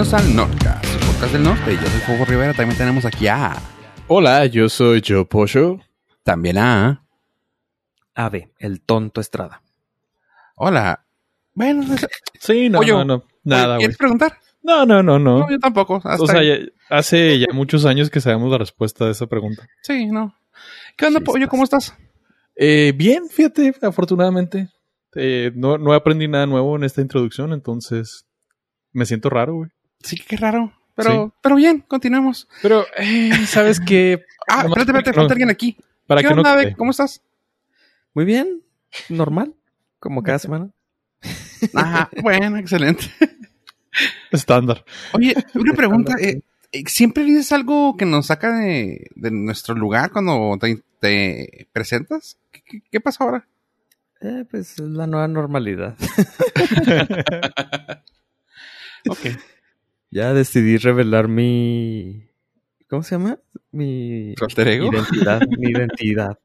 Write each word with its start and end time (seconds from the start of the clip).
bienvenidos 0.00 0.14
al 0.14 0.36
Nordcast, 0.36 0.84
el 0.84 1.00
podcast 1.06 1.32
del 1.32 1.42
norte. 1.42 1.74
Yo 1.74 1.82
soy 1.88 2.00
Fuego 2.02 2.24
Rivera, 2.24 2.54
también 2.54 2.78
tenemos 2.78 3.04
aquí 3.04 3.26
a... 3.26 3.56
Hola, 4.06 4.46
yo 4.46 4.68
soy 4.68 5.02
Joe 5.04 5.24
Pocho. 5.24 5.80
También 6.22 6.56
a... 6.58 7.04
Ave, 8.14 8.52
el 8.60 8.80
tonto 8.80 9.20
Estrada. 9.20 9.60
Hola. 10.54 11.04
Bueno, 11.52 11.84
Sí, 12.38 12.68
no, 12.68 12.78
Oye, 12.78 12.92
no, 12.92 13.04
no, 13.04 13.24
nada. 13.42 13.76
¿quieres 13.78 13.96
preguntar? 13.96 14.38
No, 14.62 14.86
no, 14.86 15.02
no, 15.02 15.18
no. 15.18 15.40
No, 15.40 15.50
yo 15.50 15.58
tampoco. 15.58 15.96
hasta 15.96 16.22
O 16.22 16.26
sea, 16.28 16.44
ya- 16.44 16.64
hace 16.90 17.36
ya 17.40 17.46
muchos 17.52 17.84
años 17.84 18.08
que 18.08 18.20
sabemos 18.20 18.52
la 18.52 18.58
respuesta 18.58 19.04
de 19.04 19.10
esa 19.10 19.26
pregunta. 19.26 19.66
Sí, 19.82 20.06
no. 20.06 20.32
¿Qué 20.96 21.06
onda, 21.06 21.18
Sí, 21.18 21.24
Pollo? 21.24 21.38
estás- 21.38 21.50
¿Cómo 21.50 21.64
estás? 21.64 21.96
Eh, 22.54 22.92
bien, 22.94 23.28
fíjate, 23.28 23.74
afortunadamente. 23.82 24.68
Eh, 25.16 25.50
no, 25.56 25.76
no 25.76 25.92
aprendí 25.92 26.28
nada 26.28 26.46
nuevo 26.46 26.76
en 26.76 26.84
esta 26.84 27.00
introducción, 27.00 27.52
entonces 27.52 28.28
me 28.92 29.04
siento 29.04 29.28
raro, 29.28 29.54
güey. 29.54 29.70
Sí, 30.02 30.16
qué 30.16 30.36
raro. 30.36 30.72
Pero, 30.94 31.32
pero 31.42 31.56
bien, 31.56 31.84
continuemos. 31.86 32.48
Pero, 32.62 32.84
eh, 32.96 33.30
¿sabes 33.46 33.78
qué? 33.80 34.24
Ah, 34.48 34.64
espérate, 34.66 34.70
para 34.72 34.80
espérate, 34.80 35.10
no- 35.10 35.16
falta 35.16 35.34
alguien 35.34 35.50
aquí. 35.50 35.76
Para 36.06 36.22
¿Qué 36.22 36.28
que 36.28 36.34
no 36.34 36.40
onda, 36.40 36.56
quede. 36.60 36.74
¿Cómo 36.76 36.90
estás? 36.90 37.22
Muy 38.14 38.24
bien, 38.24 38.62
normal, 39.08 39.54
como 40.00 40.22
cada 40.22 40.38
semana. 40.40 40.70
Ajá, 41.74 42.10
bueno, 42.22 42.56
excelente. 42.58 43.04
Estándar. 44.32 44.84
Oye, 45.12 45.34
una 45.54 45.72
pregunta. 45.74 46.14
eh, 46.20 46.40
eh, 46.72 46.82
¿Siempre 46.86 47.24
dices 47.24 47.52
algo 47.52 47.96
que 47.96 48.06
nos 48.06 48.26
saca 48.26 48.58
de, 48.58 49.08
de 49.14 49.30
nuestro 49.30 49.74
lugar 49.74 50.10
cuando 50.10 50.56
te, 50.60 50.82
te 51.00 51.68
presentas? 51.72 52.38
¿Qué, 52.50 52.62
qué, 52.62 52.82
qué 52.90 53.00
pasa 53.00 53.24
ahora? 53.24 53.46
Eh, 54.20 54.44
pues 54.50 54.72
es 54.72 54.78
la 54.80 55.06
nueva 55.06 55.28
normalidad. 55.28 55.96
Ok. 59.08 59.18
Ya 60.10 60.32
decidí 60.32 60.76
revelar 60.78 61.28
mi... 61.28 62.28
¿Cómo 62.88 63.02
se 63.02 63.14
llama? 63.16 63.38
Mi 63.70 64.34
¿Tu 64.36 64.44
alter 64.44 64.68
ego? 64.68 64.90
identidad, 64.92 65.42
mi 65.46 65.70
identidad, 65.70 66.38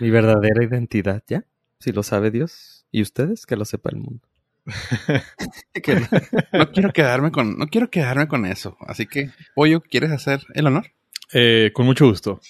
mi 0.00 0.10
verdadera 0.10 0.62
identidad, 0.64 1.22
¿ya? 1.26 1.44
Si 1.80 1.92
lo 1.92 2.02
sabe 2.02 2.30
Dios 2.30 2.86
y 2.90 3.02
ustedes, 3.02 3.46
que 3.46 3.56
lo 3.56 3.64
sepa 3.64 3.90
el 3.90 3.96
mundo. 3.98 4.28
Que 5.82 5.94
no- 5.94 6.08
No 6.52 6.72
quiero 6.72 6.92
quedarme 6.92 7.30
con, 7.30 7.56
no 7.58 7.66
quiero 7.68 7.90
quedarme 7.90 8.28
con 8.28 8.44
eso. 8.46 8.76
Así 8.80 9.06
que, 9.06 9.30
Pollo, 9.54 9.80
¿quieres 9.82 10.10
hacer 10.10 10.42
el 10.54 10.66
honor? 10.66 10.86
Eh, 11.32 11.70
con 11.74 11.86
mucho 11.86 12.06
gusto. 12.08 12.40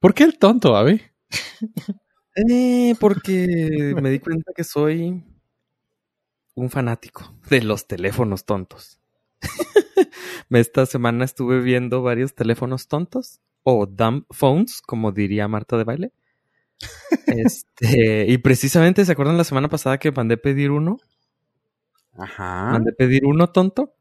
¿Por 0.00 0.14
qué 0.14 0.24
el 0.24 0.38
tonto, 0.38 0.76
Avi? 0.76 1.00
Eh, 2.34 2.94
porque 2.98 3.94
me 4.00 4.08
di 4.08 4.18
cuenta 4.18 4.52
que 4.56 4.64
soy 4.64 5.22
un 6.54 6.70
fanático 6.70 7.30
de 7.50 7.60
los 7.60 7.86
teléfonos 7.86 8.46
tontos. 8.46 9.01
Esta 10.50 10.86
semana 10.86 11.24
estuve 11.24 11.60
viendo 11.60 12.02
varios 12.02 12.34
teléfonos 12.34 12.88
tontos 12.88 13.40
o 13.62 13.86
dumb 13.86 14.24
phones, 14.30 14.80
como 14.82 15.12
diría 15.12 15.48
Marta 15.48 15.76
de 15.76 15.84
baile. 15.84 16.12
Este, 17.26 18.26
y 18.28 18.38
precisamente, 18.38 19.04
¿se 19.04 19.12
acuerdan 19.12 19.38
la 19.38 19.44
semana 19.44 19.68
pasada 19.68 19.98
que 19.98 20.12
mandé 20.12 20.36
pedir 20.36 20.70
uno? 20.70 20.98
Ajá. 22.14 22.70
Mandé 22.72 22.92
pedir 22.92 23.24
uno 23.24 23.50
tonto. 23.50 23.94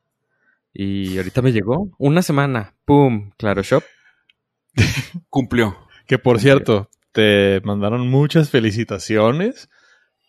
Y 0.73 1.17
ahorita 1.17 1.41
me 1.41 1.51
llegó. 1.51 1.91
Una 1.97 2.21
semana. 2.21 2.75
¡Pum! 2.85 3.31
Claro 3.37 3.61
Shop. 3.61 3.83
Cumplió. 5.29 5.77
Que 6.07 6.17
por 6.17 6.39
cierto, 6.39 6.89
te 7.11 7.61
mandaron 7.63 8.09
muchas 8.09 8.49
felicitaciones 8.49 9.69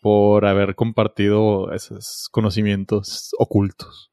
por 0.01 0.47
haber 0.47 0.75
compartido 0.75 1.73
esos 1.73 2.29
conocimientos 2.31 3.31
ocultos. 3.39 4.12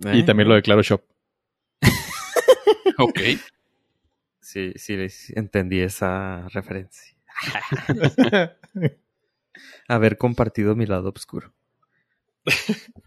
Y 0.00 0.20
¿Eh? 0.20 0.22
también 0.24 0.48
lo 0.48 0.54
de 0.54 0.62
Claro 0.62 0.82
Shop. 0.82 1.02
Ok. 2.98 3.20
Sí, 4.40 4.72
sí, 4.76 4.96
entendí 5.34 5.80
esa 5.80 6.46
referencia. 6.48 7.16
Haber 9.88 10.16
compartido 10.16 10.74
mi 10.76 10.86
lado 10.86 11.12
oscuro. 11.14 11.52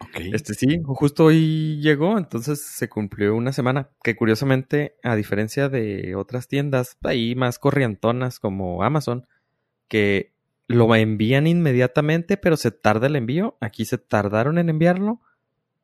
Ok. 0.00 0.20
Este 0.32 0.54
sí, 0.54 0.80
justo 0.84 1.24
hoy 1.24 1.80
llegó, 1.80 2.18
entonces 2.18 2.62
se 2.62 2.88
cumplió 2.88 3.34
una 3.34 3.52
semana. 3.52 3.90
Que 4.02 4.16
curiosamente, 4.16 4.96
a 5.02 5.16
diferencia 5.16 5.68
de 5.68 6.14
otras 6.14 6.48
tiendas 6.48 6.96
ahí 7.02 7.34
más 7.34 7.58
corrientonas 7.58 8.38
como 8.38 8.82
Amazon, 8.84 9.26
que 9.88 10.32
lo 10.68 10.94
envían 10.94 11.46
inmediatamente, 11.46 12.36
pero 12.36 12.56
se 12.56 12.70
tarda 12.70 13.08
el 13.08 13.16
envío. 13.16 13.56
Aquí 13.60 13.84
se 13.84 13.98
tardaron 13.98 14.58
en 14.58 14.68
enviarlo. 14.70 15.20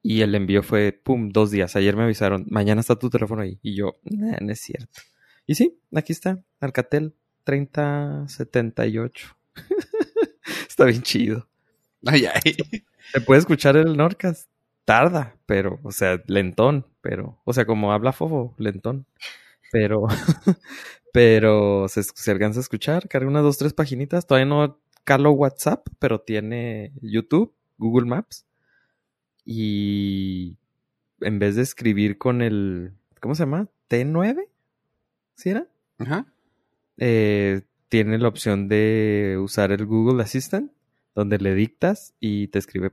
Y 0.06 0.20
el 0.20 0.34
envío 0.34 0.62
fue, 0.62 0.92
pum, 0.92 1.31
dos 1.31 1.50
días. 1.50 1.76
Ayer 1.76 1.97
me 1.97 2.03
avisaron, 2.03 2.44
mañana 2.50 2.82
está 2.82 2.94
tu 2.97 3.09
teléfono 3.09 3.41
ahí. 3.41 3.59
Y 3.62 3.75
yo, 3.75 3.94
"Nah, 4.03 4.37
no 4.42 4.53
es 4.53 4.60
cierto. 4.60 5.00
Y 5.47 5.54
sí, 5.54 5.81
aquí 5.94 6.12
está, 6.12 6.44
Alcatel 6.60 7.15
3078. 7.44 9.34
está 10.69 10.84
bien 10.84 11.00
chido. 11.00 11.48
Ay, 12.04 12.26
ay. 12.26 12.54
Se 13.12 13.22
puede 13.22 13.41
escuchar 13.41 13.78
el 13.78 13.97
Norcas. 13.97 14.48
Tarda, 14.84 15.38
pero, 15.47 15.81
o 15.82 15.91
sea, 15.91 16.22
lentón, 16.26 16.86
pero, 17.00 17.41
o 17.47 17.54
sea, 17.54 17.65
como 17.65 17.91
habla 17.91 18.12
Fofo, 18.12 18.54
lentón. 18.59 19.06
Pero, 19.72 20.06
pero 21.15 21.88
se, 21.88 22.03
se 22.03 22.31
alcanza 22.31 22.60
a 22.60 22.62
escuchar. 22.62 23.09
Carga 23.09 23.26
unas 23.26 23.42
dos, 23.42 23.56
tres 23.56 23.72
paginitas. 23.72 24.26
Todavía 24.26 24.44
no 24.44 24.78
calo 25.04 25.31
WhatsApp, 25.32 25.86
pero 25.98 26.21
tiene 26.21 26.92
YouTube, 27.00 27.54
Google 27.78 28.04
Maps. 28.04 28.44
Y 29.44 30.56
en 31.21 31.38
vez 31.38 31.56
de 31.56 31.62
escribir 31.62 32.19
con 32.19 32.43
el, 32.43 32.93
¿cómo 33.21 33.34
se 33.34 33.43
llama? 33.43 33.69
T9, 33.88 34.49
¿sí 35.34 35.50
era? 35.50 35.66
Ajá. 35.99 36.27
eh, 36.97 37.62
tiene 37.88 38.19
la 38.19 38.28
opción 38.28 38.69
de 38.69 39.38
usar 39.41 39.71
el 39.71 39.87
Google 39.87 40.22
Assistant, 40.22 40.72
donde 41.15 41.38
le 41.38 41.54
dictas 41.54 42.15
y 42.19 42.49
te 42.49 42.59
escribe. 42.59 42.91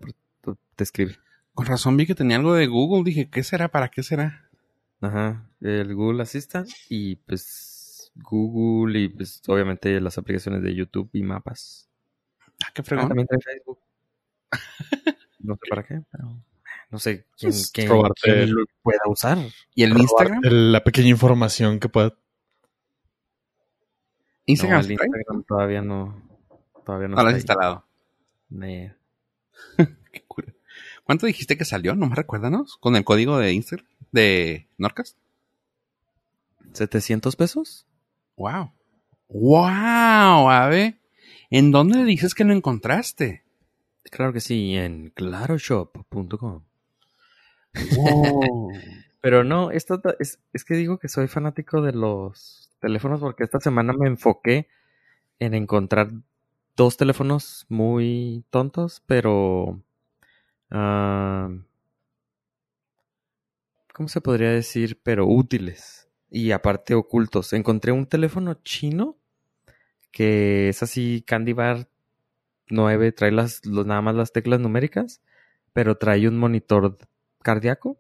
te 0.76 0.84
escribe. 0.84 1.16
Con 1.54 1.66
razón 1.66 1.98
vi 1.98 2.06
que 2.06 2.14
tenía 2.16 2.38
algo 2.38 2.54
de 2.54 2.68
Google. 2.68 3.04
Dije, 3.04 3.30
¿qué 3.30 3.44
será? 3.44 3.70
¿Para 3.70 3.90
qué 3.90 4.04
será? 4.04 4.50
Ajá, 5.02 5.50
el 5.62 5.96
Google 5.96 6.22
Assistant 6.22 6.70
y 6.90 7.16
pues 7.16 8.12
Google 8.16 9.00
y 9.00 9.10
pues 9.10 9.42
obviamente 9.48 10.00
las 10.00 10.18
aplicaciones 10.20 10.62
de 10.62 10.76
YouTube 10.76 11.10
y 11.14 11.24
mapas. 11.24 11.90
Ah, 12.64 12.70
qué 12.74 12.82
Ah, 12.82 12.86
fregón. 12.86 13.08
también 13.08 13.28
trae 13.28 13.40
Facebook. 13.42 13.80
No 15.44 15.56
sé 15.56 15.62
para 15.70 15.84
qué, 15.84 16.02
pero 16.12 16.38
no 16.90 17.00
sé 17.00 17.26
quién, 17.38 17.52
Pues, 17.52 17.72
quién- 17.72 17.88
quién 18.22 18.38
el- 18.40 18.50
lo 18.52 18.66
pueda 18.82 19.00
usar. 19.08 19.38
¿Y 19.76 19.84
el 19.84 19.98
Instagram? 19.98 20.42
El- 20.44 20.72
La 20.72 20.84
pequeña 20.84 21.10
información 21.10 21.80
que 21.80 21.90
pueda. 21.90 22.14
Instagram. 24.46 24.80
No, 24.82 24.86
el. 24.86 24.92
Instagram 24.92 25.44
todavía 25.44 25.82
no. 25.82 26.22
Todavía 26.86 27.08
no, 27.08 27.16
No 27.16 27.24
lo 27.24 27.30
has 27.30 27.36
instalado. 27.36 27.86
Qué 30.12 30.24
cura. 30.28 30.54
¿Cuánto 31.04 31.26
dijiste 31.26 31.58
que 31.58 31.66
salió? 31.66 31.96
¿No 31.96 32.08
me 32.08 32.16
recuérdanos? 32.16 32.78
¿Con 32.78 32.96
el 32.96 33.04
código 33.04 33.38
de 33.38 33.54
Instagram? 33.54 33.88
¿De 34.12 34.68
Norcas? 34.78 35.16
¿700 36.74 37.36
pesos? 37.36 37.86
Wow. 38.36 38.72
Wow, 39.30 40.50
Ave. 40.50 41.00
¿En 41.50 41.72
dónde 41.72 42.04
dices 42.04 42.34
que 42.34 42.44
lo 42.44 42.54
encontraste? 42.54 43.44
Claro 44.10 44.34
que 44.34 44.42
sí, 44.42 44.76
en 44.76 45.10
claroshop.com. 45.12 46.64
Wow. 47.96 48.72
Pero 49.22 49.44
no, 49.44 49.72
esto 49.72 50.02
es, 50.20 50.40
es 50.52 50.66
que 50.66 50.74
digo 50.76 50.98
que 50.98 51.08
soy 51.08 51.28
fanático 51.28 51.82
de 51.82 51.94
los 51.94 52.72
teléfonos 52.80 53.20
porque 53.20 53.44
esta 53.44 53.60
semana 53.60 53.94
me 53.94 54.08
enfoqué 54.08 54.68
en 55.40 55.54
encontrar 55.54 56.12
dos 56.76 56.98
teléfonos 56.98 57.66
muy 57.70 58.44
tontos, 58.50 59.04
pero... 59.06 59.80
ah, 60.72 61.50
¿Cómo 63.94 64.10
se 64.10 64.22
podría 64.22 64.50
decir? 64.52 65.00
Pero 65.04 65.28
útiles 65.28 66.10
y 66.32 66.52
aparte 66.52 66.96
ocultos. 66.96 67.54
Encontré 67.54 67.92
un 67.92 68.08
teléfono 68.08 68.56
chino 68.64 69.18
que 70.12 70.70
es 70.70 70.82
así 70.84 71.24
Candy 71.28 71.54
Bar 71.54 71.88
9, 72.72 73.12
trae 73.12 73.32
las, 73.32 73.66
los- 73.66 73.86
nada 73.86 74.02
más 74.02 74.16
las 74.16 74.32
teclas 74.34 74.60
numéricas, 74.60 75.22
pero 75.74 75.98
trae 75.98 76.28
un 76.28 76.38
monitor 76.38 76.98
cardíaco. 77.42 78.00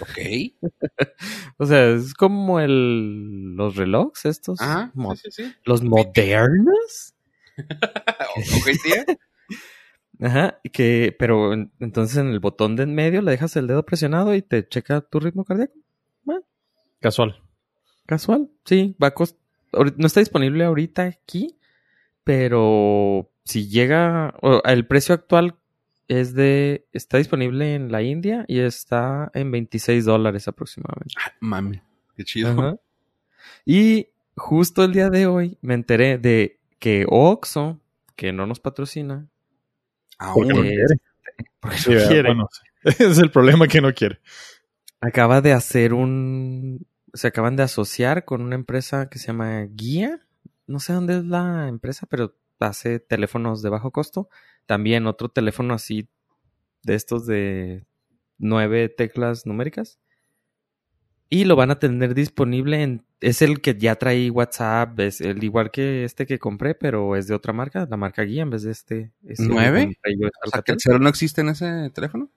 ok. 0.00 0.18
O 1.58 1.66
sea, 1.66 1.90
es 1.90 2.14
como 2.14 2.58
el 2.60 3.54
los 3.54 3.76
relojes 3.76 4.24
estos. 4.26 4.60
Ajá. 4.60 4.90
mo- 4.94 5.14
Sí, 5.14 5.30
sí, 5.30 5.44
sí. 5.44 5.54
Los 5.64 5.82
modernos. 5.84 7.14
ok, 7.56 8.68
sí. 8.82 8.92
¿eh? 8.92 9.06
Ajá. 10.20 10.58
y 10.64 10.70
Que, 10.70 11.14
pero 11.18 11.52
en- 11.52 11.72
entonces 11.80 12.16
en 12.16 12.28
el 12.28 12.40
botón 12.40 12.74
de 12.76 12.82
en 12.82 12.94
medio 12.94 13.22
le 13.22 13.30
dejas 13.30 13.54
el 13.56 13.66
dedo 13.68 13.84
presionado 13.84 14.34
y 14.34 14.42
te 14.42 14.66
checa 14.68 15.00
tu 15.00 15.20
ritmo 15.20 15.44
cardíaco. 15.44 15.74
Casual. 17.00 17.40
Casual. 18.06 18.50
Sí, 18.64 18.96
va 19.02 19.08
a 19.08 19.14
cost- 19.14 19.38
No 19.96 20.06
está 20.06 20.20
disponible 20.20 20.64
ahorita 20.64 21.02
aquí, 21.04 21.56
pero 22.24 23.30
si 23.44 23.68
llega. 23.68 24.34
o 24.42 24.62
el 24.64 24.86
precio 24.86 25.14
actual 25.14 25.56
es 26.08 26.34
de. 26.34 26.86
Está 26.92 27.18
disponible 27.18 27.74
en 27.74 27.90
la 27.92 28.02
India 28.02 28.44
y 28.48 28.60
está 28.60 29.30
en 29.34 29.50
26 29.50 30.04
dólares 30.04 30.48
aproximadamente. 30.48 31.14
Ah, 31.24 31.32
mami, 31.40 31.80
qué 32.16 32.24
chido. 32.24 32.50
Ajá. 32.50 32.76
Y 33.64 34.08
justo 34.36 34.84
el 34.84 34.92
día 34.92 35.10
de 35.10 35.26
hoy 35.26 35.58
me 35.60 35.74
enteré 35.74 36.18
de 36.18 36.60
que 36.78 37.06
Oxxo, 37.08 37.80
que 38.16 38.32
no 38.32 38.46
nos 38.46 38.60
patrocina, 38.60 39.28
Aún. 40.18 40.48
Porque 40.48 40.54
no 40.54 40.62
quiere. 40.62 40.94
porque 41.60 41.76
Sí, 41.78 41.90
no 41.94 42.08
quiere, 42.08 42.28
Bueno, 42.28 42.48
es 42.84 43.18
el 43.18 43.30
problema 43.30 43.66
que 43.68 43.80
no 43.80 43.92
quiere. 43.94 44.20
acaba 45.00 45.40
de 45.40 45.52
hacer 45.52 45.92
un... 45.94 46.86
Se 47.12 47.28
acaban 47.28 47.56
de 47.56 47.62
asociar 47.62 48.24
con 48.24 48.42
una 48.42 48.54
empresa 48.56 49.08
que 49.08 49.18
se 49.18 49.28
llama 49.28 49.62
Guía. 49.70 50.20
No 50.66 50.80
sé 50.80 50.92
dónde 50.92 51.18
es 51.18 51.24
la 51.24 51.68
empresa, 51.68 52.06
pero 52.08 52.34
hace 52.68 53.00
teléfonos 53.00 53.62
de 53.62 53.70
bajo 53.70 53.90
costo. 53.90 54.28
También 54.66 55.06
otro 55.06 55.28
teléfono 55.28 55.74
así 55.74 56.08
de 56.82 56.94
estos 56.94 57.26
de 57.26 57.84
nueve 58.38 58.88
teclas 58.88 59.46
numéricas. 59.46 59.98
Y 61.30 61.46
lo 61.46 61.56
van 61.56 61.70
a 61.70 61.78
tener 61.78 62.14
disponible 62.14 62.82
en... 62.82 63.04
Es 63.20 63.42
el 63.42 63.60
que 63.60 63.74
ya 63.76 63.96
trae 63.96 64.30
WhatsApp, 64.30 65.00
es 65.00 65.20
el 65.20 65.42
igual 65.42 65.70
que 65.70 66.04
este 66.04 66.26
que 66.26 66.38
compré, 66.38 66.74
pero 66.74 67.16
es 67.16 67.26
de 67.26 67.34
otra 67.34 67.52
marca, 67.54 67.86
la 67.88 67.96
marca 67.96 68.22
Guía 68.22 68.42
en 68.42 68.50
vez 68.50 68.62
de 68.62 68.70
este. 68.70 69.12
¿Nueve? 69.38 69.96
yo, 70.20 70.28
O 70.46 70.50
sea, 70.50 70.60
que 70.62 70.72
el 70.72 70.78
cero 70.78 70.98
no 70.98 71.08
existe 71.08 71.40
en 71.40 71.48
ese 71.48 71.90
teléfono. 71.94 72.30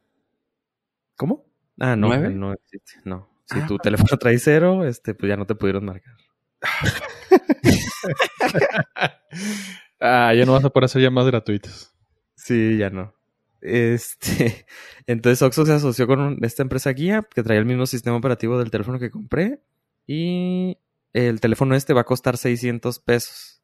¿Cómo? 1.18 1.46
Ah, 1.78 1.96
no, 1.98 2.08
¿Nueve? 2.08 2.30
no 2.30 2.54
existe, 2.54 2.94
no. 3.04 3.30
Si 3.46 3.60
Ah, 3.60 3.68
tu 3.68 3.78
teléfono 3.78 4.08
trae 4.20 4.40
cero, 4.40 4.86
este, 4.86 5.14
pues 5.14 5.30
ya 5.30 5.36
no 5.36 5.46
te 5.46 5.56
pudieron 5.56 5.86
marcar. 5.86 6.16
Ah, 10.00 10.34
ya 10.34 10.46
no 10.46 10.54
vas 10.54 10.64
a 10.64 10.70
poder 10.70 10.86
hacer 10.86 11.02
llamadas 11.02 11.32
gratuitas. 11.32 11.94
Sí, 12.36 12.78
ya 12.78 12.90
no. 12.90 13.14
Este, 13.62 14.66
entonces 15.08 15.42
Oxxo 15.42 15.66
se 15.66 15.74
asoció 15.74 16.08
con 16.08 16.38
esta 16.44 16.62
empresa 16.62 16.92
guía 16.92 17.28
que 17.34 17.44
traía 17.44 17.60
el 17.60 17.66
mismo 17.66 17.86
sistema 17.86 18.16
operativo 18.16 18.60
del 18.60 18.70
teléfono 18.72 19.00
que 19.00 19.10
compré 19.10 19.62
y 20.06 20.78
el 21.14 21.42
teléfono 21.42 21.76
este 21.76 21.94
va 21.94 22.02
a 22.02 22.06
costar 22.06 22.38
600 22.38 23.00
pesos. 23.00 23.62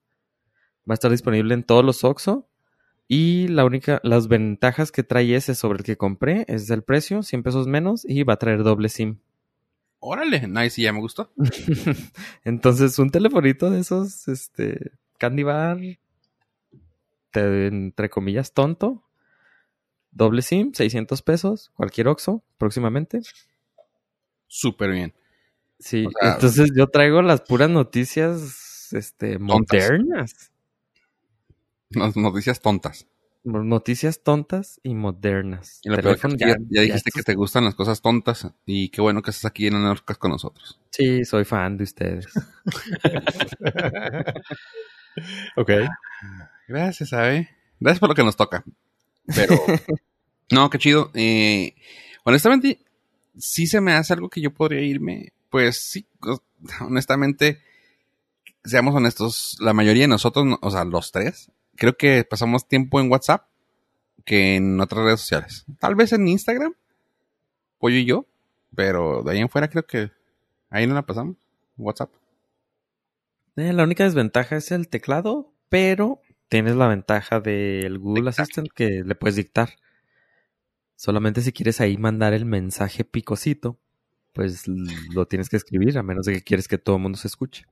Va 0.89 0.93
a 0.93 0.95
estar 0.95 1.11
disponible 1.11 1.53
en 1.53 1.63
todos 1.63 1.85
los 1.85 2.03
Oxxo 2.03 2.49
y 3.07 3.47
la 3.49 3.65
única, 3.65 3.99
las 4.03 4.27
ventajas 4.27 4.91
que 4.91 5.03
trae 5.03 5.35
ese 5.35 5.55
sobre 5.55 5.79
el 5.79 5.83
que 5.83 5.97
compré 5.97 6.45
es 6.47 6.69
el 6.69 6.83
precio, 6.83 7.21
100 7.21 7.43
pesos 7.43 7.67
menos 7.67 8.05
y 8.05 8.23
va 8.23 8.33
a 8.33 8.39
traer 8.39 8.63
doble 8.63 8.89
SIM. 8.89 9.19
Órale, 9.99 10.47
nice, 10.47 10.81
ya 10.81 10.91
me 10.91 10.99
gustó. 10.99 11.31
Entonces, 12.43 12.99
un 12.99 13.09
telefonito 13.09 13.69
de 13.69 13.79
esos, 13.79 14.27
este, 14.27 14.91
Candy 15.17 15.43
Bar, 15.43 15.77
te- 17.33 17.67
entre 17.67 18.09
comillas, 18.09 18.53
tonto. 18.53 19.03
Doble 20.11 20.41
SIM, 20.43 20.73
600 20.73 21.21
pesos, 21.23 21.71
cualquier 21.75 22.07
Oxxo, 22.07 22.43
próximamente. 22.57 23.21
Súper 24.47 24.91
bien. 24.91 25.13
Sí, 25.79 26.05
O 26.05 26.11
sea- 26.11 26.35
entonces 26.35 26.71
yo 26.75 26.87
traigo 26.87 27.21
las 27.23 27.41
puras 27.41 27.69
noticias, 27.69 28.93
este, 28.93 29.39
modernas. 29.39 30.51
Nos- 31.89 32.15
Noticias 32.15 32.61
tontas. 32.61 33.07
Noticias 33.43 34.23
tontas 34.23 34.79
y 34.83 34.93
modernas. 34.95 35.81
Y 35.83 35.89
lo 35.89 35.97
peor 35.97 36.17
que 36.17 36.37
ya, 36.37 36.55
ya 36.69 36.81
dijiste 36.81 37.11
que 37.13 37.23
te 37.23 37.33
gustan 37.35 37.65
las 37.65 37.75
cosas 37.75 38.01
tontas. 38.01 38.47
Y 38.65 38.87
qué 38.89 39.01
bueno 39.01 39.21
que 39.21 39.31
estás 39.31 39.45
aquí 39.45 39.67
en 39.67 39.75
Anorcas 39.75 40.17
con 40.17 40.31
nosotros. 40.31 40.79
Sí, 40.91 41.25
soy 41.25 41.43
fan 41.43 41.75
de 41.77 41.83
ustedes. 41.83 42.27
ok. 45.57 45.69
Gracias, 46.67 47.09
¿sabe? 47.09 47.49
Gracias 47.79 47.99
por 47.99 48.09
lo 48.09 48.15
que 48.15 48.23
nos 48.23 48.35
toca. 48.35 48.63
Pero, 49.35 49.55
no, 50.51 50.69
qué 50.69 50.77
chido. 50.77 51.11
Eh, 51.13 51.75
honestamente, 52.23 52.79
sí 53.37 53.67
se 53.67 53.81
me 53.81 53.93
hace 53.93 54.13
algo 54.13 54.29
que 54.29 54.41
yo 54.41 54.53
podría 54.53 54.81
irme. 54.81 55.33
Pues 55.49 55.77
sí, 55.77 56.05
honestamente, 56.81 57.61
seamos 58.63 58.95
honestos, 58.95 59.57
la 59.59 59.73
mayoría 59.73 60.03
de 60.03 60.07
nosotros, 60.07 60.45
no- 60.45 60.59
o 60.61 60.71
sea, 60.71 60.83
los 60.85 61.11
tres, 61.11 61.51
creo 61.75 61.95
que 61.97 62.23
pasamos 62.23 62.67
tiempo 62.67 62.99
en 62.99 63.11
WhatsApp 63.11 63.45
que 64.25 64.55
en 64.55 64.79
otras 64.79 65.03
redes 65.05 65.19
sociales. 65.19 65.65
Tal 65.79 65.95
vez 65.95 66.13
en 66.13 66.27
Instagram, 66.27 66.73
Pollo 67.77 67.97
y 67.97 68.05
yo, 68.05 68.25
pero 68.75 69.21
de 69.23 69.31
ahí 69.33 69.39
en 69.39 69.49
fuera 69.49 69.69
creo 69.69 69.85
que 69.85 70.11
ahí 70.69 70.87
no 70.87 70.93
la 70.95 71.05
pasamos. 71.05 71.35
WhatsApp. 71.77 72.11
Eh, 73.57 73.73
la 73.73 73.83
única 73.83 74.03
desventaja 74.05 74.55
es 74.55 74.71
el 74.71 74.87
teclado, 74.87 75.51
pero 75.69 76.21
tienes 76.53 76.75
la 76.75 76.87
ventaja 76.87 77.39
del 77.39 77.97
Google 77.97 78.25
Dictar. 78.25 78.43
Assistant 78.43 78.67
que 78.75 79.01
le 79.03 79.15
puedes 79.15 79.35
dictar. 79.35 79.69
Solamente 80.95 81.41
si 81.41 81.51
quieres 81.51 81.81
ahí 81.81 81.97
mandar 81.97 82.33
el 82.33 82.45
mensaje 82.45 83.03
picosito, 83.03 83.79
pues 84.33 84.65
lo 84.67 85.25
tienes 85.25 85.49
que 85.49 85.57
escribir, 85.57 85.97
a 85.97 86.03
menos 86.03 86.27
de 86.27 86.33
que 86.33 86.43
quieres 86.43 86.67
que 86.67 86.77
todo 86.77 86.97
el 86.97 87.01
mundo 87.01 87.17
se 87.17 87.27
escuche. 87.27 87.65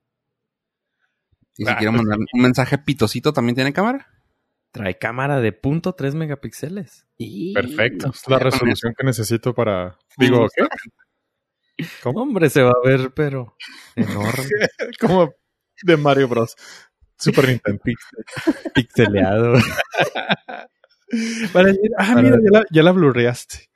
Y 1.56 1.64
si 1.64 1.70
Ah, 1.70 1.76
quiero 1.78 1.92
mandar 1.92 2.18
un 2.18 2.42
mensaje 2.42 2.76
pitosito, 2.76 3.32
¿también 3.32 3.54
tiene 3.54 3.72
cámara? 3.72 4.08
Trae 4.72 4.98
cámara 4.98 5.40
de 5.40 5.52
punto 5.52 5.94
.3 5.94 6.14
megapíxeles. 6.14 7.06
Perfecto. 7.54 8.10
Es 8.10 8.22
Ya 8.26 8.32
la 8.34 8.38
resolución 8.40 8.94
que 8.98 9.04
necesito 9.04 9.54
para. 9.54 9.96
Digo, 10.18 10.48
¿qué? 10.56 11.86
¿Cómo? 12.02 12.22
Hombre, 12.22 12.50
se 12.50 12.62
va 12.62 12.70
a 12.70 12.88
ver, 12.88 13.12
pero 13.14 13.56
enorme, 13.94 14.48
Como 14.98 15.32
de 15.84 15.96
Mario 15.96 16.26
Bros. 16.26 16.56
Super 17.18 17.48
Nintendo. 17.48 17.80
pixeleado. 18.74 19.54
Para 21.52 21.68
decir, 21.68 21.90
ah, 21.98 22.14
mira, 22.16 22.36
ya 22.42 22.50
la, 22.50 22.64
ya 22.70 22.82
la 22.82 22.92
blurreaste. 22.92 23.68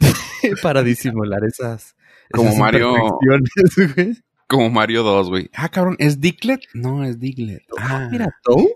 para 0.62 0.82
disimular 0.82 1.44
esas, 1.44 1.94
Como 2.32 2.48
esas 2.48 2.58
Mario- 2.58 2.92
güey. 3.96 4.16
Como 4.48 4.68
Mario 4.70 5.02
2, 5.02 5.28
güey. 5.28 5.50
Ah, 5.54 5.68
cabrón, 5.70 5.96
¿es 5.98 6.20
Dicklet? 6.20 6.60
No, 6.74 7.04
es 7.04 7.18
Diglett. 7.18 7.62
Ah, 7.78 8.08
Mira, 8.10 8.28
Toad. 8.42 8.66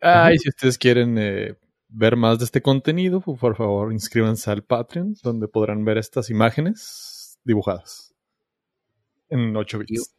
Ay, 0.00 0.38
si 0.38 0.48
ustedes 0.50 0.76
quieren 0.78 1.16
eh, 1.18 1.56
ver 1.88 2.16
más 2.16 2.38
de 2.38 2.44
este 2.44 2.60
contenido, 2.62 3.20
pues, 3.20 3.38
por 3.38 3.56
favor, 3.56 3.92
inscríbanse 3.92 4.50
al 4.50 4.62
Patreon, 4.62 5.14
donde 5.22 5.48
podrán 5.48 5.84
ver 5.84 5.98
estas 5.98 6.28
imágenes 6.30 7.38
dibujadas 7.44 8.14
en 9.28 9.56
8 9.56 9.78
bits. 9.78 10.15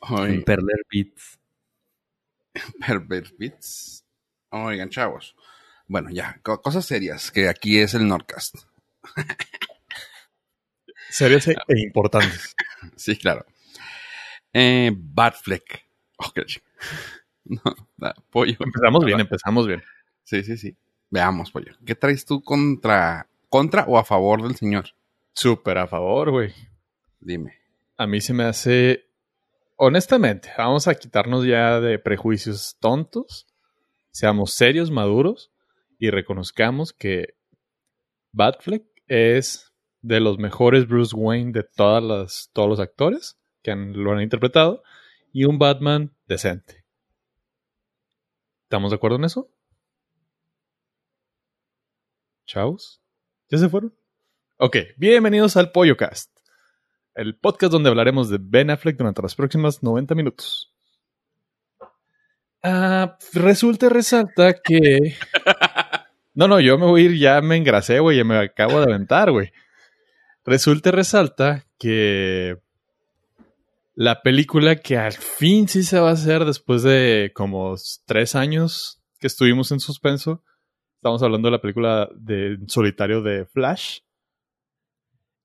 Ay, 0.00 0.42
Perler 0.44 0.82
Beats. 0.90 1.38
Pervert 2.86 3.36
Bits. 3.38 4.04
Oigan, 4.50 4.90
chavos. 4.90 5.34
Bueno, 5.88 6.10
ya, 6.10 6.38
co- 6.42 6.62
cosas 6.62 6.84
serias, 6.86 7.30
que 7.30 7.48
aquí 7.48 7.78
es 7.78 7.94
el 7.94 8.06
Nordcast. 8.06 8.54
Serias 11.10 11.48
e 11.48 11.56
e 11.68 11.80
importantes. 11.80 12.54
Sí, 12.96 13.16
claro. 13.16 13.46
Eh, 14.52 14.92
Batfleck. 14.94 15.84
Ok. 16.18 16.40
No, 17.46 17.60
da, 17.98 18.14
pollo. 18.30 18.56
Empezamos 18.58 19.04
bien, 19.04 19.20
empezamos 19.20 19.66
bien. 19.66 19.82
Sí, 20.22 20.42
sí, 20.44 20.56
sí. 20.56 20.74
Veamos, 21.10 21.50
pollo. 21.50 21.74
¿Qué 21.84 21.94
traes 21.94 22.24
tú 22.24 22.42
contra, 22.42 23.28
contra 23.50 23.84
o 23.84 23.98
a 23.98 24.04
favor 24.04 24.42
del 24.42 24.56
señor? 24.56 24.86
Súper 25.34 25.76
a 25.76 25.86
favor, 25.86 26.30
güey. 26.30 26.54
Dime. 27.24 27.54
A 27.96 28.06
mí 28.06 28.20
se 28.20 28.34
me 28.34 28.44
hace. 28.44 29.08
Honestamente, 29.76 30.50
vamos 30.58 30.86
a 30.86 30.94
quitarnos 30.94 31.46
ya 31.46 31.80
de 31.80 31.98
prejuicios 31.98 32.76
tontos. 32.80 33.46
Seamos 34.10 34.52
serios, 34.52 34.90
maduros 34.90 35.50
y 35.98 36.10
reconozcamos 36.10 36.92
que 36.92 37.34
Batfleck 38.32 38.84
es 39.06 39.72
de 40.02 40.20
los 40.20 40.38
mejores 40.38 40.86
Bruce 40.86 41.16
Wayne 41.16 41.52
de 41.52 41.64
todas 41.64 42.04
las, 42.04 42.50
todos 42.52 42.68
los 42.68 42.78
actores 42.78 43.40
que 43.62 43.74
lo 43.74 44.12
han 44.12 44.20
interpretado 44.20 44.82
y 45.32 45.46
un 45.46 45.58
Batman 45.58 46.14
decente. 46.26 46.84
¿Estamos 48.64 48.90
de 48.90 48.96
acuerdo 48.96 49.16
en 49.16 49.24
eso? 49.24 49.50
Chavos, 52.46 53.02
¿ya 53.48 53.56
se 53.56 53.68
fueron? 53.70 53.96
Ok, 54.58 54.76
bienvenidos 54.98 55.56
al 55.56 55.72
Pollo 55.72 55.96
Cast 55.96 56.33
el 57.14 57.36
podcast 57.36 57.72
donde 57.72 57.90
hablaremos 57.90 58.28
de 58.28 58.38
Ben 58.40 58.70
Affleck 58.70 58.96
durante 58.96 59.22
las 59.22 59.34
próximas 59.34 59.82
90 59.82 60.14
minutos. 60.14 60.74
Ah, 62.62 63.16
resulta 63.34 63.86
y 63.86 63.88
resalta 63.90 64.54
que. 64.54 65.14
No, 66.36 66.48
no, 66.48 66.58
yo 66.58 66.76
me 66.78 66.86
voy 66.86 67.02
a 67.02 67.04
ir, 67.04 67.16
ya 67.16 67.40
me 67.42 67.54
engrasé, 67.56 68.00
güey, 68.00 68.16
ya 68.16 68.24
me 68.24 68.36
acabo 68.36 68.80
de 68.80 68.86
aventar, 68.92 69.30
güey. 69.30 69.52
Resulta 70.44 70.88
y 70.88 70.92
resalta 70.92 71.64
que 71.78 72.58
la 73.94 74.20
película 74.20 74.74
que 74.74 74.98
al 74.98 75.12
fin 75.12 75.68
sí 75.68 75.84
se 75.84 76.00
va 76.00 76.08
a 76.08 76.14
hacer 76.14 76.44
después 76.44 76.82
de 76.82 77.30
como 77.36 77.76
tres 78.04 78.34
años 78.34 79.00
que 79.20 79.28
estuvimos 79.28 79.70
en 79.70 79.78
suspenso. 79.78 80.42
Estamos 80.96 81.22
hablando 81.22 81.46
de 81.46 81.52
la 81.52 81.60
película 81.60 82.08
de 82.16 82.58
solitario 82.66 83.22
de 83.22 83.46
Flash. 83.46 84.00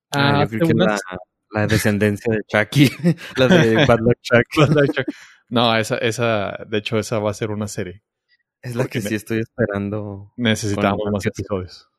Ah, 0.09 0.37
yo 0.37 0.41
hace 0.41 0.57
creo 0.57 0.67
que 0.69 0.73
unas- 0.73 1.01
la, 1.11 1.17
la 1.51 1.67
descendencia 1.67 2.33
de 2.33 2.41
Chucky. 2.47 2.89
la 3.37 3.47
de 3.47 3.85
Bad 3.87 3.99
Luck. 3.99 4.17
No, 5.49 5.75
esa, 5.75 5.97
esa, 5.97 6.65
de 6.67 6.77
hecho, 6.77 6.99
esa 6.99 7.19
va 7.19 7.31
a 7.31 7.33
ser 7.33 7.51
una 7.51 7.67
serie. 7.67 8.03
Es 8.61 8.75
la 8.75 8.83
Porque 8.83 9.01
que 9.01 9.09
sí 9.09 9.15
estoy 9.15 9.39
esperando. 9.39 10.33
Necesitamos 10.37 11.01
más 11.11 11.25
episodios. 11.25 11.89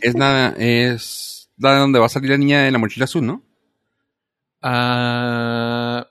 Es 0.00 0.14
nada, 0.14 0.54
es 0.58 1.50
la 1.58 1.76
donde 1.76 1.98
va 1.98 2.06
a 2.06 2.10
salir 2.10 2.30
la 2.30 2.38
niña 2.38 2.62
de 2.62 2.70
la 2.70 2.78
mochila 2.78 3.04
azul, 3.04 3.26
¿no? 3.26 3.44
Ah, 4.60 6.08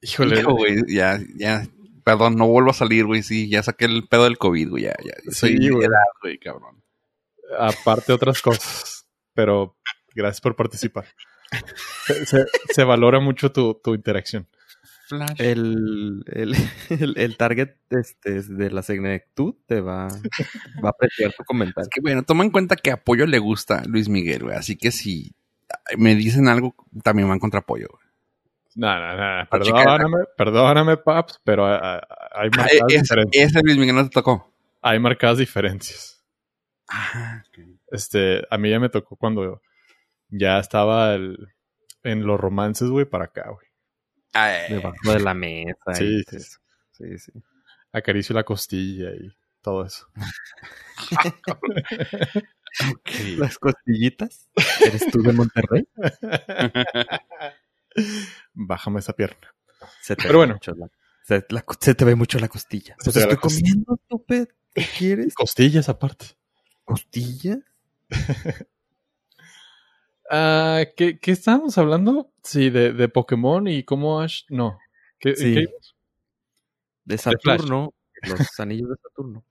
híjole. 0.00 0.40
Hijo, 0.40 0.52
güey, 0.52 0.76
ya, 0.86 1.20
ya, 1.36 1.66
perdón, 2.04 2.36
no 2.36 2.46
vuelvo 2.46 2.70
a 2.70 2.74
salir, 2.74 3.06
güey, 3.06 3.22
sí, 3.22 3.48
ya 3.48 3.62
saqué 3.62 3.86
el 3.86 4.06
pedo 4.08 4.24
del 4.24 4.38
COVID, 4.38 4.70
güey, 4.70 4.84
ya, 4.84 4.94
ya, 5.04 5.14
soy 5.32 5.56
Sí, 5.58 5.68
güey. 5.68 5.86
edad, 5.86 6.04
güey, 6.22 6.38
cabrón. 6.38 6.82
aparte 7.58 8.12
otras 8.12 8.40
cosas. 8.40 9.06
Pero 9.34 9.76
gracias 10.14 10.40
por 10.40 10.54
participar. 10.56 11.06
Se, 12.06 12.26
se- 12.26 12.46
se 12.70 12.84
valora 12.84 13.20
mucho 13.20 13.50
tu, 13.52 13.74
tu 13.82 13.94
interacción. 13.94 14.46
Flash. 15.08 15.40
El, 15.40 16.22
el, 16.26 16.54
el, 16.90 17.14
el 17.16 17.36
target 17.38 17.70
este, 17.90 18.42
de 18.42 18.70
la 18.70 18.82
senectud 18.82 19.54
te 19.66 19.80
va, 19.80 20.08
va 20.84 20.88
a 20.88 20.90
apreciar 20.90 21.32
tu 21.32 21.42
Es 21.42 21.46
comentario. 21.46 21.88
que, 21.90 22.00
bueno, 22.02 22.22
toma 22.24 22.44
en 22.44 22.50
cuenta 22.50 22.76
que 22.76 22.90
apoyo 22.90 23.24
le 23.26 23.38
gusta 23.38 23.78
a 23.80 23.84
Luis 23.86 24.08
Miguel, 24.10 24.44
güey, 24.44 24.56
así 24.56 24.76
que 24.76 24.90
si 24.90 25.32
me 25.96 26.14
dicen 26.14 26.46
algo, 26.48 26.74
también 27.02 27.26
van 27.28 27.38
contra 27.38 27.60
apoyo, 27.60 27.88
güey. 27.90 28.04
No, 28.74 29.00
no, 29.00 29.16
no. 29.16 29.48
Perdóname, 29.50 30.16
perdóname, 30.36 30.96
Paps, 30.98 31.40
pero 31.42 31.66
ah, 31.66 31.78
ah, 31.96 32.28
hay 32.34 32.48
Ah, 32.52 32.56
marcadas 32.58 32.82
ese, 32.88 33.00
diferencias. 33.00 33.44
ese 33.50 33.60
Luis 33.64 33.76
Miguel 33.78 33.94
no 33.96 34.04
te 34.04 34.10
tocó. 34.10 34.52
Hay 34.82 34.98
marcadas 35.00 35.38
diferencias. 35.38 36.22
Ah, 36.88 37.42
Este, 37.90 38.42
a 38.50 38.58
mí 38.58 38.70
ya 38.70 38.78
me 38.78 38.88
tocó 38.90 39.16
cuando 39.16 39.62
ya 40.28 40.58
estaba 40.58 41.14
el- 41.14 41.48
en 42.02 42.26
los 42.26 42.38
romances, 42.40 42.88
güey, 42.88 43.04
para 43.06 43.24
acá, 43.26 43.50
güey. 43.50 43.66
Ay, 44.32 44.72
Debajo 44.74 45.12
de 45.12 45.20
la 45.20 45.34
mesa. 45.34 45.94
Sí, 45.94 46.04
y 46.20 46.22
sí, 46.38 46.38
sí, 46.92 47.18
sí. 47.18 47.32
Acaricio 47.92 48.34
la 48.34 48.44
costilla 48.44 49.10
y 49.12 49.32
todo 49.62 49.84
eso. 49.84 50.06
ok. 52.92 53.10
Las 53.38 53.58
costillitas. 53.58 54.48
¿Eres 54.84 55.06
tú 55.10 55.22
de 55.22 55.32
Monterrey? 55.32 55.88
Bájame 58.54 59.00
esa 59.00 59.12
pierna. 59.14 59.54
Se 60.02 60.16
te 60.16 60.22
Pero 60.22 60.34
ve 60.34 60.38
bueno. 60.38 60.54
mucho 60.54 60.74
la- 60.74 60.90
se, 61.24 61.44
la- 61.50 61.64
se 61.80 61.94
te 61.94 62.04
ve 62.04 62.14
mucho 62.14 62.38
la 62.38 62.48
costilla. 62.48 62.94
Se 62.98 63.04
Pues 63.04 63.14
te 63.14 63.20
ve 63.20 63.26
la 63.26 63.32
estoy 63.34 63.50
comiendo, 63.50 63.94
estúpido. 63.94 64.46
¿Qué 64.74 64.86
quieres? 64.98 65.34
Costillas 65.34 65.88
aparte. 65.88 66.26
¿Costilla? 66.84 67.58
Ah, 70.30 70.82
¿qué, 70.96 71.18
¿Qué 71.18 71.30
estábamos 71.32 71.78
hablando? 71.78 72.30
Sí, 72.42 72.70
de, 72.70 72.92
de 72.92 73.08
Pokémon 73.08 73.66
y 73.66 73.82
cómo 73.84 74.20
Ash. 74.20 74.42
No. 74.48 74.78
¿Qué, 75.18 75.34
Sí. 75.36 75.54
qué- 75.54 75.66
De. 77.04 77.18
Saturno. 77.18 77.94
Los 78.22 78.60
anillos 78.60 78.90
de 78.90 78.96
Saturno. 79.02 79.44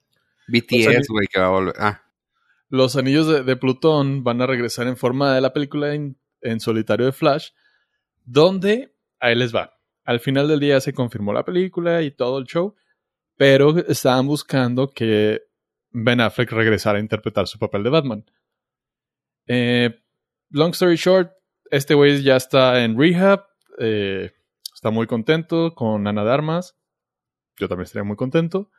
BTS, 0.47 1.07
güey, 1.09 1.27
que 1.27 1.39
va 1.39 1.47
a 1.47 1.49
volver. 1.49 1.73
Ah, 1.79 2.03
Los 2.69 2.95
anillos 2.95 3.27
de, 3.27 3.43
de 3.43 3.55
Plutón 3.57 4.23
van 4.23 4.41
a 4.41 4.47
regresar 4.47 4.87
en 4.87 4.95
forma 4.97 5.33
de 5.33 5.41
la 5.41 5.51
película 5.53 5.93
en, 5.93 6.17
en 6.41 6.59
solitario 6.59 7.05
de 7.07 7.11
Flash, 7.11 7.49
donde 8.23 8.93
ahí 9.19 9.35
les 9.35 9.53
va. 9.55 9.77
Al 10.05 10.19
final 10.19 10.47
del 10.47 10.59
día 10.59 10.79
se 10.79 10.93
confirmó 10.93 11.33
la 11.33 11.43
película 11.43 12.01
y 12.01 12.11
todo 12.11 12.37
el 12.39 12.45
show, 12.45 12.75
pero 13.35 13.77
estaban 13.77 14.27
buscando 14.27 14.89
que 14.89 15.41
Ben 15.91 16.21
Affleck 16.21 16.51
regresara 16.51 16.97
a 16.97 17.01
interpretar 17.01 17.47
su 17.47 17.57
papel 17.59 17.83
de 17.83 17.89
Batman. 17.89 18.25
Eh, 19.47 19.99
long 20.49 20.71
story 20.71 20.95
short, 20.95 21.31
este 21.71 21.93
güey 21.93 22.21
ya 22.23 22.35
está 22.35 22.83
en 22.83 22.97
rehab, 22.97 23.45
eh, 23.79 24.31
está 24.73 24.89
muy 24.91 25.07
contento 25.07 25.73
con 25.75 26.07
Ana 26.07 26.23
de 26.23 26.31
Armas. 26.31 26.77
Yo 27.57 27.67
también 27.67 27.85
estaría 27.85 28.03
muy 28.03 28.15
contento. 28.15 28.69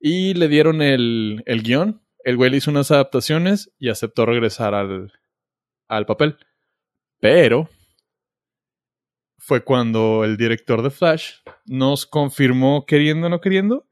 Y 0.00 0.34
le 0.34 0.48
dieron 0.48 0.82
el, 0.82 1.42
el 1.46 1.62
guion. 1.62 2.02
El 2.24 2.36
güey 2.36 2.50
le 2.50 2.58
hizo 2.58 2.70
unas 2.70 2.90
adaptaciones 2.90 3.72
y 3.78 3.90
aceptó 3.90 4.26
regresar 4.26 4.74
al, 4.74 5.12
al 5.88 6.06
papel. 6.06 6.38
Pero 7.20 7.68
fue 9.38 9.64
cuando 9.64 10.24
el 10.24 10.36
director 10.36 10.82
de 10.82 10.90
Flash 10.90 11.36
nos 11.64 12.06
confirmó, 12.06 12.84
queriendo 12.86 13.28
o 13.28 13.30
no 13.30 13.40
queriendo, 13.40 13.86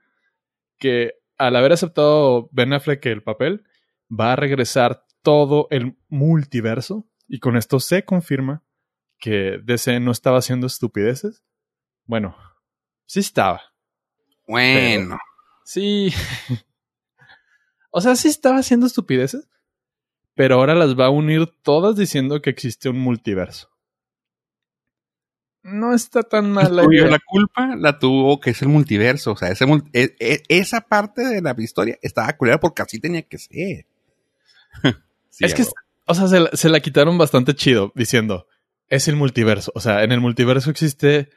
que 0.78 1.14
al 1.38 1.56
haber 1.56 1.72
aceptado 1.72 2.48
Ben 2.52 2.72
Affleck 2.72 3.04
el 3.06 3.22
papel, 3.22 3.64
va 4.08 4.32
a 4.32 4.36
regresar 4.36 5.05
todo 5.26 5.66
el 5.70 5.96
multiverso. 6.08 7.04
Y 7.26 7.40
con 7.40 7.56
esto 7.56 7.80
se 7.80 8.04
confirma 8.04 8.62
que 9.18 9.58
DC 9.64 9.98
no 9.98 10.12
estaba 10.12 10.38
haciendo 10.38 10.68
estupideces. 10.68 11.42
Bueno, 12.04 12.36
sí 13.06 13.18
estaba. 13.18 13.60
bueno. 14.46 15.18
Sí. 15.64 16.12
o 17.90 18.00
sea, 18.00 18.14
sí 18.14 18.28
estaba 18.28 18.58
haciendo 18.58 18.86
estupideces, 18.86 19.48
pero 20.36 20.54
ahora 20.54 20.76
las 20.76 20.94
va 20.96 21.06
a 21.06 21.10
unir 21.10 21.48
todas 21.64 21.96
diciendo 21.96 22.40
que 22.40 22.50
existe 22.50 22.88
un 22.88 23.00
multiverso. 23.00 23.68
No 25.64 25.92
está 25.92 26.22
tan 26.22 26.52
mal 26.52 26.76
la 26.76 26.84
Tuyo, 26.84 27.00
idea. 27.00 27.10
la 27.10 27.18
culpa 27.26 27.74
la 27.74 27.98
tuvo 27.98 28.38
que 28.38 28.50
es 28.50 28.62
el 28.62 28.68
multiverso. 28.68 29.32
O 29.32 29.36
sea, 29.36 29.48
ese 29.48 29.64
e- 29.92 30.14
e- 30.20 30.42
esa 30.48 30.82
parte 30.82 31.24
de 31.24 31.42
la 31.42 31.52
historia 31.58 31.98
estaba 32.00 32.32
culera 32.36 32.60
porque 32.60 32.82
así 32.82 33.00
tenía 33.00 33.22
que 33.22 33.38
ser. 33.38 33.86
Sí, 35.36 35.44
es 35.44 35.54
que, 35.54 35.64
o 36.06 36.14
sea, 36.14 36.28
se 36.28 36.40
la, 36.40 36.50
se 36.52 36.68
la 36.68 36.80
quitaron 36.80 37.18
bastante 37.18 37.54
chido 37.54 37.92
diciendo, 37.94 38.46
es 38.88 39.08
el 39.08 39.16
multiverso. 39.16 39.70
O 39.74 39.80
sea, 39.80 40.02
en 40.02 40.12
el 40.12 40.20
multiverso 40.20 40.70
existe 40.70 41.28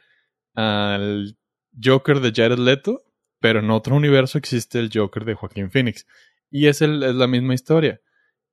al 0.54 1.36
Joker 1.82 2.20
de 2.20 2.32
Jared 2.34 2.58
Leto, 2.58 3.02
pero 3.40 3.60
en 3.60 3.70
otro 3.70 3.94
universo 3.94 4.38
existe 4.38 4.78
el 4.78 4.90
Joker 4.92 5.24
de 5.24 5.34
Joaquín 5.34 5.70
Phoenix. 5.70 6.06
Y 6.50 6.66
es, 6.66 6.80
el, 6.82 7.02
es 7.02 7.14
la 7.14 7.26
misma 7.26 7.54
historia. 7.54 8.00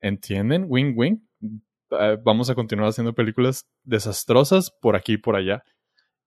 ¿Entienden? 0.01 0.65
Wing 0.67 0.93
wing. 0.95 1.17
Eh, 1.91 2.17
vamos 2.23 2.49
a 2.49 2.55
continuar 2.55 2.89
haciendo 2.89 3.13
películas 3.13 3.65
desastrosas 3.83 4.69
por 4.69 4.95
aquí 4.95 5.13
y 5.13 5.17
por 5.17 5.35
allá. 5.35 5.63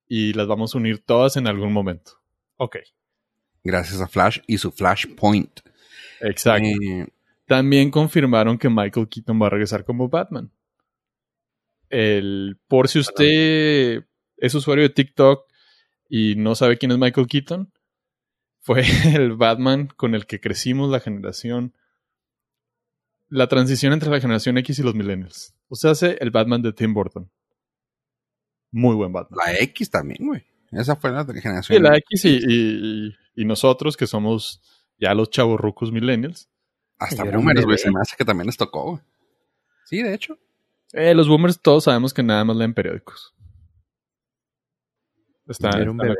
Y 0.08 0.32
las 0.32 0.46
vamos 0.46 0.74
a 0.74 0.78
unir 0.78 1.04
todas 1.04 1.36
en 1.36 1.46
algún 1.46 1.72
momento. 1.72 2.12
Ok, 2.56 2.78
Gracias 3.62 4.00
a 4.00 4.08
Flash 4.08 4.40
y 4.46 4.58
su 4.58 4.70
Flashpoint. 4.72 5.60
exacto. 6.20 6.66
Eh, 6.66 7.06
También 7.50 7.90
confirmaron 7.90 8.58
que 8.58 8.68
Michael 8.70 9.08
Keaton 9.08 9.42
va 9.42 9.48
a 9.48 9.50
regresar 9.50 9.84
como 9.84 10.08
Batman. 10.08 10.52
El, 11.88 12.60
por 12.68 12.86
si 12.86 13.00
usted 13.00 14.04
es 14.36 14.54
usuario 14.54 14.84
de 14.84 14.90
TikTok 14.90 15.50
y 16.08 16.36
no 16.36 16.54
sabe 16.54 16.78
quién 16.78 16.92
es 16.92 16.98
Michael 16.98 17.26
Keaton, 17.26 17.72
fue 18.60 18.82
el 19.16 19.32
Batman 19.34 19.88
con 19.96 20.14
el 20.14 20.26
que 20.26 20.38
crecimos 20.40 20.90
la 20.90 21.00
generación. 21.00 21.74
La 23.28 23.48
transición 23.48 23.92
entre 23.94 24.10
la 24.10 24.20
generación 24.20 24.56
X 24.58 24.78
y 24.78 24.82
los 24.84 24.94
millennials. 24.94 25.52
O 25.66 25.74
sea, 25.74 25.90
hace 25.90 26.18
el 26.20 26.30
Batman 26.30 26.62
de 26.62 26.72
Tim 26.72 26.94
Burton. 26.94 27.32
Muy 28.70 28.94
buen 28.94 29.12
Batman. 29.12 29.40
la 29.44 29.58
X 29.58 29.90
también, 29.90 30.24
güey. 30.24 30.46
Esa 30.70 30.94
fue 30.94 31.10
la 31.10 31.24
generación. 31.24 31.78
Sí, 31.78 31.82
la 31.82 31.96
X 31.96 32.24
y, 32.26 32.38
y- 32.48 33.16
y 33.34 33.44
nosotros, 33.44 33.96
que 33.96 34.06
somos 34.06 34.62
ya 35.00 35.14
los 35.14 35.30
chavorrucos 35.30 35.90
millennials. 35.90 36.48
Hasta 37.00 37.24
boomers, 37.24 37.64
güey. 37.64 37.78
Se 37.78 37.90
me 37.90 38.00
hace 38.00 38.14
que 38.16 38.24
también 38.24 38.46
les 38.46 38.56
tocó, 38.56 38.84
güey. 38.92 39.02
Sí, 39.86 40.02
de 40.02 40.14
hecho. 40.14 40.38
Eh, 40.92 41.14
los 41.14 41.28
boomers 41.28 41.60
todos 41.60 41.84
sabemos 41.84 42.12
que 42.14 42.22
nada 42.22 42.44
más 42.44 42.56
leen 42.56 42.74
periódicos. 42.74 43.34
Está, 45.48 45.70
Yo 45.72 45.78
era 45.82 45.90
un 45.90 45.96
bebé. 45.96 46.14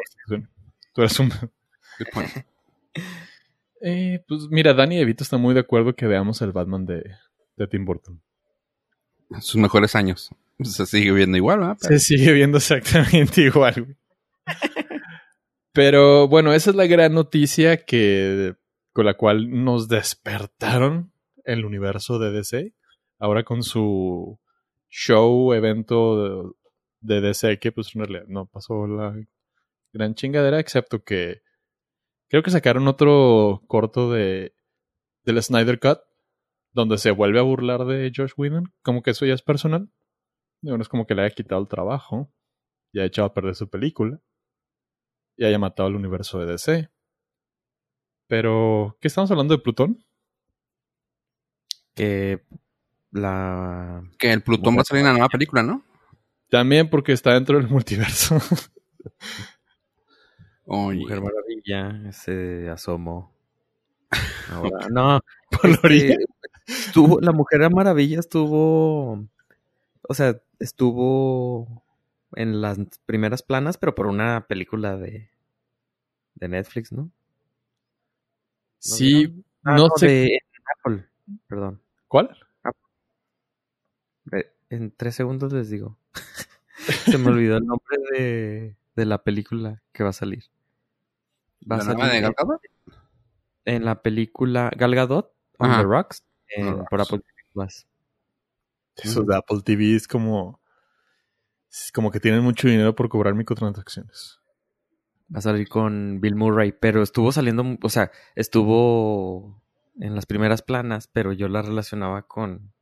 Tú 0.95 1.03
eres 1.03 1.19
un... 1.21 1.31
Eh, 3.83 4.23
pues 4.29 4.43
mira, 4.51 4.75
Danny 4.75 4.99
DeVito 4.99 5.25
está 5.25 5.39
muy 5.39 5.55
de 5.55 5.61
acuerdo 5.61 5.95
que 5.95 6.07
veamos 6.07 6.43
el 6.43 6.53
Batman 6.53 6.85
de, 6.85 7.03
de 7.57 7.67
Tim 7.67 7.85
Burton. 7.87 8.21
Sus 9.41 9.57
mejores 9.57 9.95
años. 9.95 10.29
Se 10.63 10.85
sigue 10.85 11.13
viendo 11.13 11.39
igual, 11.39 11.61
¿verdad? 11.61 11.79
Pero- 11.81 11.99
Se 11.99 12.05
sigue 12.05 12.33
viendo 12.33 12.59
exactamente 12.59 13.41
igual. 13.47 13.75
güey. 13.85 13.97
Pero 15.73 16.29
bueno, 16.29 16.53
esa 16.53 16.71
es 16.71 16.77
la 16.77 16.87
gran 16.87 17.15
noticia 17.15 17.79
que 17.85 18.55
con 18.93 19.07
la 19.07 19.15
cual 19.15 19.65
nos 19.65 19.89
despertaron 19.89 21.13
el 21.45 21.65
universo 21.65 22.19
de 22.19 22.31
DC. 22.31 22.75
Ahora 23.19 23.45
con 23.45 23.63
su 23.63 24.39
show, 24.89 25.53
evento 25.53 26.55
de, 27.01 27.21
DC, 27.21 27.59
que 27.59 27.73
pues 27.73 27.93
no 27.95 28.47
pasó 28.47 28.87
la 28.87 29.15
gran 29.93 30.15
chingadera, 30.15 30.59
excepto 30.59 31.03
que 31.03 31.43
creo 32.29 32.43
que 32.43 32.51
sacaron 32.51 32.89
otro 32.89 33.63
corto 33.67 34.11
de 34.11 34.55
del 35.25 35.43
Snyder 35.43 35.79
Cut, 35.79 36.01
donde 36.73 36.99
se 36.99 37.11
vuelve 37.11 37.39
a 37.39 37.43
burlar 37.43 37.85
de 37.85 38.11
Josh 38.15 38.33
Whedon, 38.37 38.73
como 38.83 39.03
que 39.03 39.11
eso 39.11 39.27
ya 39.27 39.35
es 39.35 39.43
personal. 39.43 39.91
No 40.63 40.81
es 40.81 40.89
como 40.89 41.07
que 41.07 41.15
le 41.15 41.23
haya 41.23 41.35
quitado 41.35 41.61
el 41.61 41.69
trabajo 41.69 42.33
y 42.93 42.99
haya 42.99 43.07
echado 43.07 43.29
a 43.29 43.35
perder 43.35 43.55
su 43.55 43.69
película 43.69 44.21
y 45.37 45.45
haya 45.45 45.59
matado 45.59 45.89
al 45.89 45.97
universo 45.97 46.39
de 46.39 46.47
DC. 46.47 46.91
Pero, 48.31 48.97
¿qué 49.01 49.09
estamos 49.09 49.29
hablando 49.33 49.57
de 49.57 49.61
Plutón? 49.61 50.05
Que 51.97 52.41
la. 53.11 54.05
Que 54.21 54.33
el 54.33 54.45
Plutón 54.45 54.77
va 54.77 54.83
a 54.83 54.85
salir 54.85 55.01
en 55.01 55.09
la 55.09 55.15
nueva 55.15 55.29
película, 55.29 55.65
¿no? 55.65 55.83
También 56.49 56.89
porque 56.89 57.11
está 57.11 57.35
dentro 57.35 57.59
del 57.59 57.69
multiverso. 57.69 58.39
Oye, 60.65 61.01
Mujer 61.01 61.21
Maravilla 61.23 62.13
se 62.13 62.69
asomó. 62.69 63.35
Ahora, 64.49 64.87
no, 64.93 65.21
este, 65.51 66.17
estuvo, 66.69 67.19
la 67.21 67.33
Mujer 67.33 67.69
Maravilla 67.69 68.21
estuvo, 68.21 69.27
o 70.09 70.15
sea, 70.15 70.41
estuvo 70.61 71.83
en 72.37 72.61
las 72.61 72.79
primeras 73.07 73.43
planas, 73.43 73.77
pero 73.77 73.97
por 73.97 74.07
una 74.07 74.47
película 74.47 74.97
de, 74.97 75.31
de 76.37 76.49
Netflix, 76.49 76.93
¿no? 76.93 77.11
Sí, 78.81 79.45
Ah, 79.65 79.77
no 79.77 79.89
sé. 79.97 80.07
de 80.07 80.39
Apple, 80.79 81.07
perdón. 81.47 81.81
¿Cuál? 82.09 82.37
Eh, 84.33 84.53
En 84.71 84.91
tres 84.97 85.15
segundos 85.15 85.53
les 85.53 85.71
digo. 85.71 85.97
Se 87.15 87.19
me 87.19 87.29
olvidó 87.29 87.57
el 87.59 87.67
nombre 87.67 87.97
de, 88.13 88.77
de 88.97 89.05
la 89.07 89.23
película 89.23 89.83
que 89.93 90.03
va 90.03 90.11
a 90.11 90.15
salir. 90.15 90.45
Va 91.71 91.77
a 91.77 91.79
¿la 91.79 91.85
nueva 91.85 92.01
salir 92.07 92.13
de 92.15 92.21
Gal 92.23 92.31
en, 92.31 92.35
Gadot? 92.39 92.63
en 93.67 93.85
la 93.85 94.03
película 94.03 94.71
Gal 94.77 94.95
Gadot, 94.95 95.33
On 95.59 95.71
Ajá. 95.71 95.81
the 95.83 95.87
Rocks, 95.87 96.25
en- 96.49 96.85
por. 96.87 97.01
Apple 97.01 97.19
TV 97.19 97.35
Plus. 97.53 97.87
Eso 98.97 99.23
de 99.25 99.37
Apple 99.37 99.61
TV 99.63 99.95
es 99.95 100.09
como. 100.09 100.61
Es 101.71 101.93
como 101.93 102.11
que 102.11 102.19
tienen 102.19 102.43
mucho 102.43 102.67
dinero 102.67 102.95
por 102.97 103.09
cobrar 103.09 103.35
microtransacciones. 103.35 104.40
Va 105.35 105.39
a 105.39 105.43
salir 105.43 105.69
con 105.69 106.21
Bill 106.21 106.35
Murray, 106.35 106.73
pero 106.73 107.03
estuvo 107.03 107.31
saliendo, 107.33 107.65
o 107.83 107.89
sea, 107.89 108.11
estuvo 108.35 109.63
en 110.01 110.15
las 110.15 110.27
primeras 110.27 110.63
planas, 110.63 111.07
pero 111.13 111.33
yo 111.33 111.49
la 111.49 111.63
relacionaba 111.63 112.23
con, 112.23 112.73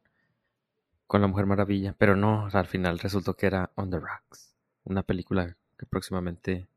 con 1.07 1.21
La 1.21 1.27
Mujer 1.27 1.47
Maravilla. 1.47 1.95
Pero 1.99 2.17
no, 2.17 2.49
al 2.53 2.67
final 2.67 2.99
resultó 2.99 3.35
que 3.35 3.47
era 3.47 3.71
On 3.75 3.91
the 3.91 3.99
Rocks, 3.99 4.55
una 4.85 5.03
película 5.03 5.57
que 5.79 5.87
próximamente 5.87 6.69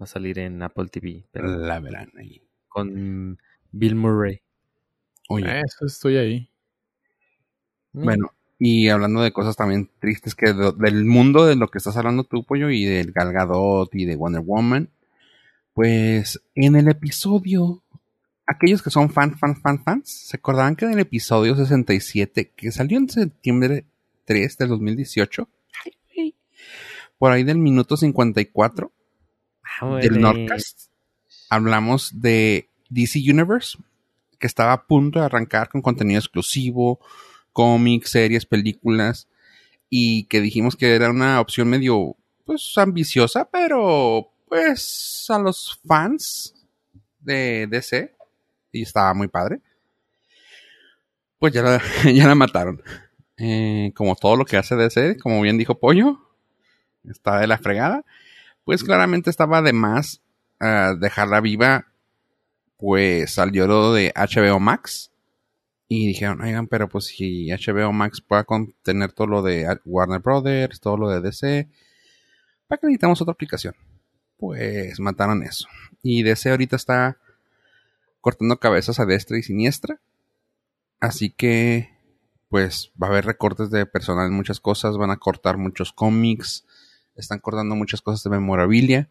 va 0.00 0.04
a 0.04 0.06
salir 0.06 0.38
en 0.38 0.62
Apple 0.62 0.86
TV, 0.88 1.26
pero 1.32 1.48
La 1.48 1.80
verán 1.80 2.12
ahí. 2.16 2.40
con 2.68 3.36
Bill 3.72 3.96
Murray. 3.96 4.40
Oye, 5.28 5.46
Eh, 5.58 5.62
Eso 5.64 5.86
estoy 5.86 6.16
ahí. 6.18 6.50
bueno, 7.92 8.32
y 8.58 8.88
hablando 8.88 9.22
de 9.22 9.32
cosas 9.32 9.56
también 9.56 9.90
tristes 9.98 10.34
que 10.34 10.52
de- 10.52 10.72
del 10.72 11.04
mundo 11.04 11.44
de 11.46 11.56
lo 11.56 11.68
que 11.68 11.78
estás 11.78 11.96
hablando 11.96 12.24
tú, 12.24 12.44
Pollo, 12.44 12.70
y 12.70 12.84
del 12.84 13.12
Gal 13.12 13.32
Gadot 13.32 13.92
y 13.94 14.04
de 14.04 14.16
Wonder 14.16 14.42
Woman, 14.42 14.88
pues 15.74 16.40
en 16.54 16.76
el 16.76 16.88
episodio, 16.88 17.82
aquellos 18.46 18.82
que 18.82 18.90
son 18.90 19.10
fan, 19.10 19.38
fan, 19.38 19.60
fan, 19.60 19.82
fans, 19.82 20.10
se 20.28 20.36
acordarán 20.36 20.76
que 20.76 20.84
en 20.84 20.92
el 20.92 21.00
episodio 21.00 21.56
67, 21.56 22.52
que 22.56 22.72
salió 22.72 22.98
en 22.98 23.08
septiembre 23.08 23.84
3 24.24 24.58
del 24.58 24.68
2018, 24.68 25.48
ay, 25.84 25.92
güey, 26.14 26.34
por 27.18 27.32
ahí 27.32 27.44
del 27.44 27.58
minuto 27.58 27.96
54, 27.96 28.92
Ah, 29.80 29.96
del. 29.96 30.20
Nordcast, 30.20 30.90
hablamos 31.48 32.20
de 32.20 32.68
DC 32.88 33.20
Universe, 33.20 33.78
que 34.38 34.46
estaba 34.46 34.72
a 34.72 34.86
punto 34.86 35.20
de 35.20 35.26
arrancar 35.26 35.68
con 35.68 35.82
contenido 35.82 36.18
exclusivo, 36.18 37.00
cómics, 37.52 38.10
series, 38.10 38.46
películas, 38.46 39.28
y 39.88 40.24
que 40.24 40.40
dijimos 40.40 40.76
que 40.76 40.94
era 40.94 41.10
una 41.10 41.40
opción 41.40 41.68
medio, 41.68 42.16
pues, 42.44 42.72
ambiciosa, 42.76 43.48
pero, 43.50 44.30
pues, 44.50 45.24
a 45.30 45.38
los 45.38 45.80
fans 45.86 46.54
de 47.20 47.66
DC, 47.66 48.14
y 48.72 48.82
estaba 48.82 49.14
muy 49.14 49.28
padre, 49.28 49.60
pues 51.38 51.54
ya 51.54 51.62
la, 51.62 51.82
ya 52.12 52.26
la 52.26 52.34
mataron. 52.34 52.82
Eh, 53.38 53.92
como 53.94 54.14
todo 54.14 54.36
lo 54.36 54.44
que 54.44 54.58
hace 54.58 54.76
DC, 54.76 55.16
como 55.16 55.40
bien 55.40 55.56
dijo 55.56 55.78
Pollo, 55.78 56.20
está 57.04 57.38
de 57.38 57.46
la 57.46 57.56
fregada 57.56 58.04
pues 58.70 58.84
claramente 58.84 59.30
estaba 59.30 59.62
de 59.62 59.72
más 59.72 60.22
ah, 60.60 60.94
dejarla 60.96 61.40
viva, 61.40 61.86
pues 62.76 63.32
salió 63.32 63.66
lo 63.66 63.92
de 63.92 64.12
HBO 64.14 64.60
Max. 64.60 65.10
Y 65.88 66.06
dijeron, 66.06 66.40
oigan, 66.40 66.68
pero 66.68 66.88
pues 66.88 67.06
si 67.06 67.48
HBO 67.48 67.92
Max 67.92 68.20
puede 68.20 68.44
contener 68.44 69.10
todo 69.10 69.26
lo 69.26 69.42
de 69.42 69.66
Warner 69.84 70.20
Brothers, 70.20 70.78
todo 70.78 70.96
lo 70.96 71.08
de 71.10 71.20
DC, 71.20 71.68
¿para 72.68 72.78
qué 72.78 72.86
necesitamos 72.86 73.20
otra 73.20 73.32
aplicación? 73.32 73.74
Pues 74.40 74.98
mataron 74.98 75.42
eso. 75.42 75.68
Y 76.02 76.22
DC 76.22 76.50
ahorita 76.50 76.74
está 76.74 77.18
cortando 78.20 78.58
cabezas 78.58 78.98
a 78.98 79.06
destra 79.06 79.38
y 79.38 79.42
siniestra. 79.42 80.00
Así 80.98 81.30
que, 81.30 81.90
pues 82.48 82.90
va 83.00 83.06
a 83.06 83.10
haber 83.10 83.26
recortes 83.26 83.70
de 83.70 83.86
personal 83.86 84.26
en 84.26 84.34
muchas 84.34 84.58
cosas, 84.58 84.96
van 84.96 85.10
a 85.10 85.18
cortar 85.18 85.58
muchos 85.58 85.92
cómics, 85.92 86.64
están 87.16 87.38
cortando 87.38 87.76
muchas 87.76 88.02
cosas 88.02 88.24
de 88.24 88.30
memorabilia. 88.30 89.08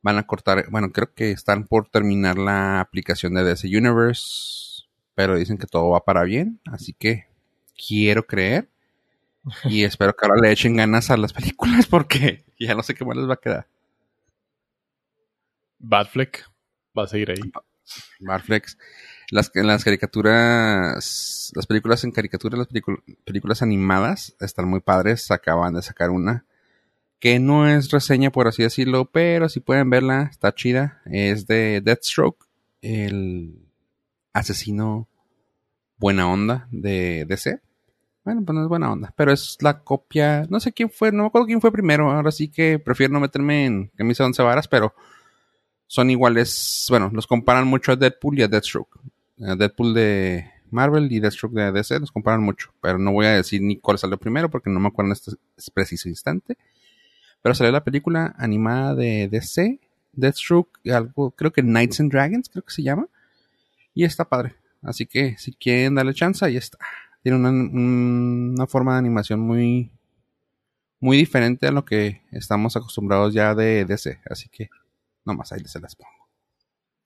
Van 0.00 0.18
a 0.18 0.26
cortar, 0.26 0.68
bueno, 0.70 0.92
creo 0.92 1.12
que 1.12 1.32
están 1.32 1.66
por 1.66 1.88
terminar 1.88 2.38
la 2.38 2.80
aplicación 2.80 3.34
de 3.34 3.44
DC 3.44 3.68
Universe, 3.68 4.84
pero 5.14 5.36
dicen 5.36 5.58
que 5.58 5.66
todo 5.66 5.90
va 5.90 6.04
para 6.04 6.24
bien, 6.24 6.60
así 6.66 6.92
que 6.92 7.26
quiero 7.76 8.26
creer 8.26 8.68
y 9.64 9.84
espero 9.84 10.14
que 10.14 10.26
ahora 10.26 10.40
le 10.40 10.52
echen 10.52 10.76
ganas 10.76 11.10
a 11.10 11.16
las 11.16 11.32
películas 11.32 11.86
porque 11.86 12.44
ya 12.58 12.74
no 12.74 12.82
sé 12.82 12.94
qué 12.94 13.04
más 13.04 13.16
les 13.16 13.28
va 13.28 13.34
a 13.34 13.40
quedar. 13.40 13.66
Batfleck 15.82 16.44
va 16.98 17.04
a 17.04 17.08
seguir 17.08 17.30
ahí. 17.30 17.40
Barflex. 18.20 18.78
Las, 19.30 19.50
las 19.54 19.84
caricaturas, 19.84 21.52
las 21.54 21.66
películas 21.66 22.04
en 22.04 22.12
caricatura, 22.12 22.56
las 22.56 22.68
película- 22.68 22.98
películas 23.24 23.62
animadas 23.62 24.34
están 24.40 24.68
muy 24.68 24.80
padres. 24.80 25.30
Acaban 25.30 25.74
de 25.74 25.82
sacar 25.82 26.10
una 26.10 26.44
que 27.18 27.38
no 27.38 27.68
es 27.68 27.90
reseña, 27.90 28.30
por 28.30 28.48
así 28.48 28.62
decirlo, 28.62 29.06
pero 29.10 29.48
si 29.48 29.60
pueden 29.60 29.90
verla, 29.90 30.28
está 30.30 30.52
chida. 30.54 31.02
Es 31.06 31.46
de 31.46 31.80
Deathstroke, 31.80 32.46
el 32.80 33.58
asesino 34.32 35.08
buena 35.98 36.28
onda 36.30 36.68
de 36.72 37.24
DC. 37.28 37.60
Bueno, 38.24 38.44
pues 38.44 38.54
no 38.54 38.62
es 38.62 38.68
buena 38.68 38.90
onda, 38.92 39.12
pero 39.16 39.32
es 39.32 39.56
la 39.60 39.80
copia. 39.82 40.46
No 40.48 40.60
sé 40.60 40.72
quién 40.72 40.90
fue, 40.90 41.10
no 41.12 41.22
me 41.24 41.26
acuerdo 41.28 41.46
quién 41.46 41.60
fue 41.60 41.72
primero. 41.72 42.10
Ahora 42.10 42.30
sí 42.30 42.48
que 42.48 42.78
prefiero 42.78 43.12
no 43.12 43.20
meterme 43.20 43.66
en 43.66 43.88
camisa 43.96 44.22
de 44.24 44.28
once 44.28 44.42
varas, 44.42 44.68
pero 44.68 44.94
son 45.92 46.08
iguales. 46.08 46.86
Bueno, 46.88 47.10
los 47.12 47.26
comparan 47.26 47.66
mucho 47.66 47.92
a 47.92 47.96
Deadpool 47.96 48.38
y 48.38 48.42
a 48.42 48.48
Deathstroke. 48.48 48.98
A 49.42 49.56
Deadpool 49.56 49.92
de 49.92 50.50
Marvel 50.70 51.12
y 51.12 51.20
Deathstroke 51.20 51.52
de 51.52 51.70
DC 51.70 52.00
los 52.00 52.10
comparan 52.10 52.42
mucho, 52.42 52.72
pero 52.80 52.98
no 52.98 53.12
voy 53.12 53.26
a 53.26 53.32
decir 53.32 53.60
ni 53.60 53.76
cuál 53.76 53.98
salió 53.98 54.16
primero 54.16 54.50
porque 54.50 54.70
no 54.70 54.80
me 54.80 54.88
acuerdo 54.88 55.10
en 55.10 55.12
este 55.12 55.32
preciso 55.74 56.08
instante. 56.08 56.56
Pero 57.42 57.54
salió 57.54 57.70
la 57.72 57.84
película 57.84 58.34
animada 58.38 58.94
de 58.94 59.28
DC, 59.30 59.80
Deathstroke, 60.14 60.80
algo, 60.90 61.32
creo 61.32 61.52
que 61.52 61.60
Knights 61.60 62.00
and 62.00 62.10
Dragons, 62.10 62.48
creo 62.48 62.64
que 62.64 62.72
se 62.72 62.82
llama. 62.82 63.06
Y 63.92 64.04
está 64.04 64.24
padre. 64.24 64.54
Así 64.80 65.04
que 65.04 65.36
si 65.36 65.52
quieren 65.52 65.96
darle 65.96 66.14
chance, 66.14 66.42
ahí 66.42 66.56
está. 66.56 66.78
Tiene 67.22 67.36
una, 67.36 67.50
una 67.50 68.66
forma 68.66 68.94
de 68.94 68.98
animación 69.00 69.40
muy, 69.40 69.90
muy 71.00 71.18
diferente 71.18 71.66
a 71.66 71.70
lo 71.70 71.84
que 71.84 72.22
estamos 72.30 72.76
acostumbrados 72.76 73.34
ya 73.34 73.54
de 73.54 73.84
DC. 73.84 74.20
Así 74.24 74.48
que 74.48 74.70
nomás 75.24 75.52
ahí 75.52 75.60
se 75.64 75.80
las 75.80 75.94
pongo. 75.96 76.10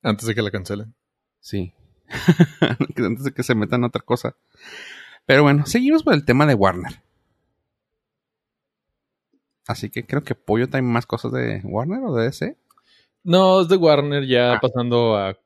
Antes 0.03 0.27
de 0.27 0.35
que 0.35 0.43
la 0.43 0.51
cancelen. 0.51 0.95
Sí. 1.41 1.73
Antes 2.97 3.25
de 3.25 3.33
que 3.33 3.43
se 3.43 3.55
metan 3.55 3.85
a 3.85 3.89
otra 3.89 4.03
cosa. 4.03 4.37
Pero 5.27 5.43
bueno, 5.43 5.67
seguimos 5.67 6.03
por 6.03 6.15
el 6.15 6.25
tema 6.25 6.47
de 6.47 6.55
Warner. 6.55 7.03
Así 9.67 9.91
que 9.91 10.07
creo 10.07 10.23
que 10.23 10.35
Pollo 10.37 10.69
trae 10.69 10.83
más 10.83 11.07
cosas 11.07 11.33
de 11.33 11.61
Warner 11.65 12.01
o 12.05 12.15
de 12.15 12.25
DC. 12.27 12.57
No, 13.25 13.63
es 13.63 13.69
de 13.69 13.77
Warner 13.77 14.25
ya 14.27 14.55
Ah. 14.55 14.59
pasando 14.61 15.17
a 15.17 15.37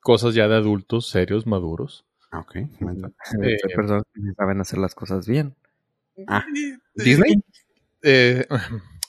cosas 0.00 0.34
ya 0.34 0.48
de 0.48 0.56
adultos, 0.56 1.08
serios, 1.08 1.46
maduros. 1.46 2.06
Ah, 2.30 2.40
ok. 2.40 2.56
comenta. 2.78 3.08
Hay 3.42 3.52
Eh, 3.52 3.56
personas 3.74 4.02
que 4.14 4.20
saben 4.36 4.60
hacer 4.60 4.78
las 4.78 4.94
cosas 4.94 5.26
bien. 5.26 5.54
Ah, 6.26 6.44
¿Disney? 6.94 7.42
Eh, 8.02 8.46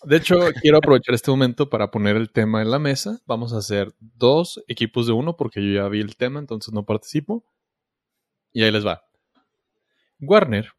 de 0.03 0.17
hecho, 0.17 0.39
quiero 0.61 0.77
aprovechar 0.77 1.15
este 1.15 1.31
momento 1.31 1.69
para 1.69 1.91
poner 1.91 2.15
el 2.15 2.31
tema 2.31 2.61
en 2.61 2.71
la 2.71 2.79
mesa. 2.79 3.19
Vamos 3.25 3.53
a 3.53 3.57
hacer 3.57 3.93
dos 3.99 4.63
equipos 4.67 5.07
de 5.07 5.13
uno 5.13 5.35
porque 5.35 5.61
yo 5.61 5.81
ya 5.81 5.87
vi 5.89 5.99
el 6.01 6.15
tema, 6.15 6.39
entonces 6.39 6.73
no 6.73 6.85
participo. 6.85 7.45
Y 8.51 8.63
ahí 8.63 8.71
les 8.71 8.85
va. 8.85 9.03
Warner 10.19 10.71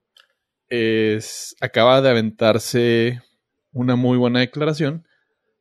es, 0.69 1.57
acaba 1.61 2.01
de 2.01 2.11
aventarse 2.11 3.23
una 3.73 3.97
muy 3.97 4.19
buena 4.19 4.41
declaración 4.41 5.07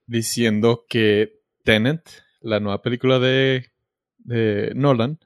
diciendo 0.06 0.86
que 0.90 1.40
Tenet, 1.64 2.24
la 2.42 2.60
nueva 2.60 2.82
película 2.82 3.20
de, 3.20 3.72
de 4.18 4.72
Nolan, 4.76 5.20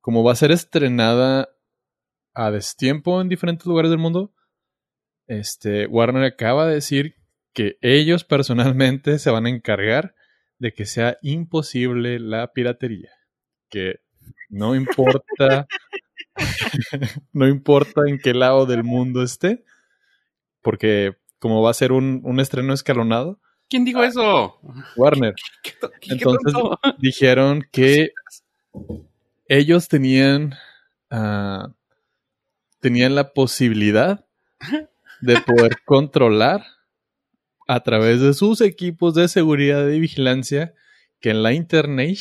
como 0.00 0.22
va 0.22 0.32
a 0.32 0.36
ser 0.36 0.52
estrenada 0.52 1.48
a 2.34 2.50
destiempo 2.50 3.20
en 3.20 3.28
diferentes 3.28 3.66
lugares 3.66 3.90
del 3.90 3.98
mundo, 3.98 4.34
este, 5.26 5.86
Warner 5.86 6.24
acaba 6.24 6.66
de 6.66 6.74
decir 6.74 7.14
que 7.54 7.78
ellos 7.80 8.24
personalmente 8.24 9.18
se 9.18 9.30
van 9.30 9.46
a 9.46 9.50
encargar 9.50 10.14
de 10.58 10.72
que 10.74 10.84
sea 10.86 11.16
imposible 11.22 12.18
la 12.18 12.52
piratería. 12.52 13.10
Que 13.70 14.00
no 14.50 14.74
importa, 14.74 15.66
no 17.32 17.48
importa 17.48 18.02
en 18.06 18.18
qué 18.18 18.34
lado 18.34 18.66
del 18.66 18.84
mundo 18.84 19.22
esté, 19.22 19.64
porque 20.62 21.16
como 21.38 21.62
va 21.62 21.70
a 21.70 21.74
ser 21.74 21.92
un, 21.92 22.20
un 22.24 22.40
estreno 22.40 22.72
escalonado, 22.74 23.40
¿Quién 23.68 23.86
dijo 23.86 24.02
eso? 24.04 24.60
Warner. 24.94 25.34
¿Qué, 25.62 25.72
qué- 25.80 25.88
qué 26.00 26.12
Entonces 26.12 26.52
dijeron 26.98 27.66
que 27.72 28.10
ellos 29.48 29.88
tenían, 29.88 30.54
ah, 31.10 31.72
tenían 32.80 33.14
la 33.14 33.32
posibilidad 33.32 34.26
de 35.22 35.40
poder 35.40 35.78
controlar 35.86 36.62
a 37.66 37.80
través 37.80 38.20
de 38.20 38.34
sus 38.34 38.60
equipos 38.60 39.14
de 39.14 39.28
seguridad 39.28 39.88
y 39.88 40.00
vigilancia 40.00 40.74
que 41.20 41.30
en 41.30 41.42
la 41.42 41.52
internet 41.52 42.18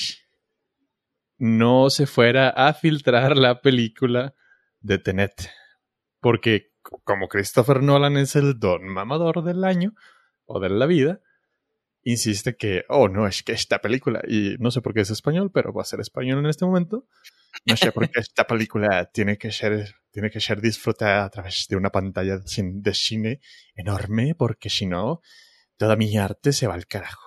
no 1.38 1.90
se 1.90 2.06
fuera 2.06 2.50
a 2.50 2.74
filtrar 2.74 3.38
la 3.38 3.62
película 3.62 4.34
de 4.80 4.98
Tenet. 4.98 5.50
Porque 6.20 6.72
como 7.04 7.28
Christopher 7.28 7.82
Nolan 7.82 8.18
es 8.18 8.36
el 8.36 8.60
don 8.60 8.88
mamador 8.88 9.44
del 9.44 9.64
año 9.64 9.94
o 10.46 10.60
de 10.60 10.70
la 10.70 10.86
vida, 10.86 11.22
insiste 12.04 12.56
que, 12.56 12.84
oh, 12.90 13.08
no, 13.10 13.28
es 13.28 13.44
que 13.44 13.54
esta 13.54 13.80
película, 13.80 14.22
y 14.28 14.56
no 14.60 14.72
sé 14.72 14.82
por 14.82 14.94
qué 14.94 15.02
es 15.02 15.10
español, 15.10 15.52
pero 15.54 15.74
va 15.74 15.82
a 15.84 15.86
ser 15.86 16.00
español 16.00 16.40
en 16.40 16.48
este 16.48 16.66
momento. 16.66 17.08
No 17.66 17.78
sé 17.78 17.92
por 17.92 18.10
qué 18.10 18.20
esta 18.20 18.46
película 18.48 19.06
tiene 19.14 19.38
que 19.38 19.52
ser, 19.52 19.96
tiene 20.12 20.30
que 20.30 20.40
ser 20.40 20.62
disfrutada 20.62 21.26
a 21.26 21.30
través 21.30 21.68
de 21.70 21.76
una 21.76 21.92
pantalla 21.92 22.38
de 22.38 22.44
cin- 22.44 22.82
de 22.82 22.94
cine 22.94 23.40
enorme, 23.76 24.36
porque 24.36 24.70
si 24.70 24.86
no, 24.86 25.22
toda 25.78 25.96
mi 25.96 26.18
arte 26.18 26.52
se 26.54 26.68
va 26.68 26.74
al 26.74 26.88
carajo. 26.88 27.22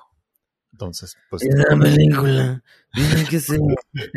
Entonces, 0.72 1.16
pues, 1.30 1.42
Esa 1.42 1.74
película. 1.78 2.62
Tiene 2.92 3.24
que 3.30 3.40
ser. 3.40 3.60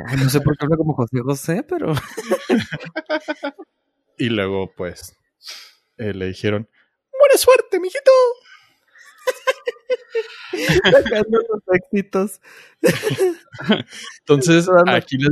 Ay, 0.08 0.18
no 0.18 0.30
sé 0.30 0.42
por 0.42 0.58
qué 0.58 0.66
habla 0.66 0.76
como 0.76 0.94
José 0.94 1.20
José, 1.24 1.64
pero. 1.64 1.94
y 4.18 4.30
luego, 4.30 4.74
pues, 4.76 5.16
eh, 5.98 6.14
le 6.14 6.28
dijeron, 6.28 6.68
buena 7.18 7.38
suerte, 7.38 7.80
mijito. 7.80 8.12
Sacando 10.84 11.40
los 11.50 11.64
éxitos. 11.74 12.42
Entonces, 14.20 14.68
aquí 14.88 15.18
les, 15.18 15.32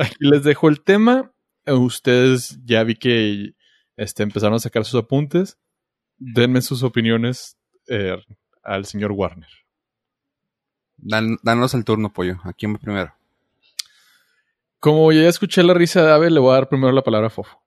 aquí 0.00 0.16
les 0.20 0.42
dejo 0.44 0.68
el 0.68 0.80
tema. 0.82 1.32
Eh, 1.66 1.72
Ustedes 1.72 2.58
ya 2.64 2.82
vi 2.84 2.94
que 2.94 3.54
este, 3.96 4.22
empezaron 4.22 4.54
a 4.56 4.58
sacar 4.60 4.84
sus 4.84 5.00
apuntes. 5.02 5.58
Denme 6.18 6.62
sus 6.62 6.82
opiniones 6.82 7.56
eh, 7.88 8.16
al 8.62 8.84
señor 8.86 9.12
Warner. 9.12 9.48
Dan- 10.96 11.38
danos 11.42 11.74
el 11.74 11.84
turno, 11.84 12.12
pollo. 12.12 12.38
¿A 12.44 12.52
quién 12.52 12.74
va 12.74 12.78
primero? 12.78 13.14
Como 14.80 15.10
ya 15.12 15.28
escuché 15.28 15.62
la 15.62 15.74
risa 15.74 16.04
de 16.04 16.12
Ave, 16.12 16.30
le 16.30 16.40
voy 16.40 16.50
a 16.52 16.54
dar 16.54 16.68
primero 16.68 16.92
la 16.92 17.02
palabra 17.02 17.26
a 17.28 17.30
Fofo. 17.30 17.60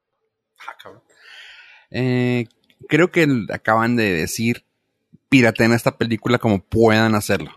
Eh, 1.89 2.47
creo 2.87 3.11
que 3.11 3.27
acaban 3.51 3.95
de 3.97 4.13
decir 4.13 4.63
pirateen 5.31 5.71
esta 5.71 5.97
película 5.97 6.37
como 6.37 6.61
puedan 6.61 7.15
hacerlo. 7.15 7.51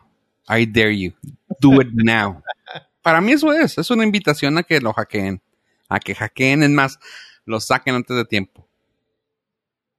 I 0.49 0.65
dare 0.65 0.97
you. 0.97 1.13
Do 1.59 1.81
it 1.83 1.89
now. 1.93 2.41
Para 3.03 3.21
mí 3.21 3.33
eso 3.33 3.53
es. 3.53 3.77
Es 3.77 3.91
una 3.91 4.05
invitación 4.05 4.57
a 4.57 4.63
que 4.63 4.81
lo 4.81 4.93
hackeen. 4.93 5.43
A 5.89 5.99
que 5.99 6.15
hackeen, 6.15 6.63
es 6.63 6.71
más, 6.71 6.99
lo 7.45 7.59
saquen 7.61 7.97
antes 7.97 8.17
de 8.17 8.25
tiempo. 8.25 8.67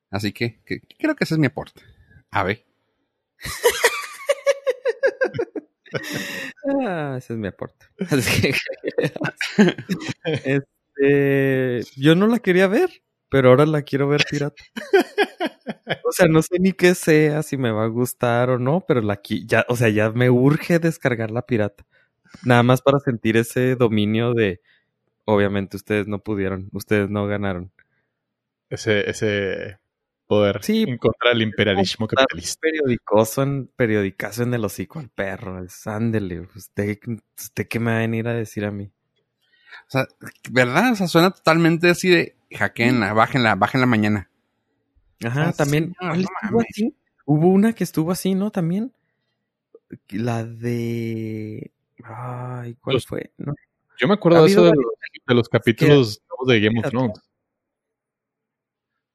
Así 0.10 0.32
que, 0.32 0.62
que- 0.66 0.80
creo 0.98 1.16
que 1.16 1.26
ese 1.26 1.36
es 1.36 1.40
mi 1.40 1.48
aporte. 1.48 1.82
A 2.32 2.44
ver. 2.44 2.66
Ah, 6.82 7.16
ese 7.18 7.34
es 7.34 7.40
mi 7.40 7.48
aporte. 7.48 7.86
Así 8.10 8.42
que- 8.42 8.56
este, 10.98 11.84
yo 11.96 12.16
no 12.16 12.28
la 12.28 12.40
quería 12.40 12.68
ver, 12.68 12.90
pero 13.30 13.50
ahora 13.50 13.66
la 13.66 13.84
quiero 13.84 14.08
ver 14.08 14.24
pirata. 14.30 14.64
O 16.04 16.12
sea, 16.12 16.28
no 16.28 16.42
sé 16.42 16.60
ni 16.60 16.74
qué 16.74 16.96
sea, 16.96 17.44
si 17.44 17.58
me 17.58 17.72
va 17.72 17.86
a 17.86 17.88
gustar 17.88 18.50
o 18.50 18.60
no, 18.60 18.84
pero 18.88 19.02
la 19.02 19.20
ya, 19.24 19.66
o 19.68 19.76
sea, 19.76 19.90
ya 19.90 20.12
me 20.12 20.30
urge 20.30 20.80
descargar 20.80 21.32
la 21.32 21.46
pirata. 21.46 21.86
Nada 22.44 22.64
más 22.64 22.82
para 22.82 23.00
sentir 23.00 23.38
ese 23.38 23.76
dominio 23.76 24.34
de, 24.34 24.62
obviamente 25.26 25.78
ustedes 25.78 26.08
no 26.08 26.20
pudieron, 26.20 26.70
ustedes 26.74 27.10
no 27.10 27.28
ganaron. 27.28 27.72
Ese, 28.70 29.10
ese 29.10 29.80
poder 30.28 30.64
Sí. 30.64 30.84
en 30.88 30.98
contra 30.98 31.30
del 31.32 31.44
imperialismo 31.44 32.08
capitalista. 32.08 32.60
Periodicoso 32.62 33.44
en, 33.44 33.68
periodicazo 33.76 34.44
en 34.44 34.54
el 34.54 34.66
hocico 34.66 35.00
al 35.00 35.10
perro, 35.10 35.64
es 35.64 35.86
ándele, 35.88 36.42
usted, 36.56 36.98
usted 37.38 37.68
qué 37.68 37.80
me 37.80 37.92
va 37.92 37.98
a 37.98 38.02
venir 38.02 38.28
a 38.28 38.34
decir 38.34 38.66
a 38.66 38.72
mí. 38.72 38.92
O 39.88 39.92
sea, 39.92 40.08
¿verdad? 40.52 40.94
O 40.94 40.96
sea, 40.96 41.08
suena 41.08 41.32
totalmente 41.32 41.90
así 41.90 42.10
de 42.10 42.36
hackeenla, 42.52 43.14
bájenla, 43.14 43.56
bájenla 43.56 43.86
mañana. 43.86 44.30
Ajá, 45.24 45.50
Ah, 45.50 45.54
también. 45.54 45.96
Hubo 47.26 47.48
una 47.48 47.74
que 47.74 47.84
estuvo 47.84 48.12
así, 48.12 48.36
¿no? 48.36 48.52
También. 48.52 48.92
La 50.10 50.44
de. 50.46 51.72
Ay, 52.04 52.76
¿cuál 52.82 52.96
Los- 52.96 53.06
fue? 53.08 53.32
No, 53.38 53.54
Yo 53.98 54.08
me 54.08 54.16
acuerdo 54.16 54.44
de 54.44 54.52
eso 54.52 54.64
de 54.64 54.72
los, 54.72 54.86
de 55.28 55.34
los 55.34 55.48
capítulos 55.50 56.22
nuevos 56.30 56.48
de 56.48 56.60
Game 56.60 56.80
of 56.80 56.90
Thrones. 56.90 57.22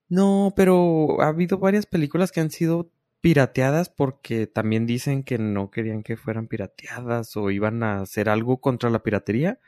No, 0.08 0.52
pero 0.56 1.20
ha 1.20 1.28
habido 1.28 1.58
varias 1.58 1.86
películas 1.86 2.32
que 2.32 2.40
han 2.40 2.50
sido 2.50 2.90
pirateadas 3.20 3.90
porque 3.90 4.46
también 4.46 4.86
dicen 4.86 5.22
que 5.22 5.38
no 5.38 5.70
querían 5.70 6.02
que 6.02 6.16
fueran 6.16 6.48
pirateadas 6.48 7.36
o 7.36 7.50
iban 7.50 7.82
a 7.82 8.00
hacer 8.00 8.28
algo 8.28 8.56
contra 8.60 8.90
la 8.90 9.02
piratería 9.02 9.60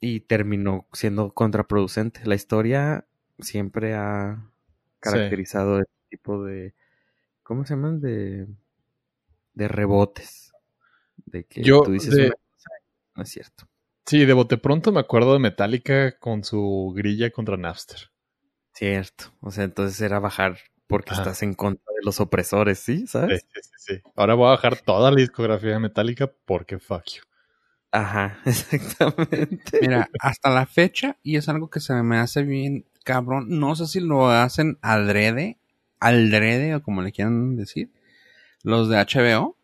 y 0.00 0.20
terminó 0.20 0.86
siendo 0.92 1.32
contraproducente. 1.32 2.20
La 2.24 2.34
historia 2.34 3.06
siempre 3.38 3.94
ha 3.94 4.50
caracterizado 5.12 5.80
este 5.80 5.92
tipo 6.10 6.44
de 6.44 6.74
¿cómo 7.42 7.64
se 7.64 7.74
llaman? 7.74 8.00
de 8.00 8.46
de 9.54 9.68
rebotes. 9.68 10.52
De 11.24 11.44
que 11.44 11.62
Yo, 11.62 11.82
tú 11.82 11.92
dices 11.92 12.14
de- 12.14 12.26
una 12.26 12.34
cosa 12.34 12.70
no 13.14 13.22
es 13.22 13.28
cierto. 13.30 13.68
Sí, 14.06 14.24
de 14.24 14.32
bote 14.34 14.56
pronto 14.58 14.92
me 14.92 15.00
acuerdo 15.00 15.32
de 15.32 15.38
Metallica 15.40 16.18
con 16.18 16.44
su 16.44 16.92
grilla 16.94 17.30
contra 17.30 17.56
Napster. 17.56 18.10
Cierto. 18.72 19.32
O 19.40 19.50
sea, 19.50 19.64
entonces 19.64 20.00
era 20.00 20.18
bajar 20.20 20.58
porque 20.86 21.10
Ajá. 21.12 21.22
estás 21.22 21.42
en 21.42 21.54
contra 21.54 21.84
de 21.92 22.04
los 22.04 22.20
opresores, 22.20 22.78
¿sí? 22.78 22.98
Sí, 23.00 23.06
¿Sabes? 23.08 23.46
sí, 23.52 23.60
sí, 23.62 23.70
sí. 23.96 24.00
Ahora 24.14 24.34
voy 24.34 24.46
a 24.46 24.50
bajar 24.50 24.76
toda 24.78 25.10
la 25.10 25.16
discografía 25.16 25.70
de 25.72 25.80
Metallica 25.80 26.30
porque 26.44 26.78
fuck 26.78 27.04
you. 27.06 27.22
Ajá, 27.92 28.38
exactamente. 28.44 29.78
Mira, 29.80 30.08
hasta 30.20 30.50
la 30.50 30.66
fecha, 30.66 31.16
y 31.22 31.36
es 31.36 31.48
algo 31.48 31.70
que 31.70 31.80
se 31.80 31.94
me 32.02 32.18
hace 32.18 32.42
bien 32.42 32.84
cabrón, 33.04 33.46
no 33.48 33.76
sé 33.76 33.86
si 33.86 34.00
lo 34.00 34.28
hacen 34.28 34.78
adrede, 34.82 35.58
aldrede 36.00 36.74
o 36.74 36.82
como 36.82 37.02
le 37.02 37.12
quieran 37.12 37.56
decir, 37.56 37.90
los 38.62 38.88
de 38.88 38.96
HBO 38.96 39.56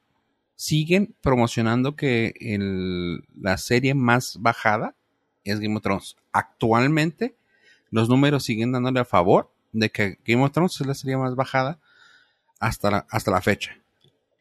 siguen 0.55 1.15
promocionando 1.21 1.97
que 1.97 2.35
la 3.35 3.59
serie 3.59 3.95
más 3.95 4.37
bajada 4.41 4.95
es 5.45 5.59
Game 5.59 5.77
of 5.77 5.83
Thrones. 5.83 6.17
Actualmente, 6.33 7.35
los 7.91 8.09
números 8.09 8.45
siguen 8.45 8.71
dándole 8.71 9.01
a 9.01 9.05
favor 9.05 9.51
de 9.73 9.91
que 9.91 10.19
Game 10.25 10.45
of 10.45 10.53
Thrones 10.53 10.81
es 10.81 10.87
la 10.87 10.95
serie 10.95 11.17
más 11.17 11.35
bajada 11.35 11.81
hasta 12.61 12.91
la, 12.91 13.07
hasta 13.11 13.33
la 13.33 13.43
fecha. 13.43 13.77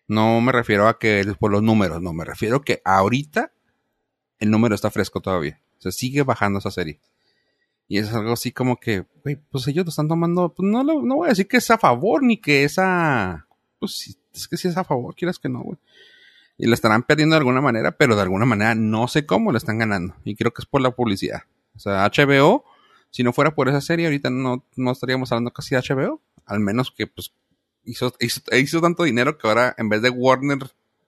No 0.08 0.42
me 0.42 0.52
refiero 0.52 0.88
a 0.88 1.00
que 1.00 1.26
por 1.40 1.52
los 1.52 1.64
números, 1.64 2.02
no, 2.02 2.14
me 2.14 2.24
refiero 2.24 2.62
que 2.62 2.82
ahorita 2.86 3.52
el 4.42 4.50
número 4.50 4.76
está 4.76 4.92
fresco 4.92 5.22
todavía. 5.22 5.62
Se 5.78 5.92
sigue 5.92 6.24
bajando 6.24 6.60
esa 6.60 6.72
serie. 6.72 7.00
Y 7.88 8.00
es 8.00 8.14
algo 8.14 8.34
así 8.34 8.52
como 8.52 8.78
que, 8.78 9.06
güey, 9.24 9.38
pues 9.52 9.68
ellos 9.68 9.86
lo 9.86 9.90
están 9.90 10.08
tomando, 10.08 10.54
pues 10.54 10.70
no, 10.70 10.84
no 10.84 11.16
voy 11.16 11.28
a 11.28 11.30
decir 11.30 11.48
que 11.48 11.58
es 11.58 11.72
a 11.72 11.78
favor 11.78 12.24
ni 12.24 12.38
que 12.38 12.64
es 12.64 12.78
a... 12.80 13.46
Pues 13.80 14.18
es 14.34 14.48
que 14.48 14.58
sí 14.58 14.68
es 14.68 14.78
a 14.78 14.84
favor, 14.84 15.16
quieras 15.16 15.40
que 15.40 15.50
no, 15.50 15.62
güey. 15.62 15.78
Y 16.58 16.68
lo 16.68 16.74
estarán 16.74 17.04
perdiendo 17.04 17.36
de 17.36 17.40
alguna 17.40 17.62
manera, 17.62 17.92
pero 17.92 18.16
de 18.16 18.22
alguna 18.22 18.46
manera 18.46 18.76
no 18.76 19.08
sé 19.08 19.26
cómo 19.26 19.52
lo 19.52 19.58
están 19.58 19.78
ganando. 19.78 20.16
Y 20.24 20.36
creo 20.36 20.54
que 20.54 20.62
es 20.62 20.66
por 20.66 20.82
la 20.82 20.92
publicidad. 20.92 21.44
O 21.76 21.80
sea, 21.80 22.06
HBO, 22.06 22.66
si 23.10 23.24
no 23.24 23.34
fuera 23.34 23.54
por 23.54 23.70
esa 23.70 23.82
serie, 23.82 24.06
ahorita 24.06 24.30
no, 24.30 24.66
no 24.76 24.92
estaríamos 24.92 25.32
hablando 25.32 25.52
casi 25.52 25.76
de 25.76 25.82
HBO. 25.82 26.22
Al 26.46 26.60
menos 26.60 26.92
que, 26.92 27.08
pues, 27.08 27.34
hizo, 27.84 28.14
hizo, 28.20 28.42
hizo 28.52 28.82
tanto 28.82 29.04
dinero 29.04 29.38
que 29.38 29.48
ahora, 29.48 29.76
en 29.78 29.90
vez 29.90 30.02
de 30.02 30.10
Warner 30.10 30.60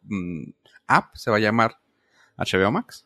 mm, 0.04 0.52
App, 0.88 1.16
se 1.16 1.32
va 1.32 1.38
a 1.38 1.40
llamar 1.40 1.78
HBO 2.38 2.72
Max. 2.72 3.06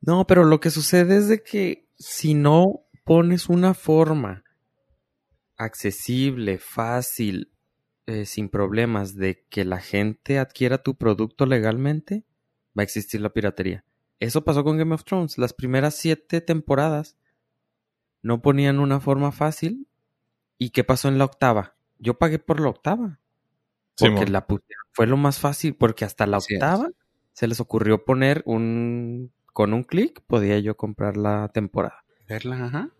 No, 0.00 0.26
pero 0.26 0.44
lo 0.44 0.60
que 0.60 0.70
sucede 0.70 1.16
es 1.16 1.28
de 1.28 1.42
que 1.42 1.88
si 1.98 2.34
no 2.34 2.84
pones 3.04 3.48
una 3.48 3.74
forma 3.74 4.44
accesible, 5.56 6.58
fácil, 6.58 7.50
eh, 8.06 8.24
sin 8.24 8.48
problemas 8.48 9.16
de 9.16 9.44
que 9.50 9.64
la 9.64 9.80
gente 9.80 10.38
adquiera 10.38 10.82
tu 10.82 10.96
producto 10.96 11.46
legalmente, 11.46 12.24
va 12.78 12.82
a 12.82 12.84
existir 12.84 13.20
la 13.20 13.32
piratería. 13.32 13.84
Eso 14.20 14.44
pasó 14.44 14.64
con 14.64 14.78
Game 14.78 14.94
of 14.94 15.04
Thrones. 15.04 15.38
Las 15.38 15.52
primeras 15.52 15.94
siete 15.94 16.40
temporadas 16.40 17.16
no 18.22 18.40
ponían 18.40 18.80
una 18.80 19.00
forma 19.00 19.32
fácil. 19.32 19.86
¿Y 20.58 20.70
qué 20.70 20.84
pasó 20.84 21.08
en 21.08 21.18
la 21.18 21.24
octava? 21.24 21.76
Yo 21.98 22.18
pagué 22.18 22.38
por 22.38 22.60
la 22.60 22.68
octava. 22.68 23.20
Porque 23.96 24.24
Simón. 24.24 24.32
la. 24.32 24.46
Fue 24.92 25.06
lo 25.06 25.16
más 25.16 25.38
fácil, 25.38 25.76
porque 25.76 26.04
hasta 26.04 26.26
la 26.26 26.38
octava 26.38 26.90
se 27.32 27.46
les 27.46 27.60
ocurrió 27.60 28.04
poner 28.04 28.42
un. 28.46 29.32
Con 29.58 29.74
un 29.74 29.82
clic 29.82 30.20
podía 30.28 30.60
yo 30.60 30.76
comprar 30.76 31.16
la 31.16 31.50
temporada. 31.52 32.04
Verla, 32.28 32.66
ajá. 32.66 32.90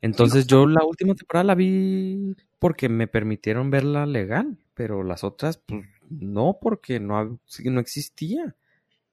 Entonces 0.00 0.46
yo 0.46 0.64
la 0.68 0.84
última 0.84 1.16
temporada 1.16 1.42
la 1.42 1.54
vi 1.56 2.36
porque 2.60 2.88
me 2.88 3.08
permitieron 3.08 3.68
verla 3.72 4.06
legal, 4.06 4.58
pero 4.74 5.02
las 5.02 5.24
otras, 5.24 5.56
pues 5.56 5.84
no, 6.08 6.60
porque 6.62 7.00
no, 7.00 7.40
no 7.64 7.80
existía. 7.80 8.54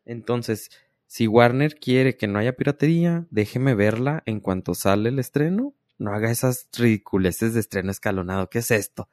Entonces, 0.05 0.69
si 1.07 1.25
Warner 1.25 1.73
quiere 1.73 2.17
que 2.17 2.27
no 2.27 2.37
haya 2.37 2.55
piratería, 2.55 3.25
déjeme 3.31 3.73
verla 3.73 4.21
en 4.27 4.39
cuanto 4.39 4.75
sale 4.75 5.09
el 5.09 5.17
estreno. 5.17 5.73
No 5.97 6.13
haga 6.13 6.29
esas 6.29 6.69
ridiculeces 6.77 7.55
de 7.55 7.61
estreno 7.61 7.89
escalonado. 7.89 8.47
¿Qué 8.51 8.59
es 8.59 8.69
esto? 8.69 9.09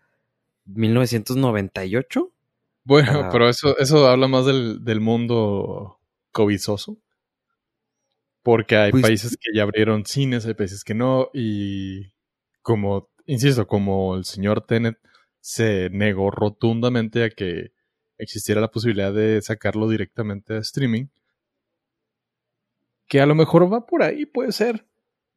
¿1998? 0.67 2.33
Bueno, 2.85 3.21
Ah. 3.25 3.29
pero 3.33 3.49
eso, 3.49 3.79
eso 3.79 4.07
habla 4.09 4.29
más 4.29 4.45
del, 4.45 4.85
del 4.85 5.01
mundo 5.01 5.99
covizoso. 6.33 6.99
Porque 8.47 8.77
hay 8.77 8.93
Pues- 8.93 9.03
países 9.03 9.37
que 9.37 9.51
ya 9.53 9.65
abrieron 9.65 10.07
cines, 10.07 10.47
hay 10.47 10.55
países 10.55 10.85
que 10.85 10.95
no. 10.95 11.31
Y 11.35 12.13
como, 12.63 13.11
insisto, 13.27 13.67
como 13.67 14.15
el 14.15 14.25
señor 14.25 14.65
Tenet 14.65 14.97
se 15.41 15.91
negó 15.91 16.31
rotundamente 16.31 17.25
a 17.25 17.31
que 17.31 17.73
existiera 18.19 18.61
la 18.61 18.71
posibilidad 18.71 19.13
de 19.13 19.43
sacarlo 19.43 19.89
directamente 19.89 20.55
a 20.55 20.59
streaming, 20.59 21.07
que 23.09 23.21
a 23.21 23.27
lo 23.27 23.35
mejor 23.35 23.73
va 23.73 23.85
por 23.85 24.05
ahí, 24.05 24.27
puede 24.27 24.53
ser. 24.53 24.87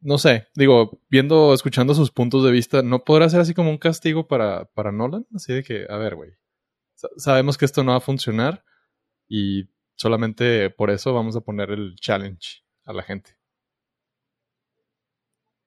No 0.00 0.16
sé, 0.16 0.46
digo, 0.54 1.00
viendo, 1.10 1.52
escuchando 1.52 1.94
sus 1.94 2.12
puntos 2.12 2.44
de 2.44 2.52
vista, 2.52 2.82
¿no 2.82 3.02
podrá 3.04 3.28
ser 3.28 3.40
así 3.40 3.54
como 3.54 3.70
un 3.70 3.78
castigo 3.78 4.28
para, 4.28 4.66
para 4.66 4.92
Nolan? 4.92 5.26
Así 5.34 5.52
de 5.52 5.64
que, 5.64 5.84
a 5.90 5.96
ver, 5.98 6.14
güey, 6.14 6.30
sa- 6.94 7.08
sabemos 7.16 7.58
que 7.58 7.64
esto 7.64 7.82
no 7.82 7.90
va 7.90 7.98
a 7.98 8.00
funcionar 8.00 8.64
y 9.28 9.68
solamente 9.96 10.70
por 10.70 10.90
eso 10.90 11.12
vamos 11.12 11.34
a 11.36 11.40
poner 11.40 11.70
el 11.72 11.96
challenge 11.96 12.62
a 12.90 12.94
la 12.94 13.02
gente. 13.02 13.36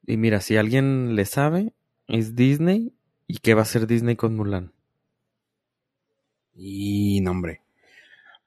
Y 0.06 0.18
mira, 0.18 0.42
si 0.42 0.58
alguien 0.58 1.16
le 1.16 1.26
sabe, 1.26 1.74
es 2.08 2.36
Disney. 2.36 2.94
¿Y 3.28 3.38
qué 3.38 3.54
va 3.54 3.62
a 3.62 3.64
hacer 3.64 3.88
Disney 3.88 4.16
con 4.16 4.36
Mulan? 4.36 4.74
Y 6.56 7.22
nombre. 7.22 7.62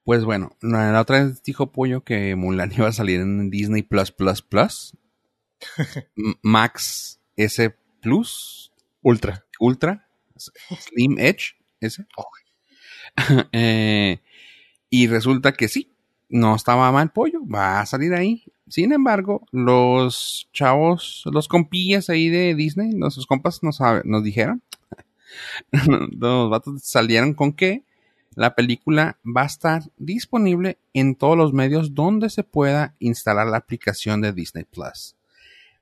Pues 0.03 0.23
bueno, 0.23 0.55
la, 0.61 1.01
otra 1.01 1.23
vez 1.23 1.43
dijo 1.43 1.71
Pollo 1.71 2.03
que 2.03 2.35
Mulan 2.35 2.71
iba 2.77 2.87
a 2.87 2.93
salir 2.93 3.19
en 3.19 3.49
Disney 3.49 3.81
Plus 3.81 4.11
Plus 4.11 4.41
Plus. 4.41 4.97
Max 6.43 7.19
S 7.35 7.75
Plus 8.01 8.71
Ultra. 9.01 9.45
Ultra. 9.59 10.07
Slim 10.37 11.19
Edge. 11.19 11.55
Ese. 11.79 12.05
Eh, 13.51 14.21
y 14.91 15.07
resulta 15.07 15.53
que 15.53 15.67
sí. 15.67 15.91
No 16.29 16.55
estaba 16.55 16.91
mal 16.91 17.11
Pollo. 17.11 17.41
Va 17.47 17.81
a 17.81 17.85
salir 17.87 18.13
ahí. 18.13 18.43
Sin 18.69 18.91
embargo, 18.91 19.45
los 19.51 20.49
chavos, 20.53 21.23
los 21.31 21.47
compillas 21.47 22.09
ahí 22.09 22.29
de 22.29 22.53
Disney, 22.55 22.89
nuestros 22.89 23.25
compas 23.25 23.63
nos, 23.63 23.79
nos 24.03 24.23
dijeron. 24.23 24.61
los 26.19 26.49
vatos 26.49 26.83
salieron 26.83 27.33
con 27.33 27.53
que 27.53 27.83
la 28.35 28.53
película 28.53 29.17
va 29.25 29.41
a 29.41 29.47
estar 29.47 29.81
disponible 29.97 30.77
en 30.93 31.15
todos 31.15 31.35
los 31.35 31.53
medios 31.53 31.95
donde 31.95 32.29
se 32.29 32.43
pueda 32.43 32.95
instalar 32.99 33.47
la 33.47 33.57
aplicación 33.57 34.21
de 34.21 34.31
Disney 34.31 34.63
Plus. 34.63 35.15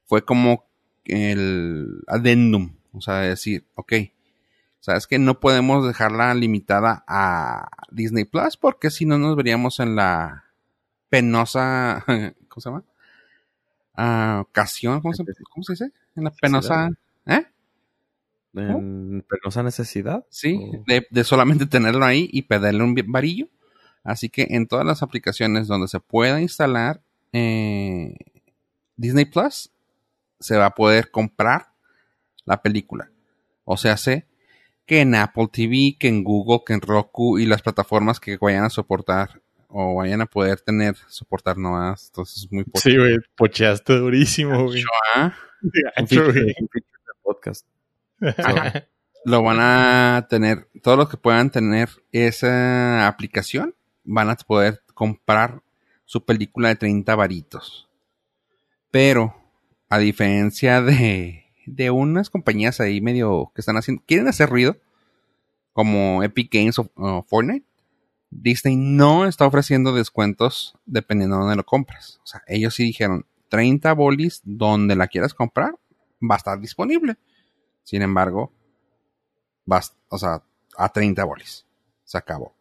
Fue 0.06 0.24
como 0.24 0.64
el 1.04 2.02
addendum, 2.08 2.76
o 2.94 3.02
sea, 3.02 3.16
decir, 3.16 3.66
ok, 3.76 3.94
sabes 4.80 5.06
que 5.06 5.20
no 5.20 5.40
podemos 5.40 5.86
dejarla 5.86 6.34
limitada 6.34 7.04
a 7.08 7.68
Disney 7.92 8.24
Plus 8.24 8.56
porque 8.56 8.90
si 8.90 9.06
no 9.06 9.18
nos 9.18 9.36
veríamos 9.36 9.80
en 9.82 9.98
la 9.98 10.46
penosa, 11.10 12.06
¿cómo 12.56 12.62
se 12.62 12.70
llama? 12.70 12.84
Ah, 13.96 14.40
ocasión, 14.42 15.02
¿cómo 15.02 15.14
se, 15.14 15.24
cómo 15.52 15.64
se 15.64 15.74
dice? 15.74 15.92
En 16.16 16.24
la 16.24 16.32
penosa, 16.32 16.90
¿eh? 17.26 17.46
En 18.54 19.26
penosa 19.28 19.62
necesidad. 19.64 20.26
Sí, 20.30 20.58
Oh. 20.62 20.84
de, 20.88 21.06
de 21.10 21.24
solamente 21.26 21.66
tenerlo 21.66 22.06
ahí 22.06 22.30
y 22.32 22.44
pedirle 22.44 22.84
un 22.84 22.96
varillo. 23.08 23.50
Así 24.04 24.30
que 24.30 24.48
en 24.52 24.68
todas 24.68 24.86
las 24.86 25.04
aplicaciones 25.04 25.68
donde 25.68 25.88
se 25.90 26.00
pueda 26.00 26.40
instalar 26.40 27.02
eh, 27.34 28.16
Disney 28.96 29.26
Plus, 29.26 29.72
se 30.40 30.56
va 30.58 30.68
a 30.68 30.76
poder 30.76 31.12
comprar 31.12 31.68
la 32.46 32.62
película. 32.62 33.10
O 33.66 33.76
sea, 33.76 33.98
sé 33.98 34.26
que 34.86 35.02
en 35.02 35.16
Apple 35.16 35.48
TV, 35.52 35.98
que 36.00 36.08
en 36.08 36.24
Google, 36.24 36.62
que 36.66 36.74
en 36.74 36.82
Roku 36.82 37.40
y 37.40 37.46
las 37.46 37.62
plataformas 37.62 38.20
que 38.22 38.38
vayan 38.38 38.64
a 38.66 38.70
soportar 38.70 39.42
o 39.78 39.96
vayan 39.96 40.22
a 40.22 40.26
poder 40.26 40.62
tener, 40.62 40.96
soportar 41.10 41.58
nuevas. 41.58 42.08
Entonces 42.08 42.44
es 42.44 42.52
muy 42.52 42.64
Sí, 42.76 42.96
güey, 42.96 43.18
pocheaste 43.36 43.98
durísimo, 43.98 44.64
güey. 44.68 44.82
Ah, 45.14 45.36
podcast. 47.22 47.68
lo 49.26 49.44
van 49.44 49.58
a 49.60 50.28
tener, 50.30 50.70
todos 50.82 50.98
los 50.98 51.10
que 51.10 51.18
puedan 51.18 51.50
tener 51.50 51.90
esa 52.14 53.06
aplicación 53.06 53.76
van 54.06 54.30
a 54.30 54.36
poder 54.38 54.82
comprar 54.94 55.62
su 56.06 56.24
película 56.24 56.70
de 56.70 56.78
30 56.78 57.14
varitos. 57.16 57.90
Pero, 58.92 59.36
a 59.90 59.98
diferencia 59.98 60.82
de, 60.82 61.48
de 61.66 61.92
unas 61.92 62.30
compañías 62.30 62.80
ahí 62.80 63.02
medio 63.02 63.52
que 63.54 63.60
están 63.60 63.76
haciendo, 63.76 64.02
quieren 64.08 64.30
hacer 64.30 64.50
ruido, 64.50 64.78
como 65.74 66.24
Epic 66.24 66.54
Games 66.54 66.80
o, 66.80 66.90
o 66.96 67.24
Fortnite, 67.24 67.66
Disney 68.42 68.76
no 68.76 69.26
está 69.26 69.46
ofreciendo 69.46 69.94
descuentos 69.94 70.76
dependiendo 70.86 71.38
de 71.38 71.42
dónde 71.42 71.56
lo 71.56 71.66
compras. 71.66 72.20
O 72.24 72.28
sea, 72.28 72.44
ellos 72.48 72.76
sí 72.76 72.84
dijeron 72.84 73.26
30 73.50 73.94
bolis 73.94 74.42
donde 74.44 74.96
la 74.96 75.08
quieras 75.08 75.34
comprar, 75.34 75.76
va 76.22 76.36
a 76.36 76.38
estar 76.38 76.60
disponible. 76.60 77.18
Sin 77.84 78.02
embargo, 78.02 78.52
vas, 79.66 79.96
o 80.10 80.18
sea, 80.18 80.44
a 80.78 80.90
30 80.90 81.24
bolis. 81.24 81.66
Se 82.04 82.18
acabó. 82.18 82.54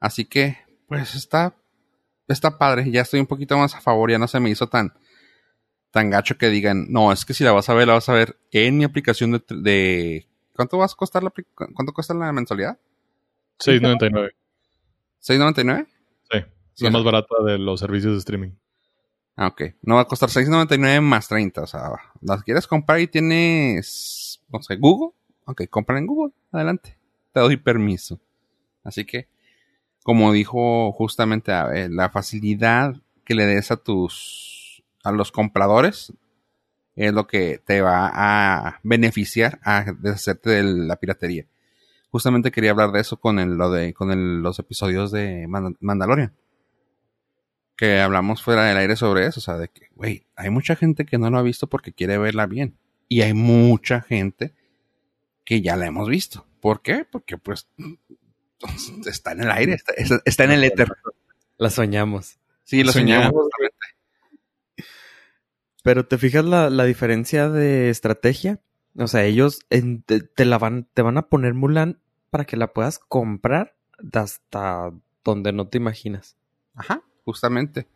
Así 0.00 0.24
que, 0.24 0.58
pues 0.86 1.14
está, 1.14 1.54
está 2.28 2.58
padre. 2.58 2.90
Ya 2.90 3.02
estoy 3.02 3.20
un 3.20 3.26
poquito 3.26 3.56
más 3.56 3.74
a 3.74 3.80
favor. 3.80 4.10
Ya 4.10 4.18
no 4.18 4.28
se 4.28 4.40
me 4.40 4.50
hizo 4.50 4.68
tan, 4.68 4.92
tan 5.90 6.10
gacho 6.10 6.36
que 6.36 6.48
digan, 6.50 6.86
no, 6.90 7.12
es 7.12 7.24
que 7.24 7.34
si 7.34 7.44
la 7.44 7.52
vas 7.52 7.68
a 7.68 7.74
ver, 7.74 7.86
la 7.86 7.94
vas 7.94 8.08
a 8.08 8.14
ver 8.14 8.36
en 8.50 8.76
mi 8.76 8.84
aplicación 8.84 9.32
de, 9.32 9.42
de 9.48 10.28
¿cuánto 10.54 10.78
vas 10.78 10.92
a 10.92 10.96
costar 10.96 11.22
la, 11.22 11.32
cuánto 11.54 11.92
cuesta 11.92 12.14
la 12.14 12.32
mensualidad? 12.32 12.78
6.99. 13.58 14.32
¿6.99? 15.22 15.86
Sí, 16.30 16.38
es 16.38 16.44
Sí, 16.74 16.84
la 16.84 16.90
más 16.90 17.04
barata 17.04 17.34
de 17.44 17.58
los 17.58 17.80
servicios 17.80 18.12
de 18.14 18.18
streaming. 18.18 18.50
Ah, 19.36 19.48
ok. 19.48 19.62
No 19.82 19.96
va 19.96 20.02
a 20.02 20.06
costar 20.06 20.28
6.99 20.28 21.00
más 21.00 21.28
30. 21.28 21.62
O 21.62 21.66
sea, 21.66 21.90
las 22.20 22.42
quieres 22.42 22.66
comprar 22.66 23.00
y 23.00 23.06
tienes, 23.06 24.42
no 24.48 24.62
sé, 24.62 24.76
Google. 24.76 25.14
Ok, 25.44 25.62
compra 25.68 25.98
en 25.98 26.06
Google. 26.06 26.32
Adelante. 26.50 26.98
Te 27.32 27.40
doy 27.40 27.56
permiso. 27.56 28.20
Así 28.84 29.04
que, 29.04 29.28
como 30.02 30.32
dijo 30.32 30.92
justamente 30.92 31.52
Abel, 31.52 31.94
la 31.96 32.10
facilidad 32.10 32.96
que 33.24 33.34
le 33.34 33.46
des 33.46 33.70
a 33.70 33.76
tus, 33.76 34.82
a 35.04 35.12
los 35.12 35.32
compradores 35.32 36.12
es 36.94 37.12
lo 37.12 37.26
que 37.26 37.60
te 37.64 37.80
va 37.80 38.10
a 38.12 38.80
beneficiar 38.82 39.60
a 39.62 39.84
deshacerte 39.98 40.50
de 40.50 40.62
la 40.62 40.96
piratería. 40.96 41.46
Justamente 42.12 42.52
quería 42.52 42.70
hablar 42.70 42.92
de 42.92 43.00
eso 43.00 43.18
con 43.18 43.40
el, 43.40 43.54
lo 43.56 43.70
de, 43.72 43.92
con 43.94 44.12
el- 44.12 44.40
los 44.42 44.60
episodios 44.60 45.10
de 45.10 45.46
Mand- 45.48 45.76
Mandalorian 45.80 46.32
que 47.74 47.98
hablamos 48.00 48.42
fuera 48.42 48.64
del 48.66 48.76
aire 48.76 48.94
sobre 48.94 49.26
eso, 49.26 49.40
o 49.40 49.42
sea, 49.42 49.56
de 49.56 49.66
que, 49.68 49.88
güey, 49.96 50.26
hay 50.36 50.50
mucha 50.50 50.76
gente 50.76 51.04
que 51.04 51.18
no 51.18 51.30
lo 51.30 51.38
ha 51.38 51.42
visto 51.42 51.66
porque 51.66 51.92
quiere 51.92 52.16
verla 52.18 52.46
bien. 52.46 52.76
Y 53.08 53.22
hay 53.22 53.32
mucha 53.34 54.02
gente 54.02 54.54
que 55.44 55.62
ya 55.62 55.74
la 55.76 55.86
hemos 55.86 56.08
visto. 56.08 56.46
¿Por 56.60 56.82
qué? 56.82 57.04
Porque 57.10 57.38
pues 57.38 57.66
está 59.06 59.32
en 59.32 59.40
el 59.40 59.50
aire, 59.50 59.72
está, 59.74 59.94
está- 59.94 60.22
está 60.24 60.44
en 60.44 60.52
el 60.52 60.62
éter. 60.64 60.92
La 61.56 61.70
soñamos. 61.70 62.38
Sí, 62.62 62.84
lo 62.84 62.92
Soñamos. 62.92 63.32
Pero 65.82 66.06
te 66.06 66.18
fijas 66.18 66.44
la, 66.44 66.70
la 66.70 66.84
diferencia 66.84 67.48
de 67.48 67.90
estrategia. 67.90 68.60
O 68.96 69.08
sea, 69.08 69.24
ellos 69.24 69.60
en- 69.70 70.02
te, 70.02 70.20
te 70.20 70.44
la 70.44 70.58
van, 70.58 70.86
te 70.94 71.02
van 71.02 71.16
a 71.18 71.28
poner 71.28 71.54
Mulan 71.54 71.98
para 72.32 72.46
que 72.46 72.56
la 72.56 72.72
puedas 72.72 72.98
comprar 72.98 73.76
hasta 74.14 74.90
donde 75.22 75.52
no 75.52 75.68
te 75.68 75.76
imaginas. 75.76 76.38
Ajá, 76.74 77.02
justamente. 77.26 77.86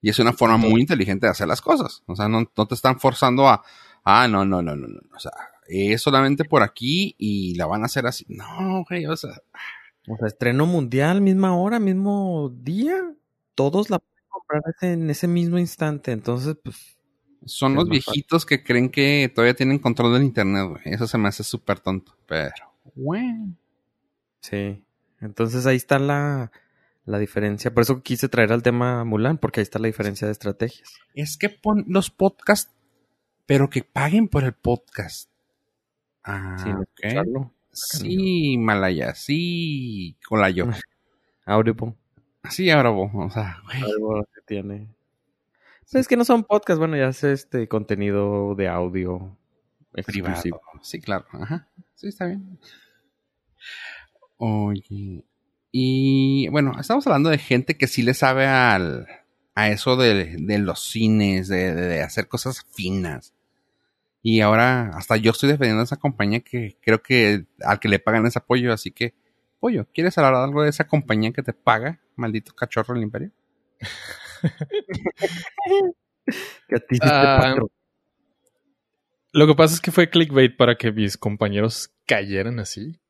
Y 0.00 0.08
es 0.08 0.18
una 0.18 0.32
forma 0.32 0.56
muy 0.56 0.80
inteligente 0.80 1.26
de 1.26 1.32
hacer 1.32 1.46
las 1.46 1.60
cosas. 1.60 2.02
O 2.06 2.16
sea, 2.16 2.26
no, 2.26 2.50
no 2.56 2.66
te 2.66 2.74
están 2.74 2.98
forzando 2.98 3.46
a, 3.46 3.62
ah, 4.02 4.26
no, 4.28 4.46
no, 4.46 4.62
no, 4.62 4.74
no, 4.74 4.88
no. 4.88 5.00
O 5.14 5.20
sea, 5.20 5.32
es 5.68 6.00
solamente 6.00 6.46
por 6.46 6.62
aquí 6.62 7.14
y 7.18 7.54
la 7.56 7.66
van 7.66 7.82
a 7.82 7.84
hacer 7.84 8.06
así. 8.06 8.24
No, 8.28 8.82
güey, 8.88 9.04
o 9.04 9.16
sea, 9.16 9.32
O 10.08 10.16
sea, 10.16 10.26
estreno 10.26 10.64
mundial, 10.64 11.20
misma 11.20 11.54
hora, 11.54 11.78
mismo 11.78 12.50
día. 12.62 12.96
Todos 13.54 13.90
la 13.90 13.98
pueden 13.98 14.24
comprar 14.30 14.62
en 14.80 15.10
ese 15.10 15.28
mismo 15.28 15.58
instante. 15.58 16.12
Entonces, 16.12 16.56
pues, 16.64 16.96
Son 17.44 17.74
los 17.74 17.90
viejitos 17.90 18.46
que 18.46 18.64
creen 18.64 18.88
que 18.90 19.30
todavía 19.34 19.54
tienen 19.54 19.78
control 19.78 20.14
del 20.14 20.22
internet, 20.22 20.66
güey. 20.66 20.82
Eso 20.86 21.06
se 21.06 21.18
me 21.18 21.28
hace 21.28 21.44
súper 21.44 21.80
tonto. 21.80 22.16
Pero, 22.26 22.73
bueno. 22.94 23.54
sí. 24.40 24.82
Entonces 25.20 25.64
ahí 25.64 25.76
está 25.76 25.98
la, 25.98 26.52
la 27.06 27.18
diferencia. 27.18 27.72
Por 27.72 27.82
eso 27.82 28.02
quise 28.02 28.28
traer 28.28 28.52
al 28.52 28.62
tema 28.62 29.04
Mulan, 29.04 29.38
porque 29.38 29.60
ahí 29.60 29.62
está 29.62 29.78
la 29.78 29.86
diferencia 29.86 30.26
de 30.26 30.32
estrategias. 30.32 30.94
Es 31.14 31.38
que 31.38 31.48
pon 31.48 31.84
los 31.88 32.10
podcasts, 32.10 32.74
pero 33.46 33.70
que 33.70 33.82
paguen 33.82 34.28
por 34.28 34.44
el 34.44 34.52
podcast. 34.52 35.30
Ah, 36.22 36.56
sin 36.62 36.74
ok. 36.74 36.82
escucharlo. 36.82 37.52
Sí, 37.72 38.56
Malaya, 38.58 39.14
sí, 39.14 40.16
Colayo. 40.26 40.68
Audible. 41.44 41.94
Sí, 42.50 42.68
ahora 42.68 42.90
vos, 42.90 43.10
o 43.14 43.30
sea, 43.30 43.62
güey. 43.64 43.80
Que 44.34 44.42
tiene. 44.44 44.94
Es 45.90 46.06
que 46.06 46.18
no 46.18 46.26
son 46.26 46.44
podcasts, 46.44 46.78
bueno, 46.78 46.94
ya 46.94 47.08
es 47.08 47.24
este 47.24 47.68
contenido 47.68 48.54
de 48.54 48.68
audio 48.68 49.34
privado. 50.02 50.42
Sí, 50.82 51.00
claro. 51.00 51.24
Ajá. 51.32 51.68
Sí, 51.94 52.08
está 52.08 52.26
bien. 52.26 52.58
Oye. 54.36 55.24
Y 55.72 56.48
bueno, 56.48 56.72
estamos 56.78 57.06
hablando 57.06 57.30
de 57.30 57.38
gente 57.38 57.76
que 57.76 57.86
sí 57.86 58.02
le 58.02 58.14
sabe 58.14 58.46
al, 58.46 59.06
a 59.54 59.68
eso 59.70 59.96
de, 59.96 60.36
de 60.38 60.58
los 60.58 60.80
cines, 60.88 61.48
de, 61.48 61.74
de- 61.74 61.88
de 61.88 62.02
hacer 62.02 62.28
cosas 62.28 62.64
finas. 62.72 63.34
Y 64.22 64.40
ahora 64.40 64.90
hasta 64.96 65.16
yo 65.16 65.32
estoy 65.32 65.50
defendiendo 65.50 65.80
a 65.80 65.84
esa 65.84 65.96
compañía 65.98 66.40
que 66.40 66.78
creo 66.80 67.02
que 67.02 67.46
al 67.62 67.78
que 67.80 67.88
le 67.88 67.98
pagan 67.98 68.26
es 68.26 68.36
apoyo. 68.36 68.72
Así 68.72 68.90
que, 68.90 69.14
pollo, 69.60 69.86
¿quieres 69.92 70.16
hablar 70.18 70.34
algo 70.34 70.62
de 70.62 70.70
esa 70.70 70.86
compañía 70.86 71.32
que 71.32 71.42
te 71.42 71.52
paga, 71.52 72.00
maldito 72.16 72.54
cachorro 72.54 72.94
del 72.94 73.02
imperio? 73.02 73.30
Que 76.68 76.76
a 76.76 76.80
ti 76.80 76.94
sí 76.94 77.00
te 77.00 77.06
Ah. 77.10 77.56
Lo 79.36 79.48
que 79.48 79.54
pasa 79.56 79.74
es 79.74 79.80
que 79.80 79.90
fue 79.90 80.08
clickbait 80.08 80.56
para 80.56 80.76
que 80.76 80.92
mis 80.92 81.16
compañeros 81.18 81.92
cayeran 82.06 82.60
así, 82.60 83.00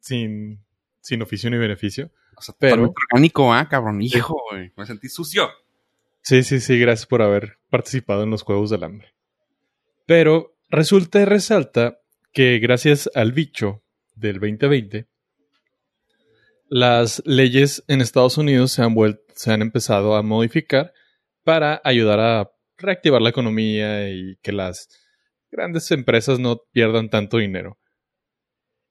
sin, 0.00 0.64
sin 1.02 1.20
oficio 1.20 1.50
ni 1.50 1.58
beneficio. 1.58 2.10
O 2.36 2.40
sea, 2.40 2.54
Pero- 2.58 2.92
orgánico, 3.10 3.52
ah, 3.52 3.68
cabrón. 3.68 4.00
Hijo, 4.00 4.34
güey, 4.50 4.72
me 4.76 4.86
sentí 4.86 5.08
sucio. 5.10 5.50
Sí, 6.22 6.42
sí, 6.42 6.58
sí, 6.58 6.78
gracias 6.78 7.06
por 7.06 7.20
haber 7.20 7.58
participado 7.68 8.22
en 8.22 8.30
los 8.30 8.42
Juegos 8.42 8.70
del 8.70 8.84
Hambre. 8.84 9.12
Pero 10.06 10.56
resulta 10.70 11.20
y 11.20 11.26
resalta 11.26 11.98
que 12.32 12.58
gracias 12.58 13.10
al 13.14 13.32
bicho 13.32 13.82
del 14.14 14.40
2020, 14.40 15.06
las 16.68 17.22
leyes 17.26 17.84
en 17.88 18.00
Estados 18.00 18.38
Unidos 18.38 18.72
se 18.72 18.82
han, 18.82 18.94
vuel- 18.94 19.20
se 19.34 19.52
han 19.52 19.60
empezado 19.62 20.16
a 20.16 20.22
modificar 20.22 20.94
para 21.44 21.80
ayudar 21.84 22.20
a 22.20 22.50
reactivar 22.78 23.20
la 23.20 23.28
economía 23.30 24.08
y 24.10 24.36
que 24.42 24.52
las 24.52 24.88
grandes 25.52 25.90
empresas 25.92 26.40
no 26.40 26.62
pierdan 26.72 27.10
tanto 27.10 27.36
dinero. 27.36 27.78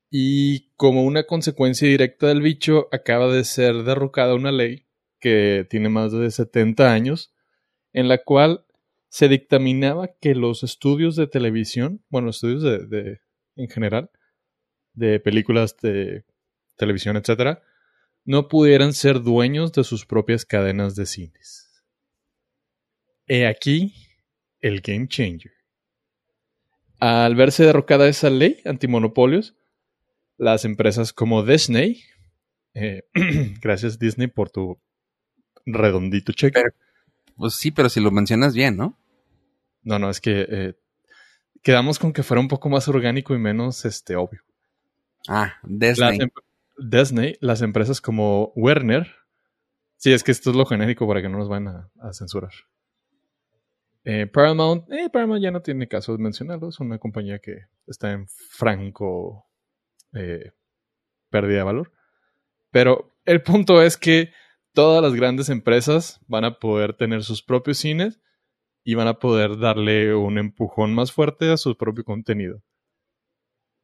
Y 0.10 0.70
como 0.76 1.04
una 1.04 1.24
consecuencia 1.24 1.88
directa 1.88 2.28
del 2.28 2.42
bicho, 2.42 2.88
acaba 2.92 3.34
de 3.34 3.44
ser 3.44 3.84
derrocada 3.84 4.36
una 4.36 4.52
ley 4.52 4.86
que 5.20 5.66
tiene 5.70 5.90
más 5.90 6.12
de 6.12 6.30
70 6.30 6.94
años, 6.94 7.34
en 7.94 8.08
la 8.08 8.24
cual 8.24 8.66
se 9.10 9.28
dictaminaba 9.28 10.10
que 10.20 10.36
los 10.36 10.64
estudios 10.64 11.16
de 11.16 11.28
televisión, 11.28 12.04
bueno, 12.10 12.30
estudios 12.30 12.62
de, 12.64 13.20
en 13.56 13.70
general, 13.70 14.10
de 14.94 15.20
películas 15.20 15.78
de 15.82 16.26
televisión, 16.78 17.18
etcétera, 17.18 17.62
no 18.24 18.48
pudieran 18.48 18.94
ser 18.94 19.22
dueños 19.22 19.72
de 19.74 19.84
sus 19.84 20.06
propias 20.06 20.46
cadenas 20.46 20.96
de 20.96 21.06
cines. 21.06 21.84
He 23.28 23.48
aquí 23.48 23.94
el 24.60 24.82
game 24.82 25.08
changer. 25.08 25.61
Al 27.02 27.36
verse 27.36 27.66
derrocada 27.66 28.08
esa 28.08 28.30
ley 28.30 28.62
antimonopolios, 28.64 29.56
las 30.38 30.66
empresas 30.66 31.14
como 31.14 31.44
Disney, 31.44 32.04
eh, 32.76 33.04
gracias 33.62 33.98
Disney 34.00 34.28
por 34.28 34.50
tu 34.52 34.80
redondito 35.66 36.32
cheque. 36.32 36.62
Pero- 36.62 36.76
Pues 37.36 37.56
sí, 37.56 37.72
pero 37.72 37.90
si 37.90 38.00
lo 38.00 38.12
mencionas 38.12 38.54
bien, 38.54 38.78
¿no? 38.78 39.00
No, 39.82 39.98
no, 39.98 40.12
es 40.12 40.22
que 40.22 40.46
eh, 40.48 40.74
quedamos 41.64 41.98
con 41.98 42.14
que 42.14 42.22
fuera 42.22 42.40
un 42.40 42.48
poco 42.48 42.70
más 42.70 42.88
orgánico 42.88 43.34
y 43.34 43.40
menos 43.40 43.84
este 43.86 44.16
obvio. 44.16 44.42
Ah, 45.28 45.56
Las, 45.64 45.80
Disney. 46.12 46.20
em- 46.22 46.30
Disney, 46.78 47.38
las 47.42 47.64
empresas 47.64 48.00
como 48.00 48.52
Werner, 48.56 49.12
sí, 49.98 50.14
es 50.14 50.24
que 50.24 50.32
esto 50.32 50.52
es 50.52 50.56
lo 50.56 50.66
genérico 50.68 51.08
para 51.08 51.22
que 51.24 51.30
no 51.30 51.40
nos 51.40 51.50
van 51.50 51.68
a, 51.68 51.90
a 52.00 52.14
censurar. 52.14 52.52
Eh, 54.04 54.26
Paramount, 54.28 54.92
eh, 54.92 55.10
Paramount 55.12 55.44
ya 55.44 55.52
no 55.52 55.62
tiene 55.62 55.88
caso 55.88 56.12
de 56.14 56.24
mencionarlo, 56.24 56.70
es 56.70 56.80
una 56.80 56.98
compañía 56.98 57.40
que 57.40 57.66
está 57.86 58.12
en 58.12 58.28
franco 58.28 59.46
eh, 60.14 60.54
pérdida 61.30 61.60
de 61.60 61.64
valor. 61.64 61.92
Pero 62.72 63.16
el 63.26 63.42
punto 63.44 63.82
es 63.82 63.98
que 63.98 64.34
todas 64.74 65.04
las 65.04 65.14
grandes 65.14 65.50
empresas 65.50 66.20
van 66.28 66.46
a 66.46 66.60
poder 66.60 66.94
tener 66.96 67.24
sus 67.24 67.44
propios 67.44 67.78
cines 67.78 68.20
y 68.84 68.96
van 68.96 69.08
a 69.08 69.20
poder 69.20 69.60
darle 69.60 70.16
un 70.16 70.38
empujón 70.38 70.94
más 70.96 71.12
fuerte 71.12 71.52
a 71.52 71.58
su 71.58 71.78
propio 71.78 72.04
contenido. 72.04 72.64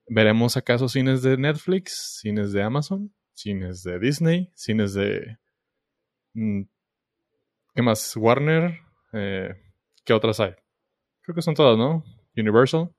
¿Veremos 0.07 0.57
acaso 0.57 0.87
cines 0.87 1.21
de 1.21 1.37
Netflix, 1.37 2.19
cines 2.21 2.53
de 2.53 2.63
Amazon, 2.63 3.13
cines 3.33 3.83
de 3.83 3.99
Disney, 3.99 4.51
cines 4.55 4.93
de... 4.93 5.37
mm, 6.33 6.61
¿Qué 7.75 7.81
más? 7.83 8.15
Warner. 8.15 8.79
Eh, 9.13 9.53
¿Qué 10.07 10.13
otras 10.13 10.39
hay? 10.39 10.53
Creo 11.21 11.35
que 11.35 11.41
son 11.41 11.53
todas, 11.53 11.77
¿no? 11.77 12.01
Universal. 12.37 12.89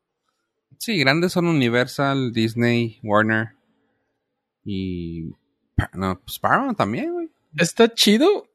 Sí, 0.79 0.99
grandes 0.99 1.33
son 1.33 1.47
Universal, 1.47 2.33
Disney, 2.35 3.01
Warner 3.03 3.55
y... 4.62 5.31
No, 5.94 6.21
pues 6.21 6.38
Paramount 6.38 6.77
también, 6.77 7.14
güey. 7.14 7.31
Está 7.57 7.92
chido 7.94 8.47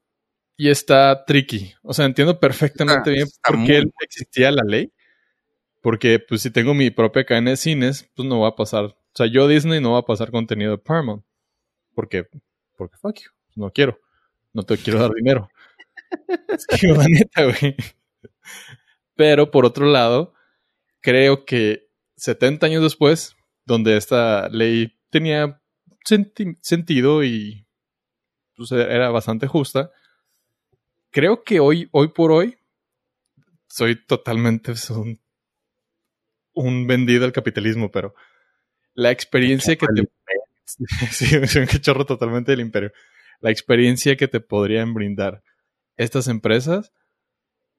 y 0.55 0.69
está 0.69 1.25
tricky. 1.25 1.73
O 1.81 1.93
sea, 1.95 2.05
entiendo 2.05 2.39
perfectamente 2.39 2.99
Está- 2.99 3.11
bien 3.11 3.23
está 3.23 3.51
por 3.53 3.65
qué 3.65 3.83
existía 4.01 4.51
la 4.51 4.61
ley. 4.63 4.93
Porque, 5.81 6.19
pues, 6.19 6.43
si 6.43 6.51
tengo 6.51 6.75
mi 6.75 6.91
propia 6.91 7.25
cadena 7.25 7.49
de 7.49 7.57
cines, 7.57 8.07
pues 8.15 8.27
no 8.27 8.41
va 8.41 8.49
a 8.49 8.55
pasar. 8.55 8.83
O 8.85 8.97
sea, 9.15 9.25
yo 9.25 9.47
Disney 9.47 9.81
no 9.81 9.93
va 9.93 9.99
a 9.99 10.05
pasar 10.05 10.29
contenido 10.29 10.71
de 10.71 10.77
Paramount. 10.77 11.25
Porque, 11.95 12.27
porque 12.77 12.97
fuck 12.97 13.15
you. 13.19 13.29
No 13.55 13.71
quiero. 13.71 13.99
No 14.53 14.61
te 14.61 14.77
quiero 14.77 14.99
dar 14.99 15.11
dinero. 15.11 15.49
Es 16.49 16.67
que, 16.67 16.87
la 16.89 17.07
neta, 17.07 17.43
güey. 17.45 17.75
Pero, 19.15 19.51
por 19.51 19.65
otro 19.65 19.85
lado, 19.85 20.33
creo 21.01 21.45
que 21.45 21.89
70 22.15 22.65
años 22.65 22.83
después, 22.83 23.35
donde 23.65 23.97
esta 23.97 24.49
ley 24.49 24.99
tenía 25.09 25.61
senti- 26.05 26.57
sentido 26.61 27.23
y 27.23 27.67
pues, 28.55 28.71
era 28.71 29.09
bastante 29.09 29.47
justa, 29.47 29.91
creo 31.11 31.43
que 31.43 31.59
hoy, 31.59 31.89
hoy 31.91 32.09
por 32.09 32.31
hoy, 32.31 32.57
soy 33.67 33.95
totalmente 34.05 34.71
pues, 34.71 34.89
un, 34.89 35.19
un 36.53 36.87
vendido 36.87 37.25
al 37.25 37.31
capitalismo, 37.33 37.91
pero 37.91 38.13
la 38.93 39.11
experiencia 39.11 39.75
que 39.75 39.87
te... 39.87 40.09
Sí, 41.11 41.25
soy 41.47 41.61
un 41.61 41.67
cachorro 41.67 42.05
totalmente 42.05 42.51
del 42.51 42.61
imperio. 42.61 42.91
La 43.41 43.51
experiencia 43.51 44.15
que 44.15 44.27
te 44.27 44.39
podrían 44.39 44.93
brindar 44.93 45.43
estas 45.97 46.27
empresas 46.27 46.93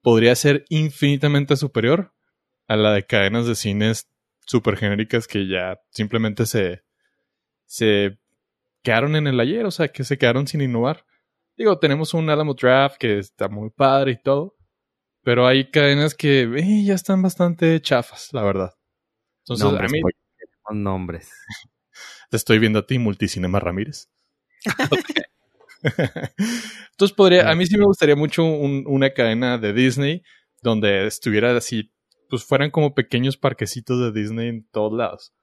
podría 0.05 0.35
ser 0.35 0.65
infinitamente 0.69 1.55
superior 1.55 2.13
a 2.67 2.75
la 2.75 2.93
de 2.93 3.07
cadenas 3.07 3.47
de 3.47 3.55
cines 3.55 4.07
super 4.39 4.77
genéricas 4.77 5.25
que 5.25 5.47
ya 5.47 5.81
simplemente 5.89 6.45
se, 6.45 6.83
se 7.65 8.19
quedaron 8.83 9.15
en 9.15 9.25
el 9.25 9.39
ayer, 9.39 9.65
o 9.65 9.71
sea, 9.71 9.87
que 9.87 10.03
se 10.03 10.19
quedaron 10.19 10.45
sin 10.45 10.61
innovar. 10.61 11.07
Digo, 11.57 11.79
tenemos 11.79 12.13
un 12.13 12.29
Alamo 12.29 12.53
Draft 12.53 12.97
que 12.97 13.17
está 13.17 13.49
muy 13.49 13.71
padre 13.71 14.11
y 14.11 14.21
todo, 14.21 14.55
pero 15.23 15.47
hay 15.47 15.71
cadenas 15.71 16.13
que 16.13 16.41
eh, 16.41 16.83
ya 16.85 16.93
están 16.93 17.23
bastante 17.23 17.81
chafas, 17.81 18.29
la 18.31 18.43
verdad. 18.43 18.75
Entonces, 19.39 19.65
nombres, 19.65 19.89
a 19.89 19.91
mí 19.91 20.01
queremos 20.37 20.83
nombres. 20.83 21.31
te 22.29 22.37
estoy 22.37 22.59
viendo 22.59 22.77
a 22.77 22.85
ti, 22.85 22.99
Multicinema 22.99 23.59
Ramírez. 23.59 24.11
Entonces 26.91 27.15
podría, 27.15 27.49
a 27.49 27.55
mí 27.55 27.65
sí 27.65 27.77
me 27.77 27.85
gustaría 27.85 28.15
mucho 28.15 28.43
un- 28.43 28.83
una 28.87 29.11
cadena 29.13 29.57
de 29.57 29.73
Disney 29.73 30.23
donde 30.61 31.05
estuviera 31.07 31.55
así, 31.55 31.91
pues 32.29 32.43
fueran 32.43 32.71
como 32.71 32.93
pequeños 32.95 33.37
parquecitos 33.37 33.99
de 33.99 34.19
Disney 34.19 34.49
en 34.49 34.67
todos 34.71 34.93
lados. 34.93 35.33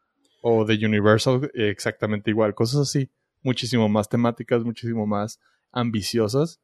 O 0.42 0.64
de 0.64 0.74
Universal 0.84 1.50
exactamente 1.54 2.30
igual, 2.30 2.54
cosas 2.54 2.80
así, 2.88 3.10
muchísimo 3.42 3.88
más 3.88 4.08
temáticas, 4.08 4.64
muchísimo 4.64 5.06
más 5.06 5.38
ambiciosas, 5.70 6.60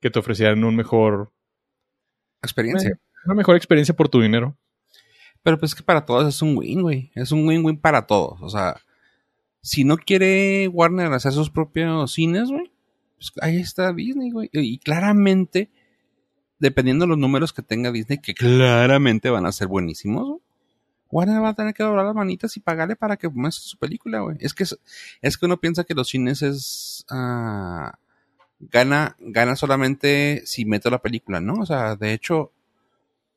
que 0.00 0.10
te 0.10 0.18
ofrecieran 0.18 0.64
un 0.64 0.74
mejor, 0.76 1.32
Experiencia. 2.42 2.90
eh, 2.90 2.98
una 3.26 3.34
mejor 3.34 3.56
experiencia 3.56 3.94
por 3.94 4.08
tu 4.08 4.20
dinero. 4.20 4.56
Pero 5.42 5.58
pues 5.58 5.72
es 5.72 5.74
que 5.76 5.82
para 5.82 6.04
todos 6.04 6.26
es 6.28 6.40
un 6.42 6.56
win, 6.56 6.82
güey. 6.82 7.10
Es 7.14 7.30
un 7.32 7.46
win-win 7.46 7.78
para 7.80 8.06
todos. 8.06 8.40
O 8.42 8.48
sea, 8.48 8.80
si 9.60 9.84
no 9.84 9.96
quiere 9.96 10.68
Warner 10.68 11.12
hacer 11.12 11.32
sus 11.32 11.50
propios 11.50 12.12
cines, 12.12 12.48
güey, 12.48 12.72
pues 13.18 13.32
ahí 13.42 13.58
está 13.58 13.92
Disney, 13.92 14.30
güey. 14.30 14.48
Y 14.52 14.78
claramente, 14.78 15.68
dependiendo 16.58 17.04
de 17.04 17.10
los 17.10 17.18
números 17.18 17.52
que 17.52 17.62
tenga 17.62 17.92
Disney, 17.92 18.18
que 18.18 18.34
claramente 18.34 19.30
van 19.30 19.46
a 19.46 19.52
ser 19.52 19.68
buenísimos, 19.68 20.26
güey, 20.26 20.40
Warner 21.10 21.42
va 21.42 21.48
a 21.50 21.54
tener 21.54 21.72
que 21.72 21.82
doblar 21.82 22.04
las 22.04 22.14
manitas 22.14 22.56
y 22.56 22.60
pagarle 22.60 22.94
para 22.94 23.16
que 23.16 23.28
muestre 23.30 23.66
su 23.66 23.78
película, 23.78 24.20
güey. 24.20 24.36
Es 24.40 24.52
que, 24.52 24.64
es, 25.22 25.38
que 25.38 25.46
uno 25.46 25.58
piensa 25.58 25.84
que 25.84 25.94
los 25.94 26.08
cines 26.08 26.42
es... 26.42 27.06
ah, 27.10 27.98
gana, 28.60 29.16
gana 29.18 29.56
solamente 29.56 30.42
si 30.44 30.64
meto 30.66 30.90
la 30.90 31.00
película, 31.00 31.40
¿no? 31.40 31.54
O 31.54 31.64
sea, 31.66 31.96
de 31.96 32.12
hecho, 32.12 32.52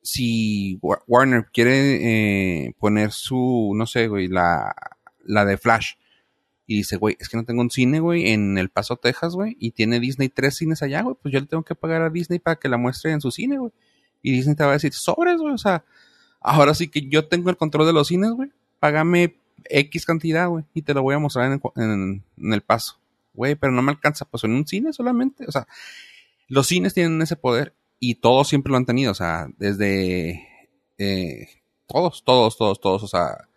si 0.02 0.78
Wa- 0.82 1.02
Warner 1.06 1.46
quiere 1.52 2.66
eh, 2.66 2.74
poner 2.78 3.10
su, 3.12 3.72
no 3.74 3.86
sé, 3.86 4.06
güey, 4.08 4.28
la, 4.28 4.74
la 5.24 5.44
de 5.46 5.56
Flash, 5.56 5.94
y 6.72 6.76
dice, 6.78 6.96
güey, 6.96 7.16
es 7.20 7.28
que 7.28 7.36
no 7.36 7.44
tengo 7.44 7.60
un 7.60 7.70
cine, 7.70 8.00
güey, 8.00 8.30
en 8.30 8.56
El 8.56 8.70
Paso, 8.70 8.96
Texas, 8.96 9.34
güey, 9.34 9.56
y 9.60 9.72
tiene 9.72 10.00
Disney 10.00 10.30
tres 10.30 10.56
cines 10.56 10.82
allá, 10.82 11.02
güey, 11.02 11.16
pues 11.20 11.32
yo 11.34 11.38
le 11.40 11.46
tengo 11.46 11.62
que 11.64 11.74
pagar 11.74 12.00
a 12.00 12.08
Disney 12.08 12.38
para 12.38 12.56
que 12.56 12.68
la 12.68 12.78
muestre 12.78 13.12
en 13.12 13.20
su 13.20 13.30
cine, 13.30 13.58
güey. 13.58 13.72
Y 14.22 14.32
Disney 14.32 14.54
te 14.56 14.64
va 14.64 14.70
a 14.70 14.74
decir, 14.74 14.94
sobres, 14.94 15.36
güey, 15.38 15.52
o 15.52 15.58
sea, 15.58 15.84
ahora 16.40 16.72
sí 16.74 16.88
que 16.88 17.02
yo 17.08 17.26
tengo 17.28 17.50
el 17.50 17.58
control 17.58 17.86
de 17.86 17.92
los 17.92 18.08
cines, 18.08 18.30
güey, 18.30 18.50
págame 18.80 19.36
X 19.64 20.06
cantidad, 20.06 20.48
güey, 20.48 20.64
y 20.72 20.80
te 20.82 20.94
lo 20.94 21.02
voy 21.02 21.14
a 21.14 21.18
mostrar 21.18 21.60
en, 21.76 22.22
el- 22.52 22.62
Paso. 22.62 22.98
Güey, 23.34 23.54
pero 23.54 23.72
no 23.72 23.82
me 23.82 23.92
alcanza, 23.92 24.24
pues 24.24 24.44
en 24.44 24.52
un 24.52 24.66
cine 24.66 24.92
solamente, 24.92 25.44
o 25.46 25.52
sea, 25.52 25.66
los 26.48 26.66
cines 26.66 26.94
tienen 26.94 27.20
ese 27.22 27.36
poder 27.36 27.74
y 27.98 28.14
todos 28.16 28.48
siempre 28.48 28.70
lo 28.70 28.76
han 28.76 28.86
tenido, 28.86 29.12
o 29.12 29.14
sea, 29.14 29.48
desde 29.58 30.48
eh, 30.98 31.48
todos, 31.86 32.22
todos, 32.24 32.56
todos, 32.56 32.80
todos, 32.80 33.02
o 33.02 33.08
sea, 33.08 33.48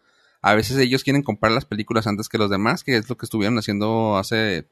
a 0.46 0.54
veces 0.54 0.78
ellos 0.78 1.04
quieren 1.04 1.24
comprar 1.24 1.52
las 1.52 1.66
películas 1.66 2.06
antes 2.06 2.30
que 2.30 2.38
los 2.38 2.52
demás, 2.52 2.84
que 2.84 2.96
es 2.98 3.10
lo 3.10 3.18
que 3.18 3.26
estuvieron 3.26 3.58
haciendo 3.58 4.16
hace 4.16 4.68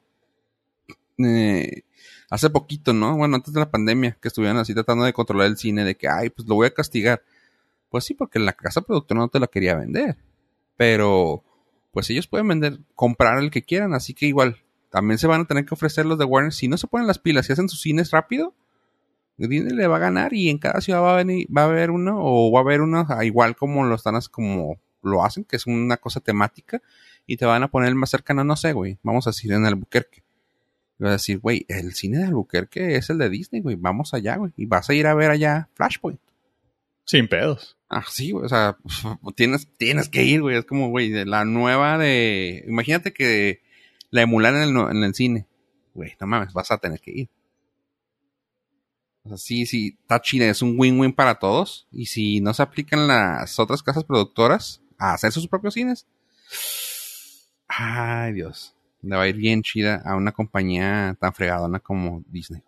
eh, 1.17 1.81
hace 2.29 2.51
poquito, 2.51 2.93
¿no? 2.93 3.17
Bueno, 3.17 3.37
antes 3.37 3.55
de 3.55 3.59
la 3.59 3.71
pandemia, 3.71 4.15
que 4.21 4.27
estuvieron 4.27 4.57
así 4.57 4.75
tratando 4.75 5.03
de 5.03 5.13
controlar 5.13 5.47
el 5.47 5.57
cine, 5.57 5.83
de 5.83 5.97
que, 5.97 6.07
ay, 6.07 6.29
pues 6.29 6.47
lo 6.47 6.53
voy 6.53 6.67
a 6.67 6.73
castigar. 6.75 7.23
Pues 7.89 8.05
sí, 8.05 8.13
porque 8.13 8.37
la 8.37 8.53
casa 8.53 8.81
productora 8.81 9.21
no 9.21 9.29
te 9.29 9.39
la 9.39 9.47
quería 9.47 9.73
vender. 9.73 10.15
Pero, 10.77 11.43
pues 11.91 12.07
ellos 12.11 12.27
pueden 12.27 12.47
vender, 12.49 12.79
comprar 12.93 13.39
el 13.39 13.49
que 13.49 13.63
quieran, 13.63 13.95
así 13.95 14.13
que 14.13 14.27
igual, 14.27 14.57
también 14.91 15.17
se 15.17 15.25
van 15.25 15.41
a 15.41 15.45
tener 15.45 15.65
que 15.65 15.73
ofrecer 15.73 16.05
los 16.05 16.19
de 16.19 16.25
Warner. 16.25 16.53
Si 16.53 16.67
no 16.67 16.77
se 16.77 16.85
ponen 16.85 17.07
las 17.07 17.17
pilas 17.17 17.49
y 17.49 17.53
hacen 17.53 17.67
sus 17.67 17.81
cines 17.81 18.11
rápido, 18.11 18.53
Disney 19.37 19.73
le 19.73 19.87
va 19.87 19.95
a 19.95 19.99
ganar 19.99 20.35
y 20.35 20.49
en 20.49 20.59
cada 20.59 20.81
ciudad 20.81 21.01
va 21.01 21.13
a, 21.13 21.17
venir, 21.17 21.47
va 21.47 21.63
a 21.63 21.65
haber 21.65 21.89
uno 21.89 22.19
o 22.19 22.51
va 22.51 22.59
a 22.59 22.61
haber 22.61 22.81
uno 22.81 23.07
ah, 23.09 23.25
igual 23.25 23.55
como 23.55 23.83
lo 23.85 23.95
están, 23.95 24.19
como 24.29 24.77
lo 25.03 25.23
hacen, 25.23 25.43
que 25.43 25.55
es 25.55 25.67
una 25.67 25.97
cosa 25.97 26.19
temática 26.19 26.81
y 27.25 27.37
te 27.37 27.45
van 27.45 27.63
a 27.63 27.69
poner 27.69 27.89
el 27.89 27.95
más 27.95 28.09
cercano, 28.09 28.43
no 28.43 28.55
sé, 28.55 28.73
güey, 28.73 28.97
vamos 29.03 29.27
a 29.27 29.31
decir 29.31 29.51
en 29.51 29.65
Albuquerque. 29.65 30.23
Y 30.99 31.03
vas 31.03 31.09
a 31.09 31.13
decir, 31.13 31.39
güey, 31.39 31.65
el 31.69 31.93
cine 31.93 32.19
de 32.19 32.25
Albuquerque 32.25 32.95
es 32.95 33.09
el 33.09 33.17
de 33.17 33.29
Disney, 33.29 33.61
güey, 33.61 33.75
vamos 33.75 34.13
allá, 34.13 34.35
güey, 34.35 34.51
y 34.57 34.65
vas 34.65 34.89
a 34.89 34.93
ir 34.93 35.07
a 35.07 35.13
ver 35.13 35.31
allá 35.31 35.69
Flashpoint. 35.73 36.19
Sin 37.05 37.27
pedos. 37.27 37.77
Ah, 37.89 38.05
sí, 38.09 38.31
güey, 38.31 38.45
o 38.45 38.49
sea, 38.49 38.77
tienes, 39.35 39.67
tienes 39.77 40.09
que 40.09 40.23
ir, 40.23 40.41
güey, 40.41 40.57
es 40.57 40.65
como, 40.65 40.89
güey, 40.89 41.09
de 41.09 41.25
la 41.25 41.45
nueva 41.45 41.97
de, 41.97 42.63
imagínate 42.67 43.13
que 43.13 43.61
la 44.09 44.21
emular 44.21 44.53
en 44.55 44.61
el, 44.63 44.77
en 44.91 45.03
el 45.03 45.15
cine, 45.15 45.47
güey, 45.93 46.13
no 46.19 46.27
mames, 46.27 46.53
vas 46.53 46.71
a 46.71 46.77
tener 46.77 46.99
que 46.99 47.11
ir. 47.11 47.29
O 49.25 49.29
sea, 49.29 49.37
sí, 49.37 49.65
sí, 49.65 49.97
está 50.01 50.21
chida, 50.21 50.49
es 50.49 50.61
un 50.61 50.75
win-win 50.77 51.13
para 51.13 51.39
todos. 51.39 51.87
Y 51.91 52.07
si 52.07 52.41
no 52.41 52.53
se 52.53 52.61
aplican 52.61 53.07
las 53.07 53.57
otras 53.57 53.81
casas 53.81 54.03
productoras 54.03 54.82
a 54.97 55.13
hacer 55.13 55.31
sus 55.31 55.47
propios 55.47 55.73
cines, 55.73 56.07
ay 57.67 58.33
Dios, 58.33 58.75
le 59.01 59.15
va 59.15 59.23
a 59.23 59.27
ir 59.27 59.35
bien 59.35 59.61
chida 59.61 60.01
a 60.05 60.15
una 60.15 60.31
compañía 60.31 61.17
tan 61.19 61.33
fregadona 61.33 61.79
como 61.79 62.23
Disney. 62.27 62.63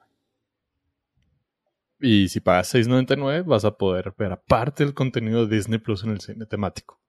Y 2.00 2.28
si 2.28 2.40
pagas 2.40 2.74
$6.99 2.74 3.46
vas 3.46 3.66
a 3.66 3.72
poder 3.72 4.14
ver 4.18 4.32
aparte 4.32 4.84
el 4.84 4.94
contenido 4.94 5.46
de 5.46 5.56
Disney 5.56 5.80
Plus 5.80 6.04
en 6.04 6.12
el 6.12 6.22
cine 6.22 6.46
temático. 6.46 7.00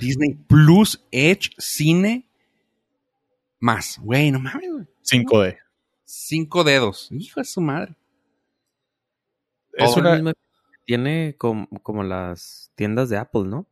Disney 0.00 0.34
Plus 0.34 1.04
Edge 1.10 1.50
Cine 1.58 2.28
más, 3.64 3.98
güey, 3.98 4.30
no 4.30 4.40
mames, 4.40 4.70
güey. 4.70 4.86
5D. 5.02 5.58
Cinco 6.04 6.64
dedos, 6.64 7.08
hijo 7.10 7.40
de 7.40 7.44
su 7.44 7.62
madre. 7.62 7.96
Es 9.72 9.96
una... 9.96 10.12
mismo 10.12 10.32
que 10.32 10.78
tiene 10.84 11.34
como, 11.38 11.66
como 11.82 12.02
las 12.02 12.70
tiendas 12.74 13.08
de 13.08 13.16
Apple, 13.16 13.44
¿no? 13.44 13.66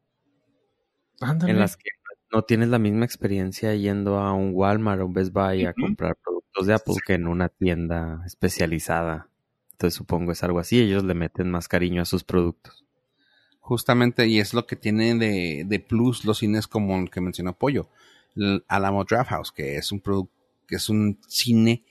Ándale. 1.22 1.52
En 1.52 1.58
las 1.58 1.76
que 1.76 1.90
no 2.32 2.42
tienes 2.42 2.68
la 2.68 2.78
misma 2.78 3.04
experiencia 3.04 3.74
yendo 3.74 4.18
a 4.18 4.32
un 4.32 4.50
Walmart 4.54 5.00
o 5.02 5.06
un 5.06 5.12
Best 5.12 5.32
Buy 5.32 5.64
a 5.66 5.74
comprar 5.74 6.16
productos 6.16 6.66
de 6.66 6.74
Apple 6.74 6.94
que 7.06 7.14
en 7.14 7.26
una 7.28 7.48
tienda 7.48 8.22
especializada. 8.26 9.28
Entonces 9.72 9.94
supongo 9.96 10.32
es 10.32 10.42
algo 10.42 10.58
así. 10.58 10.80
Ellos 10.80 11.04
le 11.04 11.14
meten 11.14 11.50
más 11.50 11.68
cariño 11.68 12.02
a 12.02 12.06
sus 12.06 12.24
productos. 12.24 12.84
Justamente, 13.60 14.26
y 14.26 14.40
es 14.40 14.54
lo 14.54 14.66
que 14.66 14.76
tiene 14.76 15.14
de, 15.14 15.64
de 15.66 15.78
plus 15.80 16.24
los 16.24 16.38
cines 16.38 16.66
como 16.66 16.98
el 16.98 17.10
que 17.10 17.20
mencionó 17.20 17.56
Pollo. 17.56 17.88
El 18.34 18.64
Alamo 18.66 19.04
Draft 19.04 19.30
House, 19.30 19.52
que 19.52 19.76
es 19.76 19.92
un 19.92 20.00
producto, 20.00 20.32
que 20.66 20.76
es 20.76 20.88
un 20.88 21.18
cine 21.28 21.84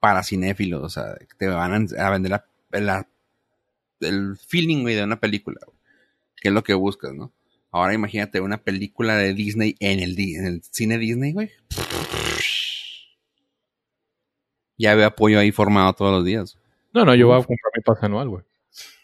para 0.00 0.22
cinéfilos. 0.22 0.82
O 0.82 0.88
sea, 0.88 1.14
te 1.38 1.48
van 1.48 1.88
a, 1.98 2.06
a 2.06 2.10
vender 2.10 2.30
la, 2.30 2.46
la- 2.80 3.08
el 4.00 4.36
feeling, 4.36 4.82
güey, 4.82 4.94
de 4.94 5.04
una 5.04 5.18
película. 5.20 5.58
güey, 5.66 5.78
que 6.36 6.48
es 6.48 6.54
lo 6.54 6.62
que 6.62 6.74
buscas, 6.74 7.12
¿no? 7.14 7.32
Ahora 7.76 7.92
imagínate 7.92 8.40
una 8.40 8.58
película 8.62 9.16
de 9.16 9.34
Disney 9.34 9.74
en 9.80 9.98
el, 9.98 10.14
di- 10.14 10.36
en 10.36 10.46
el 10.46 10.62
cine 10.62 10.96
Disney, 10.96 11.32
güey. 11.32 11.50
Ya 14.76 14.94
veo 14.94 15.06
apoyo 15.08 15.38
ahí 15.38 15.52
formado 15.52 15.92
todos 15.92 16.12
los 16.12 16.24
días. 16.24 16.56
No, 16.92 17.04
no, 17.04 17.14
yo 17.14 17.26
voy 17.28 17.34
a 17.40 17.44
comprar 17.44 17.72
mi 17.76 17.82
pase 17.82 18.06
anual, 18.06 18.28
güey. 18.28 18.44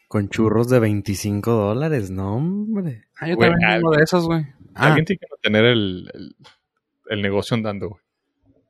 Con 0.09 0.29
churros 0.29 0.69
de 0.69 0.81
25 0.81 1.51
dólares, 1.53 2.11
no, 2.11 2.37
hombre. 2.37 3.07
Ah, 3.19 3.29
yo 3.29 3.37
Güey, 3.37 3.51
también 3.51 3.71
tengo 3.81 3.91
de 3.93 4.03
esos, 4.03 4.27
güey. 4.27 4.43
Ah, 4.75 4.87
Alguien 4.87 5.05
tiene 5.05 5.19
que 5.19 5.27
tener 5.43 5.65
el, 5.65 6.11
el, 6.15 6.37
el 7.11 7.23
negocio 7.23 7.57
andando, 7.57 7.89
güey. 7.91 8.03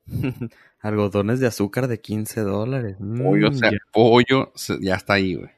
Algodones 0.80 1.40
de 1.40 1.46
azúcar 1.46 1.88
de 1.88 2.00
15 2.00 2.40
dólares. 2.40 2.96
pollo, 2.98 3.48
o 3.48 3.50
Mm, 3.50 3.54
sea, 3.54 3.70
ya. 3.70 3.78
pollo, 3.92 4.52
ya 4.80 4.94
está 4.94 5.14
ahí, 5.14 5.34
güey. 5.34 5.50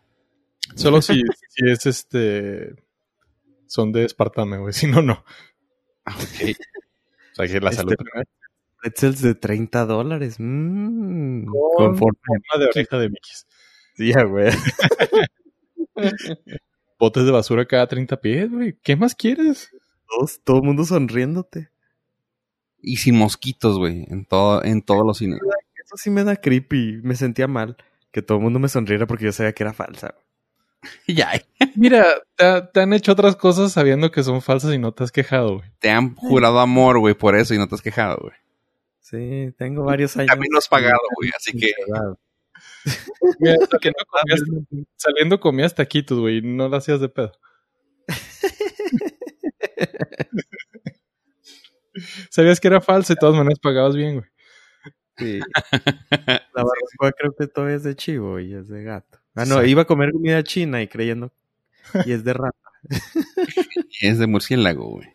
Solo 0.76 1.00
si, 1.02 1.22
si 1.48 1.66
es 1.70 1.86
este... 1.86 2.74
Son 3.74 3.90
de 3.90 4.04
espartame, 4.04 4.58
güey. 4.58 4.74
Si 4.74 4.86
no, 4.86 5.00
no. 5.00 5.24
Ah, 6.04 6.14
Ok. 6.14 6.50
O 7.32 7.34
sea, 7.36 7.46
que 7.46 7.58
la 7.60 7.70
Este- 7.70 7.76
salud 7.76 7.94
primero. 7.96 8.28
Pretzels 8.82 9.22
de 9.22 9.34
30 9.34 9.86
dólares. 9.86 10.36
Mm, 10.38 11.46
Con 11.46 11.76
conforme. 11.96 12.18
forma 12.26 12.64
de 12.64 12.66
oreja 12.70 12.98
de 12.98 13.08
Mickey's. 13.08 13.46
Sí, 13.94 14.12
güey. 14.12 14.52
Botes 16.98 17.24
de 17.24 17.30
basura 17.30 17.64
cada 17.66 17.86
30 17.86 18.20
pies, 18.20 18.50
güey. 18.50 18.78
¿Qué 18.82 18.94
más 18.96 19.14
quieres? 19.14 19.70
Todos- 20.06 20.40
todo 20.44 20.58
el 20.58 20.64
mundo 20.64 20.84
sonriéndote. 20.84 21.70
Y 22.82 22.96
sin 22.98 23.16
mosquitos, 23.16 23.78
güey, 23.78 24.04
en 24.10 24.26
todo, 24.26 24.62
en 24.64 24.82
todos 24.82 25.06
los 25.06 25.16
cines. 25.18 25.38
Eso 25.84 25.96
sí 25.96 26.10
me 26.10 26.24
da 26.24 26.36
creepy. 26.36 27.00
Me 27.02 27.14
sentía 27.14 27.46
mal 27.48 27.76
que 28.10 28.20
todo 28.20 28.36
el 28.38 28.44
mundo 28.44 28.58
me 28.58 28.68
sonriera 28.68 29.06
porque 29.06 29.24
yo 29.26 29.32
sabía 29.32 29.52
que 29.54 29.62
era 29.62 29.72
falsa. 29.72 30.14
ya, 31.06 31.32
Mira, 31.76 32.04
te, 32.36 32.62
te 32.72 32.80
han 32.80 32.92
hecho 32.92 33.12
otras 33.12 33.36
cosas 33.36 33.72
sabiendo 33.72 34.10
que 34.10 34.22
son 34.22 34.42
falsas 34.42 34.74
y 34.74 34.78
no 34.78 34.92
te 34.92 35.04
has 35.04 35.12
quejado, 35.12 35.58
güey. 35.58 35.70
te 35.78 35.90
han 35.90 36.14
jurado 36.16 36.58
amor, 36.58 36.98
güey, 36.98 37.14
por 37.14 37.36
eso 37.36 37.54
y 37.54 37.58
no 37.58 37.68
te 37.68 37.76
has 37.76 37.82
quejado, 37.82 38.18
güey. 38.20 38.34
Sí, 39.00 39.52
tengo 39.58 39.84
varios 39.84 40.16
años. 40.16 40.28
También 40.28 40.50
lo 40.52 40.58
has 40.58 40.68
pagado, 40.68 40.98
güey, 41.16 41.30
así 41.36 41.52
que. 41.52 41.72
Mira, 43.38 43.56
saliendo, 43.70 44.04
comías, 44.08 44.42
saliendo 44.96 45.40
comías 45.40 45.74
taquitos, 45.74 46.18
güey. 46.18 46.38
y 46.38 46.42
No 46.42 46.68
lo 46.68 46.76
hacías 46.76 47.00
de 47.00 47.08
pedo. 47.08 47.32
Sabías 52.30 52.58
que 52.60 52.68
era 52.68 52.80
falso 52.80 53.12
y 53.12 53.16
de 53.16 53.20
todas 53.20 53.36
maneras 53.36 53.58
pagabas 53.58 53.94
bien, 53.94 54.14
güey. 54.14 54.26
Sí. 55.18 55.40
La 56.10 56.64
barbacoa 56.64 57.12
creo 57.16 57.34
que 57.38 57.46
todavía 57.46 57.76
es 57.76 57.82
de 57.82 57.94
chivo 57.94 58.40
y 58.40 58.54
es 58.54 58.68
de 58.68 58.82
gato. 58.82 59.21
Ah, 59.34 59.44
no, 59.46 59.64
iba 59.64 59.82
a 59.82 59.86
comer 59.86 60.12
comida 60.12 60.42
china 60.42 60.82
y 60.82 60.88
creyendo. 60.88 61.32
Y 62.04 62.12
es 62.12 62.24
de 62.24 62.34
rata. 62.34 62.58
es 64.00 64.18
de 64.18 64.26
murciélago, 64.26 64.88
güey. 64.88 65.08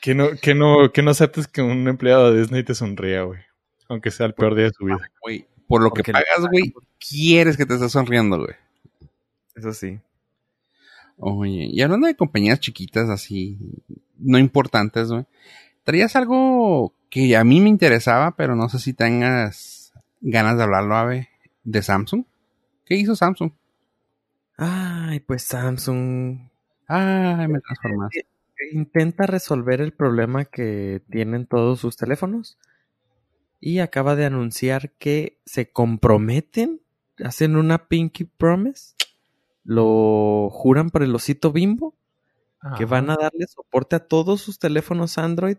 Que 0.00 0.14
no, 0.14 0.30
que 0.40 0.54
no, 0.54 0.92
que 0.92 1.02
no 1.02 1.10
aceptes 1.10 1.46
que 1.46 1.62
un 1.62 1.86
empleado 1.88 2.32
de 2.32 2.40
Disney 2.40 2.64
te 2.64 2.74
sonría, 2.74 3.22
güey. 3.22 3.40
Aunque 3.88 4.10
sea 4.10 4.26
el 4.26 4.34
peor 4.34 4.54
día 4.54 4.64
de 4.66 4.72
su 4.72 4.84
vida. 4.84 5.10
Güey, 5.22 5.46
por 5.66 5.82
lo 5.82 5.90
que 5.90 6.02
Porque 6.02 6.12
pagas, 6.12 6.50
güey, 6.50 6.74
quieres 6.98 7.56
que 7.56 7.66
te 7.66 7.74
estés 7.74 7.92
sonriendo, 7.92 8.38
güey. 8.38 8.54
Eso 9.54 9.72
sí. 9.72 10.00
Oye, 11.18 11.68
y 11.70 11.80
hablando 11.82 12.06
de 12.06 12.16
compañías 12.16 12.60
chiquitas 12.60 13.08
así, 13.08 13.58
no 14.18 14.38
importantes, 14.38 15.08
güey. 15.08 15.24
Traías 15.84 16.16
algo 16.16 16.94
que 17.10 17.36
a 17.36 17.44
mí 17.44 17.60
me 17.60 17.68
interesaba, 17.68 18.34
pero 18.36 18.56
no 18.56 18.68
sé 18.68 18.78
si 18.78 18.92
tengas 18.92 19.92
ganas 20.20 20.56
de 20.56 20.62
hablarlo, 20.64 20.96
Ave, 20.96 21.28
de 21.64 21.82
Samsung. 21.82 22.24
¿Qué 22.92 22.98
hizo 22.98 23.16
Samsung? 23.16 23.52
Ay, 24.58 25.20
pues 25.20 25.44
Samsung 25.44 26.50
Ay, 26.86 27.48
me 27.48 27.58
transformaste. 27.60 28.26
intenta 28.70 29.26
resolver 29.26 29.80
el 29.80 29.94
problema 29.94 30.44
que 30.44 31.00
tienen 31.08 31.46
todos 31.46 31.80
sus 31.80 31.96
teléfonos 31.96 32.58
y 33.60 33.78
acaba 33.78 34.14
de 34.14 34.26
anunciar 34.26 34.90
que 34.98 35.40
se 35.46 35.72
comprometen, 35.72 36.82
hacen 37.24 37.56
una 37.56 37.88
pinky 37.88 38.24
promise, 38.24 38.92
lo 39.64 40.50
juran 40.50 40.90
por 40.90 41.02
el 41.02 41.14
osito 41.14 41.50
bimbo, 41.50 41.94
que 42.76 42.84
van 42.84 43.08
a 43.08 43.16
darle 43.18 43.46
soporte 43.46 43.96
a 43.96 44.06
todos 44.06 44.42
sus 44.42 44.58
teléfonos 44.58 45.16
Android 45.16 45.56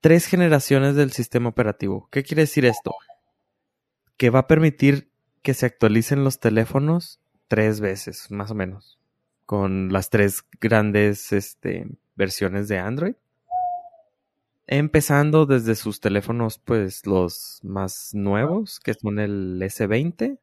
tres 0.00 0.26
generaciones 0.26 0.94
del 0.94 1.10
sistema 1.10 1.48
operativo. 1.48 2.08
¿Qué 2.12 2.22
quiere 2.22 2.42
decir 2.42 2.64
esto? 2.64 2.94
Que 4.16 4.30
va 4.30 4.38
a 4.38 4.46
permitir 4.46 5.09
que 5.42 5.54
se 5.54 5.66
actualicen 5.66 6.24
los 6.24 6.38
teléfonos 6.40 7.20
tres 7.48 7.80
veces, 7.80 8.30
más 8.30 8.50
o 8.50 8.54
menos, 8.54 8.98
con 9.46 9.92
las 9.92 10.10
tres 10.10 10.44
grandes 10.60 11.32
este, 11.32 11.88
versiones 12.14 12.68
de 12.68 12.78
Android. 12.78 13.14
Empezando 14.66 15.46
desde 15.46 15.74
sus 15.74 16.00
teléfonos, 16.00 16.58
pues 16.58 17.04
los 17.06 17.58
más 17.64 18.14
nuevos, 18.14 18.78
que 18.78 18.94
son 18.94 19.18
el 19.18 19.60
S20, 19.60 20.38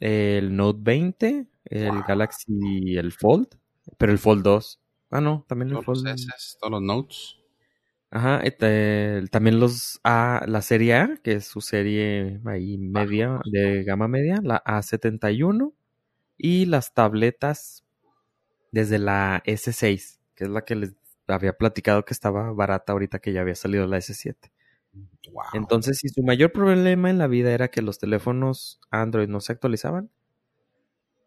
el 0.00 0.54
Note 0.54 0.80
20, 0.82 1.46
el 1.64 2.02
Galaxy, 2.02 2.96
el 2.98 3.12
Fold, 3.12 3.48
pero 3.96 4.12
el 4.12 4.18
Fold 4.18 4.42
2. 4.42 4.80
Ah, 5.10 5.20
no, 5.20 5.44
también 5.48 5.68
el 5.68 5.74
Todos 5.74 5.86
Fold. 5.86 6.08
los 6.08 6.20
S, 6.20 6.56
todos 6.60 6.72
los 6.72 6.82
notes. 6.82 7.36
Ajá, 8.14 8.40
este, 8.40 9.26
también 9.30 9.58
los 9.58 9.98
A, 10.04 10.44
la 10.46 10.60
serie 10.60 10.94
A, 10.96 11.16
que 11.24 11.32
es 11.32 11.46
su 11.46 11.62
serie 11.62 12.40
ahí 12.44 12.76
media, 12.76 13.40
de 13.50 13.84
gama 13.84 14.06
media, 14.06 14.38
la 14.42 14.62
A71, 14.66 15.72
y 16.36 16.66
las 16.66 16.92
tabletas 16.92 17.86
desde 18.70 18.98
la 18.98 19.42
S6, 19.46 20.20
que 20.34 20.44
es 20.44 20.50
la 20.50 20.62
que 20.66 20.74
les 20.76 20.94
había 21.26 21.54
platicado 21.54 22.04
que 22.04 22.12
estaba 22.12 22.52
barata 22.52 22.92
ahorita 22.92 23.18
que 23.18 23.32
ya 23.32 23.40
había 23.40 23.54
salido 23.54 23.86
la 23.86 23.96
S7. 23.96 24.52
Wow. 25.32 25.44
Entonces, 25.54 25.96
si 25.96 26.10
su 26.10 26.22
mayor 26.22 26.52
problema 26.52 27.08
en 27.08 27.16
la 27.16 27.28
vida 27.28 27.52
era 27.52 27.68
que 27.68 27.80
los 27.80 27.98
teléfonos 27.98 28.78
Android 28.90 29.28
no 29.28 29.40
se 29.40 29.52
actualizaban, 29.52 30.10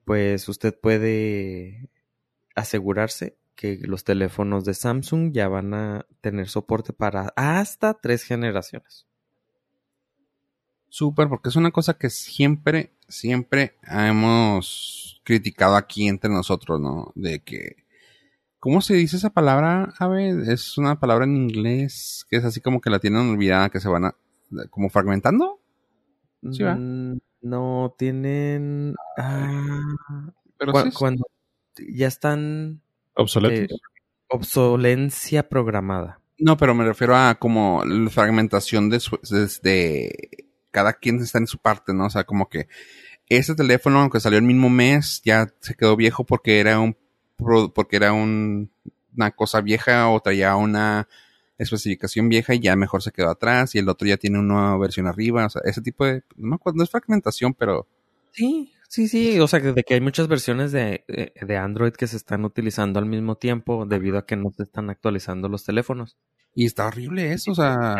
pues 0.06 0.48
usted 0.48 0.80
puede 0.80 1.90
asegurarse 2.54 3.38
que 3.56 3.80
los 3.84 4.04
teléfonos 4.04 4.66
de 4.66 4.74
Samsung 4.74 5.32
ya 5.34 5.48
van 5.48 5.74
a 5.74 6.06
tener 6.22 6.48
soporte 6.50 6.94
para 6.94 7.34
hasta 7.36 7.94
tres 7.96 8.24
generaciones. 8.24 9.08
Súper, 10.90 11.28
porque 11.28 11.50
es 11.50 11.56
una 11.58 11.72
cosa 11.72 11.98
que 11.98 12.10
siempre, 12.10 12.92
siempre 13.08 13.76
hemos 13.84 15.20
criticado 15.24 15.76
aquí 15.76 16.08
entre 16.08 16.30
nosotros, 16.30 16.80
¿no? 16.80 17.12
De 17.16 17.40
que, 17.44 17.76
¿cómo 18.60 18.82
se 18.82 18.96
dice 18.96 19.18
esa 19.18 19.32
palabra, 19.32 19.94
Ave? 20.00 20.54
Es 20.54 20.78
una 20.78 21.00
palabra 21.00 21.26
en 21.26 21.38
inglés 21.38 22.26
que 22.30 22.38
es 22.38 22.46
así 22.46 22.62
como 22.62 22.82
que 22.82 22.90
la 22.92 23.00
tienen 23.00 23.30
olvidada, 23.30 23.70
que 23.70 23.82
se 23.82 23.90
van 23.90 24.06
a, 24.06 24.16
como 24.72 24.90
fragmentando. 24.90 25.62
Sí, 26.50 26.64
¿va? 26.64 26.82
Mm, 26.82 27.18
no 27.42 27.96
tienen... 27.98 28.96
ah, 29.18 29.98
Pero 30.58 30.74
cu- 30.74 30.80
sí, 30.82 30.92
sí. 30.92 31.00
cuando 31.00 31.26
ya 31.78 32.08
están 32.08 32.82
Obsoletos. 33.16 33.78
eh, 33.78 33.82
obsolencia 34.28 35.48
programada. 35.48 36.20
No, 36.38 36.58
pero 36.58 36.76
me 36.76 36.84
refiero 36.86 37.16
a 37.16 37.36
como 37.36 37.84
la 37.86 38.10
fragmentación 38.10 38.90
de 38.90 39.00
su- 39.00 39.20
desde 39.30 40.12
cada 40.72 40.94
quien 40.94 41.20
está 41.22 41.38
en 41.38 41.48
su 41.48 41.58
parte, 41.58 41.94
¿no? 41.94 42.08
O 42.08 42.10
sea, 42.10 42.26
como 42.26 42.50
que 42.50 42.68
ese 43.30 43.56
teléfono, 43.56 44.00
aunque 44.02 44.20
salió 44.20 44.38
el 44.38 44.46
mismo 44.46 44.70
mes, 44.70 45.22
ya 45.24 45.48
se 45.62 45.76
quedó 45.76 45.96
viejo 45.96 46.24
porque 46.26 46.60
era 46.60 46.80
un 46.80 46.96
porque 47.74 47.98
era 47.98 48.14
un- 48.14 48.70
una 49.16 49.32
cosa 49.32 49.60
vieja 49.62 50.10
o 50.10 50.20
traía 50.22 50.56
una 50.56 51.08
especificación 51.58 52.30
vieja 52.30 52.54
y 52.54 52.60
ya 52.60 52.76
mejor 52.76 53.02
se 53.02 53.12
quedó 53.12 53.30
atrás 53.30 53.76
y 53.76 53.80
el 53.80 53.90
otro 53.90 54.08
ya 54.08 54.18
tiene 54.18 54.40
una 54.40 54.54
nueva 54.54 54.78
versión 54.78 55.08
arriba, 55.08 55.46
o 55.46 55.50
sea, 55.50 55.62
ese 55.66 55.82
tipo 55.82 56.06
de 56.06 56.24
no 56.36 56.48
me 56.50 56.56
acuerdo, 56.56 56.78
no 56.78 56.84
es 56.84 56.90
fragmentación, 56.90 57.54
pero 57.54 57.88
Sí, 58.32 58.72
sí, 58.96 59.08
sí. 59.08 59.40
O 59.40 59.48
sea, 59.48 59.62
que 59.62 59.74
de 59.74 59.84
que 59.84 59.94
hay 59.96 60.02
muchas 60.02 60.28
versiones 60.28 60.72
de, 60.72 61.04
de- 61.08 61.34
de 61.46 61.58
Android 61.58 61.94
que 61.94 62.08
se 62.08 62.18
están 62.18 62.46
utilizando 62.46 63.00
al 63.00 63.06
mismo 63.06 63.36
tiempo 63.38 63.86
debido 63.86 64.18
a 64.18 64.26
que 64.26 64.36
no 64.36 64.52
se 64.56 64.64
están 64.64 64.90
actualizando 64.90 65.50
los 65.50 65.64
teléfonos. 65.64 66.18
y 66.54 66.66
está 66.66 66.88
horrible 66.88 67.34
eso, 67.34 67.52
o 67.52 67.56
sea, 67.56 67.96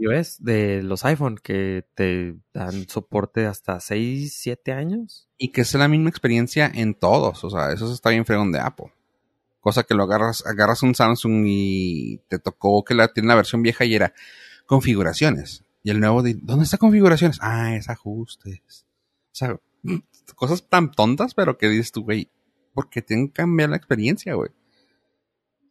iOS 0.00 0.42
de 0.42 0.82
los 0.82 1.04
iPhone 1.04 1.38
que 1.42 1.84
te 1.94 2.34
dan 2.52 2.88
soporte 2.88 3.46
hasta 3.46 3.78
6, 3.80 4.34
7 4.36 4.72
años. 4.72 5.28
y 5.38 5.52
que 5.52 5.60
es 5.62 5.72
la 5.74 5.88
misma 5.88 6.10
experiencia 6.10 6.70
en 6.74 6.94
todos, 6.94 7.44
o 7.44 7.50
sea, 7.50 7.72
eso 7.72 7.92
está 7.92 8.10
bien 8.10 8.26
fregón 8.26 8.50
de 8.52 8.58
Apple. 8.60 8.92
Cosa 9.60 9.82
que 9.84 9.94
lo 9.94 10.04
agarras, 10.04 10.44
agarras 10.46 10.82
un 10.82 10.94
Samsung 10.94 11.44
y 11.46 12.18
te 12.28 12.38
tocó 12.38 12.84
que 12.84 12.94
la, 12.94 13.08
tiene 13.12 13.28
la 13.28 13.34
versión 13.36 13.62
vieja 13.62 13.84
y 13.84 13.94
era 13.94 14.12
configuraciones. 14.66 15.64
Y 15.82 15.90
el 15.90 16.00
nuevo, 16.00 16.22
de, 16.22 16.34
¿dónde 16.42 16.64
está 16.64 16.78
configuraciones? 16.78 17.38
Ah, 17.40 17.74
es 17.76 17.88
ajustes. 17.88 18.84
O 19.32 19.34
sea, 19.38 19.56
cosas 20.34 20.68
tan 20.68 20.92
tontas, 20.92 21.34
pero 21.34 21.58
que 21.58 21.68
dices 21.68 21.92
tú, 21.92 22.02
güey, 22.02 22.30
porque 22.74 23.02
tienen 23.02 23.28
que 23.28 23.34
cambiar 23.34 23.70
la 23.70 23.76
experiencia, 23.76 24.34
güey. 24.34 24.50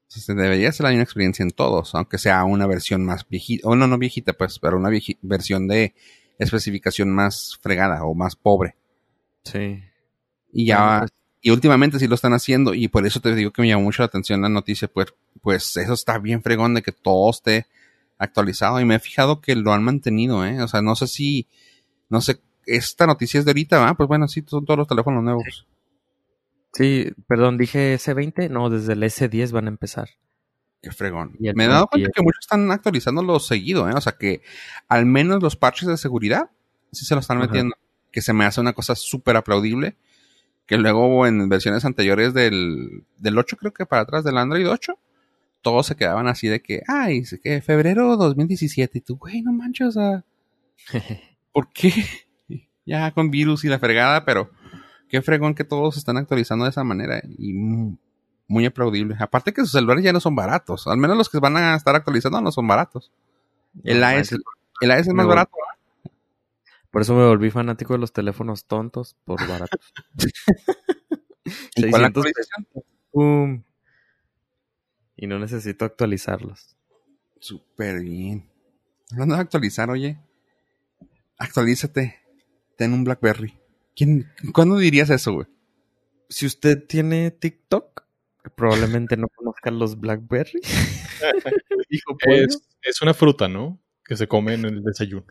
Sea, 0.07 0.35
debería 0.35 0.71
ser 0.71 0.85
la 0.85 0.89
misma 0.89 1.03
experiencia 1.03 1.43
en 1.43 1.51
todos, 1.51 1.93
aunque 1.95 2.17
sea 2.17 2.43
una 2.45 2.67
versión 2.67 3.05
más 3.05 3.27
viejita, 3.27 3.67
o 3.67 3.75
no, 3.75 3.87
no 3.87 3.97
viejita, 3.97 4.33
pues, 4.33 4.59
pero 4.59 4.77
una 4.77 4.89
versión 5.21 5.67
de 5.67 5.93
especificación 6.39 7.11
más 7.11 7.59
fregada 7.61 8.03
o 8.05 8.13
más 8.13 8.35
pobre. 8.35 8.75
Sí. 9.43 9.79
Y 10.53 10.65
ya, 10.67 10.99
pues, 10.99 11.11
y 11.41 11.51
últimamente 11.51 11.99
sí 11.99 12.07
lo 12.07 12.15
están 12.15 12.33
haciendo, 12.33 12.73
y 12.73 12.87
por 12.87 13.05
eso 13.05 13.19
te 13.19 13.35
digo 13.35 13.51
que 13.51 13.61
me 13.61 13.67
llamó 13.67 13.83
mucho 13.83 14.01
la 14.01 14.07
atención 14.07 14.41
la 14.41 14.49
noticia, 14.49 14.87
pues, 14.87 15.13
pues 15.41 15.75
eso 15.77 15.93
está 15.93 16.17
bien 16.17 16.41
fregón 16.41 16.73
de 16.73 16.81
que 16.81 16.91
todo 16.91 17.29
esté 17.29 17.67
actualizado, 18.17 18.79
y 18.79 18.85
me 18.85 18.95
he 18.95 18.99
fijado 18.99 19.41
que 19.41 19.55
lo 19.55 19.73
han 19.73 19.83
mantenido, 19.83 20.45
eh, 20.45 20.61
o 20.61 20.67
sea, 20.67 20.81
no 20.81 20.95
sé 20.95 21.07
si, 21.07 21.47
no 22.09 22.21
sé, 22.21 22.39
esta 22.65 23.05
noticia 23.05 23.39
es 23.39 23.45
de 23.45 23.51
ahorita, 23.51 23.79
¿va? 23.79 23.93
Pues 23.95 24.07
bueno, 24.07 24.27
sí, 24.27 24.43
son 24.47 24.65
todos 24.65 24.77
los 24.77 24.87
teléfonos 24.87 25.23
nuevos. 25.23 25.67
Sí, 26.73 27.11
perdón, 27.27 27.57
dije 27.57 27.95
S20, 27.95 28.49
no, 28.49 28.69
desde 28.69 28.93
el 28.93 29.03
S10 29.03 29.51
van 29.51 29.65
a 29.65 29.69
empezar. 29.69 30.09
Qué 30.81 30.91
fregón. 30.91 31.35
Me 31.39 31.65
he 31.65 31.67
dado 31.67 31.87
cuenta 31.87 32.09
que 32.13 32.21
muchos 32.21 32.41
están 32.41 32.69
actualizándolo 32.69 33.39
seguido, 33.39 33.89
¿eh? 33.89 33.93
O 33.95 34.01
sea 34.01 34.17
que 34.19 34.41
al 34.87 35.05
menos 35.05 35.41
los 35.41 35.55
parches 35.55 35.87
de 35.87 35.97
seguridad 35.97 36.51
sí 36.91 37.05
se 37.05 37.15
lo 37.15 37.21
están 37.21 37.37
Ajá. 37.37 37.47
metiendo. 37.47 37.75
Que 38.11 38.21
se 38.21 38.33
me 38.33 38.45
hace 38.45 38.61
una 38.61 38.73
cosa 38.73 38.93
súper 38.93 39.35
aplaudible. 39.35 39.95
Que 40.67 40.77
luego 40.77 41.25
en 41.25 41.47
versiones 41.49 41.85
anteriores 41.85 42.33
del, 42.33 43.03
del 43.17 43.37
8, 43.37 43.57
creo 43.57 43.73
que 43.73 43.85
para 43.85 44.03
atrás 44.03 44.23
del 44.23 44.37
Android 44.37 44.69
8, 44.69 44.97
todos 45.61 45.87
se 45.87 45.95
quedaban 45.95 46.27
así 46.27 46.47
de 46.47 46.61
que, 46.61 46.81
ay, 46.87 47.23
que 47.41 47.61
febrero 47.61 48.15
2017. 48.17 48.99
Y 48.99 49.01
tú, 49.01 49.17
güey, 49.17 49.41
no 49.41 49.53
manches, 49.53 49.87
o 49.87 49.91
sea, 49.91 50.23
¿por 51.51 51.71
qué? 51.71 51.93
Ya 52.85 53.11
con 53.11 53.31
virus 53.31 53.63
y 53.65 53.67
la 53.67 53.79
fregada, 53.79 54.25
pero 54.25 54.51
qué 55.09 55.21
fregón 55.21 55.55
que 55.55 55.63
todos 55.63 55.95
se 55.95 55.99
están 55.99 56.17
actualizando 56.17 56.65
de 56.65 56.71
esa 56.71 56.83
manera. 56.83 57.21
Y 57.37 57.53
muy 58.47 58.65
aplaudible. 58.65 59.15
Aparte 59.19 59.53
que 59.53 59.61
sus 59.61 59.71
celulares 59.71 60.03
ya 60.03 60.13
no 60.13 60.19
son 60.19 60.35
baratos. 60.35 60.87
Al 60.87 60.97
menos 60.97 61.17
los 61.17 61.29
que 61.29 61.39
van 61.39 61.57
a 61.57 61.75
estar 61.75 61.95
actualizando 61.95 62.41
no 62.41 62.51
son 62.51 62.67
baratos. 62.67 63.11
El 63.83 63.99
No, 63.99 64.05
AS, 64.07 64.31
el 64.81 64.91
AS 64.91 65.07
es 65.07 65.13
más 65.13 65.27
barato. 65.27 65.51
Por 66.91 67.01
eso 67.01 67.13
me 67.13 67.25
volví 67.25 67.51
fanático 67.51 67.93
de 67.93 67.99
los 67.99 68.13
teléfonos 68.13 68.65
tontos 68.65 69.17
por 69.25 69.45
baratos. 69.47 69.93
¿Y 71.75 71.89
cuál 71.89 72.03
600 72.03 72.25
actualización? 72.25 72.67
Pum. 73.11 73.63
Y 75.17 75.27
no 75.27 75.39
necesito 75.39 75.85
actualizarlos. 75.85 76.75
Súper 77.39 78.01
bien. 78.01 78.49
Hablando 79.11 79.35
de 79.35 79.41
actualizar, 79.41 79.89
oye. 79.89 80.17
Actualízate. 81.37 82.24
Ten 82.77 82.93
un 82.93 83.03
Blackberry. 83.03 83.57
¿Quién, 83.95 84.29
¿Cuándo 84.53 84.77
dirías 84.77 85.09
eso, 85.09 85.33
güey? 85.33 85.47
Si 86.29 86.45
usted 86.45 86.85
tiene 86.85 87.31
TikTok, 87.31 88.03
probablemente 88.55 89.15
no 89.17 89.27
conozca 89.29 89.71
los 89.71 89.99
Blackberry. 89.99 90.59
Hijo. 91.89 92.17
Es, 92.27 92.61
es 92.81 93.01
una 93.01 93.13
fruta, 93.13 93.47
¿no? 93.47 93.79
Que 94.03 94.15
se 94.17 94.27
come 94.27 94.53
en 94.55 94.65
el 94.65 94.83
desayuno. 94.83 95.25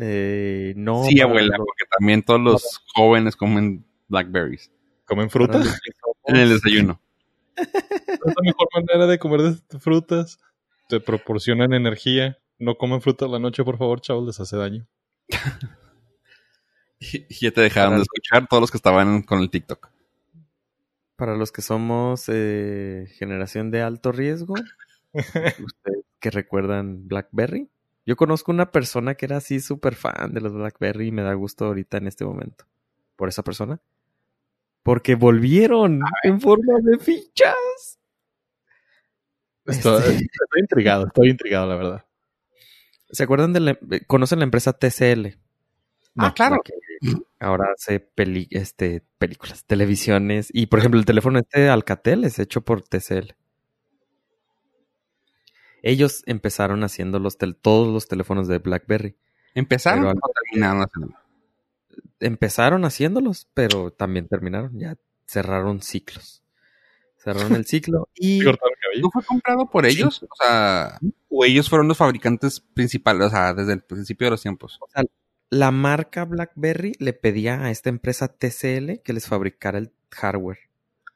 Eh, 0.00 0.74
no. 0.76 1.04
sí, 1.04 1.20
abuela, 1.20 1.56
los- 1.56 1.66
porque 1.66 1.84
también 1.98 2.22
todos 2.22 2.40
los 2.40 2.80
jóvenes 2.94 3.34
comen 3.36 3.84
Blackberries. 4.08 4.70
¿Comen 5.06 5.30
frutas? 5.30 5.80
En 6.26 6.36
el 6.36 6.48
desayuno. 6.50 7.00
Es 7.56 8.18
la 8.24 8.42
mejor 8.42 8.68
manera 8.74 9.06
de 9.06 9.18
comer 9.18 9.54
frutas. 9.80 10.38
Te 10.88 10.98
proporcionan 11.00 11.72
energía. 11.74 12.38
No 12.58 12.76
comen 12.76 13.02
frutas 13.02 13.28
la 13.30 13.38
noche, 13.38 13.64
por 13.64 13.76
favor, 13.76 14.00
chavos, 14.00 14.26
les 14.26 14.40
hace 14.40 14.56
daño. 14.56 14.86
Y 17.00 17.26
y 17.28 17.34
ya 17.40 17.50
te 17.50 17.62
dejaron 17.62 17.90
Para 17.90 17.96
de 17.96 18.02
escuchar 18.02 18.46
todos 18.46 18.60
los 18.60 18.70
que 18.70 18.76
estaban 18.76 19.22
con 19.22 19.40
el 19.40 19.50
TikTok. 19.50 19.88
Para 21.16 21.36
los 21.36 21.52
que 21.52 21.62
somos 21.62 22.24
eh, 22.28 23.06
generación 23.18 23.70
de 23.70 23.82
alto 23.82 24.12
riesgo, 24.12 24.54
ustedes 25.12 26.04
que 26.20 26.30
recuerdan 26.30 27.08
BlackBerry. 27.08 27.68
Yo 28.06 28.16
conozco 28.16 28.52
una 28.52 28.70
persona 28.70 29.14
que 29.14 29.26
era 29.26 29.36
así 29.38 29.60
súper 29.60 29.94
fan 29.94 30.32
de 30.32 30.40
los 30.40 30.52
BlackBerry 30.52 31.08
y 31.08 31.12
me 31.12 31.22
da 31.22 31.34
gusto 31.34 31.66
ahorita 31.66 31.98
en 31.98 32.06
este 32.06 32.24
momento. 32.24 32.64
Por 33.16 33.28
esa 33.28 33.42
persona. 33.42 33.80
Porque 34.82 35.14
volvieron 35.14 36.00
en 36.22 36.40
forma 36.40 36.78
de 36.82 36.98
fichas. 36.98 37.98
Estoy, 39.66 39.98
Este- 39.98 40.10
estoy 40.44 40.60
intrigado, 40.60 41.06
estoy 41.06 41.30
intrigado, 41.30 41.66
la 41.68 41.76
verdad. 41.76 42.06
¿Se 43.10 43.22
acuerdan 43.24 43.52
de 43.52 43.60
la, 43.60 43.70
eh, 43.72 44.04
conocen 44.06 44.38
la 44.38 44.44
empresa 44.44 44.72
TCL? 44.72 45.36
Ah, 46.16 46.32
claro. 46.34 46.56
La 46.56 46.62
que 46.64 46.72
ahora 47.38 47.66
hace 47.74 48.00
peli, 48.00 48.48
este, 48.50 49.02
películas, 49.18 49.64
televisiones. 49.64 50.48
Y 50.52 50.66
por 50.66 50.78
ejemplo, 50.80 51.00
el 51.00 51.06
teléfono 51.06 51.38
este 51.38 51.68
Alcatel 51.68 52.24
es 52.24 52.38
hecho 52.38 52.62
por 52.62 52.82
TCL. 52.82 53.34
Ellos 55.82 56.22
empezaron 56.26 56.84
haciendo 56.84 57.18
los 57.18 57.38
tel- 57.38 57.56
todos 57.56 57.88
los 57.92 58.06
teléfonos 58.06 58.48
de 58.48 58.58
BlackBerry. 58.58 59.16
¿Empezaron 59.54 60.06
o 60.06 60.30
terminaron 60.50 60.82
haciéndolo? 60.82 61.14
empezaron 62.20 62.84
haciéndolos, 62.84 63.48
pero 63.54 63.90
también 63.92 64.28
terminaron. 64.28 64.78
Ya 64.78 64.96
cerraron 65.26 65.80
ciclos. 65.82 66.42
Cerraron 67.16 67.54
el 67.54 67.66
ciclo 67.66 68.08
y... 68.14 68.40
Cortaron 68.44 68.72
el 68.74 68.80
cabello. 68.82 69.02
¿No 69.02 69.10
fue 69.10 69.24
comprado 69.24 69.70
por 69.70 69.86
ellos? 69.86 70.22
O 70.22 70.34
sea, 70.42 70.98
o 71.28 71.44
ellos 71.44 71.68
fueron 71.68 71.88
los 71.88 71.96
fabricantes 71.98 72.60
principales, 72.60 73.26
o 73.28 73.30
sea, 73.30 73.54
desde 73.54 73.74
el 73.74 73.82
principio 73.82 74.26
de 74.26 74.30
los 74.32 74.42
tiempos. 74.42 74.78
O 74.80 74.88
sea, 74.88 75.02
la 75.50 75.70
marca 75.72 76.24
BlackBerry 76.24 76.92
le 76.98 77.12
pedía 77.12 77.62
a 77.64 77.70
esta 77.70 77.88
empresa 77.90 78.28
TCL 78.28 79.00
que 79.02 79.12
les 79.12 79.26
fabricara 79.26 79.78
el 79.78 79.92
hardware. 80.10 80.58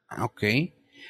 Ah, 0.07 0.25
ok. 0.25 0.43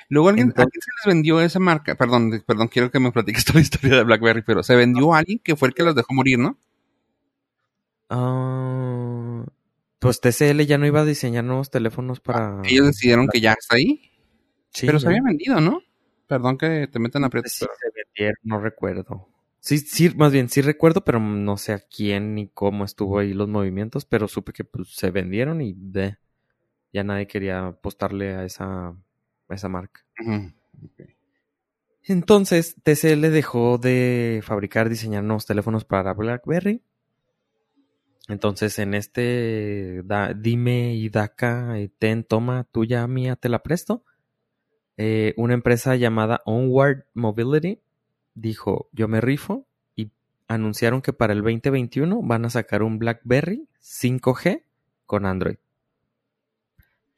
Luego 0.09 0.29
alguien, 0.29 0.47
Entonces- 0.49 0.67
¿a 0.67 0.69
quién 0.69 0.81
se 0.81 0.91
les 1.09 1.15
vendió 1.15 1.41
esa 1.41 1.59
marca? 1.59 1.95
Perdón, 1.95 2.43
perdón, 2.45 2.67
quiero 2.67 2.91
que 2.91 2.99
me 2.99 3.11
platiques 3.11 3.45
toda 3.45 3.55
la 3.59 3.61
historia 3.61 3.95
de 3.97 4.03
BlackBerry, 4.03 4.43
pero 4.43 4.61
se 4.63 4.75
vendió 4.75 5.13
a 5.13 5.19
alguien 5.19 5.39
que 5.39 5.55
fue 5.55 5.67
el 5.69 5.73
que 5.73 5.83
los 5.83 5.95
dejó 5.95 6.13
morir, 6.13 6.37
¿no? 6.39 6.57
Ah, 8.09 9.45
pues 9.99 10.21
TCL 10.21 10.61
ya 10.65 10.77
no 10.77 10.85
iba 10.85 11.01
a 11.01 11.05
diseñar 11.05 11.43
nuevos 11.43 11.69
teléfonos 11.71 12.19
para... 12.19 12.61
Ellos 12.63 12.85
decidieron 12.87 13.27
que 13.27 13.41
ya 13.41 13.53
está 13.53 13.75
ahí, 13.77 14.11
Sí, 14.69 14.85
pero 14.85 14.99
se 14.99 15.07
había 15.07 15.21
vendido, 15.23 15.59
¿no? 15.61 15.81
Perdón 16.27 16.57
que 16.57 16.87
te 16.91 16.99
metan 16.99 17.21
No 17.21 17.27
aprietos. 17.27 17.53
sé 17.53 17.65
si 17.65 17.65
se 17.65 17.87
vendieron, 17.95 18.35
no 18.43 18.59
recuerdo. 18.59 19.29
Sí, 19.65 19.79
sí, 19.79 20.11
más 20.15 20.31
bien 20.31 20.47
sí 20.47 20.61
recuerdo, 20.61 21.03
pero 21.03 21.19
no 21.19 21.57
sé 21.57 21.73
a 21.73 21.79
quién 21.79 22.35
ni 22.35 22.47
cómo 22.49 22.85
estuvo 22.85 23.17
ahí 23.17 23.33
los 23.33 23.47
movimientos, 23.49 24.05
pero 24.05 24.27
supe 24.27 24.53
que 24.53 24.63
pues, 24.63 24.89
se 24.95 25.09
vendieron 25.09 25.59
y 25.59 25.73
de, 25.75 26.17
ya 26.93 27.03
nadie 27.03 27.27
quería 27.27 27.67
apostarle 27.67 28.35
a 28.35 28.45
esa, 28.45 28.89
a 28.89 28.95
esa 29.55 29.69
marca. 29.69 30.05
Entonces, 32.03 32.75
TCL 32.83 33.29
dejó 33.31 33.77
de 33.77 34.41
fabricar, 34.43 34.87
diseñar 34.87 35.23
nuevos 35.23 35.45
teléfonos 35.45 35.83
para 35.83 36.13
BlackBerry. 36.13 36.81
Entonces, 38.27 38.79
en 38.79 38.93
este 38.95 40.01
da- 40.03 40.33
dime 40.33 40.95
y 40.95 41.09
daca, 41.09 41.75
ten, 41.99 42.23
toma, 42.23 42.63
tuya, 42.71 43.05
mía, 43.07 43.35
te 43.35 43.49
la 43.49 43.61
presto. 43.61 44.03
eh, 44.97 45.33
una 45.37 45.53
empresa 45.55 45.95
llamada 45.95 46.41
Onward 46.45 47.05
Mobility 47.15 47.81
dijo, 48.35 48.89
yo 48.91 49.07
me 49.07 49.21
rifo 49.21 49.65
y 49.95 50.11
anunciaron 50.47 51.01
que 51.01 51.13
para 51.13 51.33
el 51.33 51.41
2021 51.41 52.21
van 52.21 52.45
a 52.45 52.49
sacar 52.49 52.83
un 52.83 52.99
BlackBerry 52.99 53.67
5G 53.81 54.63
con 55.05 55.25
Android. 55.25 55.57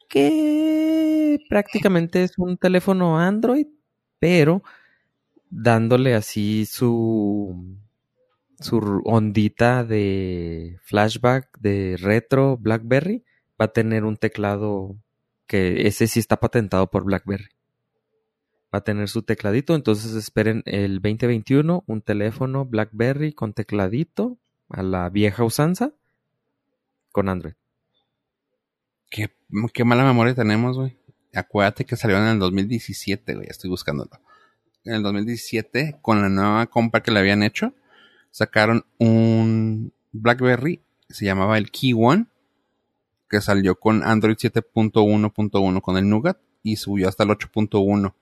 Que 0.07 1.39
prácticamente 1.49 2.23
es 2.23 2.37
un 2.37 2.57
teléfono 2.57 3.19
Android, 3.19 3.67
pero 4.19 4.63
dándole 5.49 6.15
así 6.15 6.65
su 6.65 7.77
su 8.59 9.01
ondita 9.05 9.83
de 9.83 10.79
flashback 10.81 11.59
de 11.59 11.95
retro 11.99 12.57
BlackBerry 12.57 13.23
va 13.59 13.65
a 13.65 13.73
tener 13.73 14.03
un 14.03 14.17
teclado 14.17 14.95
que 15.45 15.87
ese 15.87 16.07
sí 16.07 16.19
está 16.19 16.37
patentado 16.39 16.89
por 16.89 17.03
BlackBerry. 17.03 17.49
Va 18.73 18.79
a 18.79 18.83
tener 18.83 19.07
su 19.07 19.21
tecladito, 19.21 19.75
entonces 19.75 20.13
esperen 20.13 20.61
el 20.65 20.95
2021 21.01 21.83
un 21.87 22.01
teléfono 22.01 22.65
BlackBerry 22.65 23.33
con 23.33 23.53
tecladito 23.53 24.37
a 24.69 24.83
la 24.83 25.09
vieja 25.09 25.43
usanza 25.43 25.93
con 27.11 27.29
Android. 27.29 27.53
Qué, 29.09 29.29
mala 29.85 30.03
memoria 30.03 30.35
tenemos, 30.35 30.77
güey. 30.77 30.97
Acuérdate 31.33 31.85
que 31.85 31.95
salió 31.95 32.17
en 32.17 32.25
el 32.25 32.39
2017, 32.39 33.35
güey. 33.35 33.47
Estoy 33.49 33.69
buscándolo. 33.69 34.11
En 34.83 34.95
el 34.95 35.03
2017, 35.03 35.97
con 36.01 36.21
la 36.21 36.29
nueva 36.29 36.67
compra 36.67 37.01
que 37.01 37.11
le 37.11 37.19
habían 37.19 37.43
hecho, 37.43 37.73
sacaron 38.31 38.85
un 38.97 39.93
BlackBerry, 40.11 40.81
se 41.09 41.25
llamaba 41.25 41.57
el 41.57 41.71
Key 41.71 41.93
One, 41.93 42.27
que 43.29 43.41
salió 43.41 43.75
con 43.75 44.03
Android 44.03 44.35
7.1.1 44.35 45.81
con 45.81 45.97
el 45.97 46.09
Nougat 46.09 46.37
y 46.63 46.75
subió 46.75 47.07
hasta 47.07 47.23
el 47.23 47.29
8.1. 47.29 48.13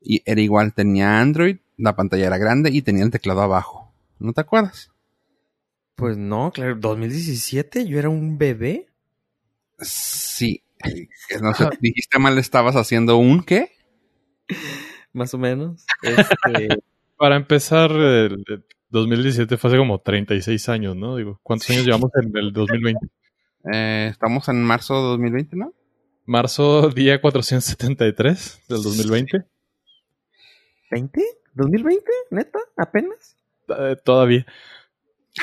Y 0.00 0.22
era 0.24 0.40
igual, 0.40 0.72
tenía 0.72 1.20
Android, 1.20 1.58
la 1.76 1.96
pantalla 1.96 2.26
era 2.26 2.38
grande 2.38 2.70
y 2.70 2.82
tenía 2.82 3.04
el 3.04 3.10
teclado 3.10 3.42
abajo. 3.42 3.92
¿No 4.18 4.32
te 4.32 4.40
acuerdas? 4.40 4.90
Pues 5.94 6.16
no, 6.16 6.50
claro, 6.52 6.76
2017 6.76 7.86
yo 7.86 7.98
era 7.98 8.08
un 8.08 8.38
bebé. 8.38 8.88
Sí. 9.78 10.62
No 11.42 11.54
sé, 11.54 11.68
dijiste 11.80 12.18
mal, 12.18 12.38
estabas 12.38 12.74
haciendo 12.74 13.16
un 13.18 13.42
qué? 13.42 13.70
Más 15.12 15.32
o 15.34 15.38
menos. 15.38 15.84
Este, 16.02 16.68
Para 17.16 17.36
empezar, 17.36 17.90
el, 17.92 18.42
el 18.48 18.64
2017 18.88 19.56
fue 19.58 19.68
hace 19.68 19.76
como 19.76 20.00
36 20.00 20.68
años, 20.70 20.96
¿no? 20.96 21.16
Digo, 21.16 21.38
¿cuántos 21.42 21.68
años 21.70 21.84
llevamos 21.84 22.10
en 22.20 22.36
el 22.36 22.52
2020? 22.52 23.06
Eh, 23.72 24.08
estamos 24.10 24.48
en 24.48 24.62
marzo 24.62 24.94
de 24.94 25.02
2020, 25.10 25.56
¿no? 25.56 25.74
Marzo, 26.24 26.88
día 26.88 27.20
473 27.20 28.62
del 28.68 28.82
2020. 28.82 29.44
¿20? 30.90 31.20
¿2020? 31.54 32.00
¿Neta? 32.30 32.58
¿Apenas? 32.76 33.36
Eh, 33.68 33.96
todavía. 34.04 34.46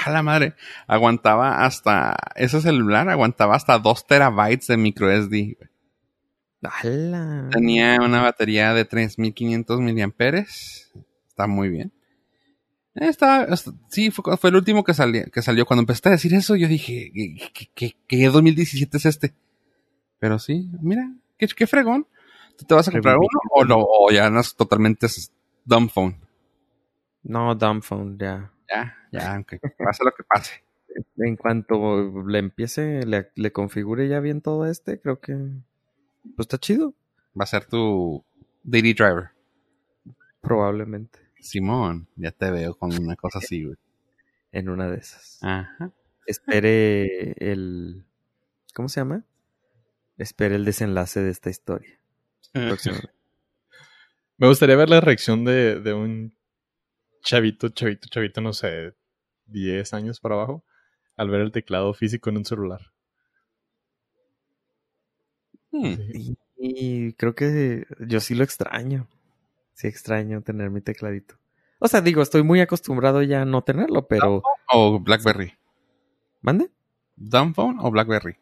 A 0.06 0.12
la 0.12 0.22
madre. 0.22 0.54
Aguantaba 0.88 1.64
hasta. 1.66 2.16
Ese 2.36 2.60
celular 2.62 3.08
aguantaba 3.10 3.56
hasta 3.56 3.80
2 3.80 4.06
terabytes 4.08 4.68
de 4.68 4.78
micro 4.78 5.10
SD. 5.12 5.58
¡Hala! 6.64 7.50
Tenía 7.52 7.98
una 8.02 8.22
batería 8.22 8.74
de 8.74 8.84
3500 8.86 9.80
miliamperes. 9.80 10.92
Está 11.28 11.48
muy 11.48 11.70
bien. 11.70 11.94
Está, 12.96 13.44
está- 13.46 13.72
sí, 13.90 14.10
fue, 14.10 14.36
fue 14.38 14.50
el 14.50 14.56
último 14.56 14.84
que, 14.84 14.94
salió 14.94 15.26
que 15.32 15.42
salió. 15.44 15.66
Cuando 15.66 15.82
empecé 15.84 16.10
a 16.10 16.14
decir 16.14 16.34
eso, 16.34 16.56
yo 16.56 16.68
dije, 16.68 17.12
¿qué, 17.14 17.52
qué, 17.54 17.70
qué- 17.76 17.96
qué 18.08 18.26
2017 18.28 18.98
es 18.98 19.06
este? 19.06 19.34
Pero 20.20 20.40
sí, 20.40 20.68
mira, 20.82 21.08
qué, 21.38 21.48
qué 21.48 21.68
fregón. 21.68 22.08
¿Tú 22.58 22.66
te 22.66 22.74
vas 22.74 22.88
a 22.88 22.92
comprar 22.92 23.18
uno 23.18 23.28
o, 23.52 23.64
lo, 23.64 23.78
o 23.80 24.12
ya 24.12 24.32
no 24.32 24.40
es 24.40 24.56
totalmente 24.56 25.08
dumb 25.68 25.90
phone? 25.90 26.16
No, 27.24 27.54
dumb 27.56 27.82
phone, 27.82 28.18
ya. 28.18 28.52
Ya, 28.70 28.96
ya, 29.12 29.36
aunque 29.36 29.60
pase 29.60 30.04
lo 30.04 30.12
que 30.12 30.24
pase. 30.24 30.54
En 31.18 31.36
cuanto 31.36 32.26
le 32.28 32.40
empiece, 32.40 33.06
le, 33.06 33.32
le 33.36 33.52
configure 33.52 34.08
ya 34.08 34.20
bien 34.20 34.42
todo 34.42 34.66
este, 34.66 35.00
creo 35.00 35.20
que. 35.20 35.34
Pues 36.36 36.46
está 36.46 36.58
chido. 36.58 36.96
Va 37.40 37.44
a 37.44 37.46
ser 37.46 37.66
tu 37.66 38.26
daily 38.64 38.94
driver. 38.94 39.30
Probablemente. 40.42 41.20
Simón, 41.40 42.08
ya 42.16 42.32
te 42.32 42.50
veo 42.50 42.74
con 42.74 42.98
una 43.00 43.16
cosa 43.16 43.38
así, 43.38 43.64
güey. 43.64 43.78
En 44.52 44.70
una 44.70 44.90
de 44.90 44.98
esas. 44.98 45.38
Ajá. 45.44 45.92
Espere 46.26 47.34
el. 47.38 48.04
¿Cómo 48.74 48.90
se 48.90 49.02
llama? 49.02 49.24
Espere 50.18 50.56
el 50.56 50.66
desenlace 50.66 51.22
de 51.22 51.30
esta 51.30 51.52
historia. 51.52 52.00
próximamente. 52.54 53.17
Me 54.38 54.48
gustaría 54.48 54.76
ver 54.76 54.90
la 54.90 55.02
reacción 55.02 55.46
de, 55.46 55.80
de 55.80 55.94
un 55.94 56.36
chavito, 57.22 57.70
chavito, 57.70 58.08
chavito, 58.10 58.42
no 58.42 58.54
sé, 58.54 58.94
10 59.46 59.94
años 59.94 60.20
para 60.20 60.36
abajo, 60.36 60.64
al 61.16 61.30
ver 61.30 61.42
el 61.42 61.52
teclado 61.52 61.94
físico 61.94 62.30
en 62.30 62.38
un 62.38 62.46
celular. 62.46 62.82
Hmm. 65.72 65.96
Sí. 65.96 66.38
Y, 66.58 67.08
y 67.08 67.14
creo 67.14 67.36
que 67.36 67.86
yo 68.08 68.20
sí 68.20 68.36
lo 68.36 68.44
extraño. 68.44 69.08
Sí 69.74 69.88
extraño 69.88 70.42
tener 70.42 70.70
mi 70.70 70.82
tecladito. 70.82 71.36
O 71.80 71.88
sea, 71.88 72.02
digo, 72.02 72.22
estoy 72.22 72.42
muy 72.44 72.62
acostumbrado 72.62 73.22
ya 73.22 73.44
a 73.44 73.46
no 73.46 73.64
tenerlo, 73.64 74.08
pero. 74.08 74.42
O 74.74 75.00
BlackBerry. 75.00 75.54
¿Mande? 76.42 76.72
¿Dumb 77.16 77.54
phone 77.54 77.78
o 77.80 77.92
BlackBerry? 77.92 78.38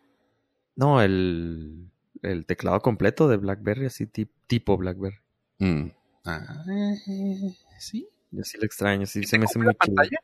No, 0.76 1.02
el, 1.02 1.90
el 2.22 2.46
teclado 2.46 2.80
completo 2.82 3.28
de 3.28 3.38
BlackBerry, 3.38 3.86
así 3.88 4.06
ti- 4.08 4.30
tipo 4.48 4.78
BlackBerry. 4.78 5.18
Mm. 5.60 5.88
Ah, 6.26 6.64
eh, 6.70 7.54
sí. 7.80 8.08
Yo 8.32 8.44
sí 8.44 8.58
lo 8.58 8.66
extraño, 8.66 9.06
sí 9.06 9.22
¿Que 9.22 9.28
se 9.28 9.38
me 9.38 9.46
hace 9.46 9.60
muy 9.60 9.68
chido. 9.68 9.78
pantalla? 9.96 10.18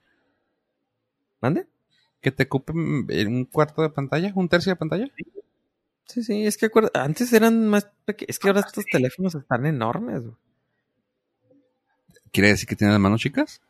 ¿Mande? 1.42 1.68
¿Que 2.22 2.32
te 2.32 2.44
ocupe 2.44 2.74
mm, 2.74 3.08
un 3.28 3.46
cuarto 3.46 3.82
de 3.82 3.90
pantalla? 3.90 4.32
¿Un 4.36 4.50
tercio 4.50 4.72
de 4.72 4.76
pantalla? 4.76 5.08
Sí, 6.06 6.24
sí, 6.24 6.46
es 6.46 6.58
que 6.58 6.66
acuerda, 6.68 6.90
antes 6.96 7.32
eran 7.34 7.68
más 7.68 7.88
pequeños. 8.06 8.30
Es 8.30 8.40
que 8.40 8.50
ahora 8.50 8.62
estos 8.62 8.86
teléfonos 8.86 9.36
están 9.36 9.66
enormes. 9.66 10.24
güey. 10.24 10.36
¿Quiere 12.32 12.50
decir 12.50 12.68
que 12.68 12.76
tiene 12.76 12.94
las 12.94 13.02
manos 13.02 13.22
chicas? 13.22 13.62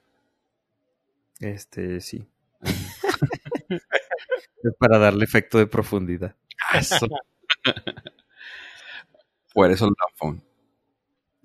Este, 1.40 2.02
sí. 2.02 2.28
es 3.70 4.74
para 4.78 4.98
darle 5.00 5.26
efecto 5.26 5.58
de 5.58 5.68
profundidad. 5.68 6.36
Eso. 6.74 7.08
Por 9.54 9.72
eso 9.72 9.88
el 9.88 9.94
phone. 10.16 10.42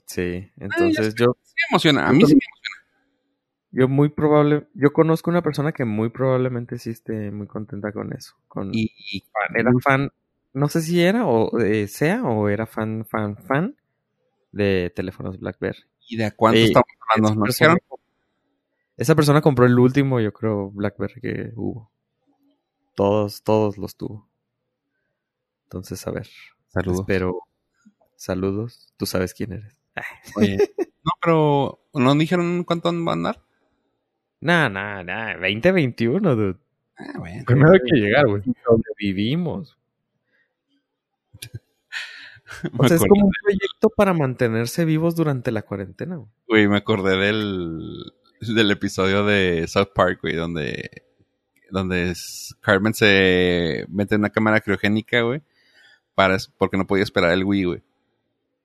Sí, 0.07 0.51
entonces 0.57 1.15
yo, 1.15 1.37
Sí 1.43 1.55
me 1.57 1.75
emociona. 1.75 2.09
A 2.09 2.13
mí 2.13 2.25
sí 2.25 2.35
me 2.35 2.41
yo 3.73 3.89
muy 3.89 4.09
probable, 4.09 4.69
yo 4.73 4.93
conozco 4.93 5.31
una 5.31 5.43
persona 5.43 5.73
que 5.73 5.85
muy 5.85 6.09
probablemente 6.09 6.79
sí 6.79 6.91
esté 6.91 7.31
muy 7.31 7.47
contenta 7.47 7.93
con 7.93 8.15
eso. 8.15 8.35
Con, 8.49 8.71
Y, 8.73 8.91
y 8.97 9.25
era 9.55 9.71
fan, 9.83 10.11
no 10.55 10.69
sé 10.69 10.81
si 10.81 11.03
era 11.03 11.27
o 11.27 11.59
eh, 11.61 11.87
sea 11.87 12.25
o 12.25 12.49
era 12.49 12.67
fan, 12.67 13.05
fan, 13.05 13.37
fan 13.37 13.77
de 14.51 14.91
teléfonos 14.97 15.39
BlackBerry. 15.39 15.85
¿Y 16.09 16.17
de 16.17 16.33
cuánto 16.33 16.59
Eh, 16.59 16.65
estamos 16.65 16.87
hablando? 17.11 17.29
Esa 17.29 17.67
¿No 17.69 17.75
persona, 17.75 17.77
esa 18.97 19.15
persona 19.15 19.41
compró 19.43 19.67
el 19.67 19.79
último, 19.79 20.21
yo 20.21 20.33
creo, 20.33 20.71
BlackBerry 20.71 21.21
que 21.21 21.53
hubo. 21.55 21.91
Todos, 22.95 23.43
todos 23.43 23.77
los 23.77 23.97
tuvo. 23.97 24.27
Entonces, 25.65 26.07
a 26.07 26.13
ver. 26.13 26.29
Saludos. 26.69 27.01
Espero. 27.01 27.41
Saludos. 28.15 28.95
Tú 28.97 29.05
sabes 29.05 29.35
quién 29.35 29.53
eres. 29.53 29.77
Oye, 30.37 30.57
no, 31.05 31.13
pero 31.23 31.81
¿no 31.95 32.15
dijeron 32.15 32.65
cuánto 32.65 32.93
van 32.93 33.09
a 33.09 33.13
andar? 33.13 33.43
Nah, 34.41 34.69
nah, 34.69 35.03
nah. 35.03 35.35
2021, 35.35 36.37
dude. 36.37 36.59
Ah, 36.99 37.19
bueno. 37.19 37.45
Primero 37.47 37.73
hay 37.73 37.81
que 37.81 37.97
llegar, 37.97 38.27
güey. 38.27 38.43
Sobrevivimos. 38.65 39.77
O 42.79 42.83
Me 42.85 42.89
sea, 42.89 42.97
es 42.97 43.03
como 43.05 43.27
un 43.27 43.33
proyecto 43.43 43.91
para 43.91 44.13
mantenerse 44.15 44.85
vivos 44.85 45.17
durante 45.17 45.51
la 45.51 45.63
cuarentena. 45.63 46.17
güey. 46.17 46.29
Güey, 46.47 46.69
me 46.69 46.77
acordé 46.77 47.17
del, 47.17 48.13
del 48.41 48.71
episodio 48.71 49.25
de 49.27 49.67
South 49.67 49.89
Park, 49.93 50.21
güey, 50.23 50.37
donde, 50.37 51.03
donde 51.73 52.11
es- 52.11 52.55
Carmen 52.61 52.95
se 52.95 53.85
mete 53.89 54.15
en 54.15 54.21
una 54.21 54.31
cámara 54.31 54.61
criogénica, 54.61 55.23
güey, 55.23 55.43
para, 56.15 56.37
porque 56.57 56.77
no 56.77 56.87
podía 56.87 57.03
esperar 57.03 57.33
el 57.33 57.43
Wii, 57.45 57.65
güey. 57.65 57.83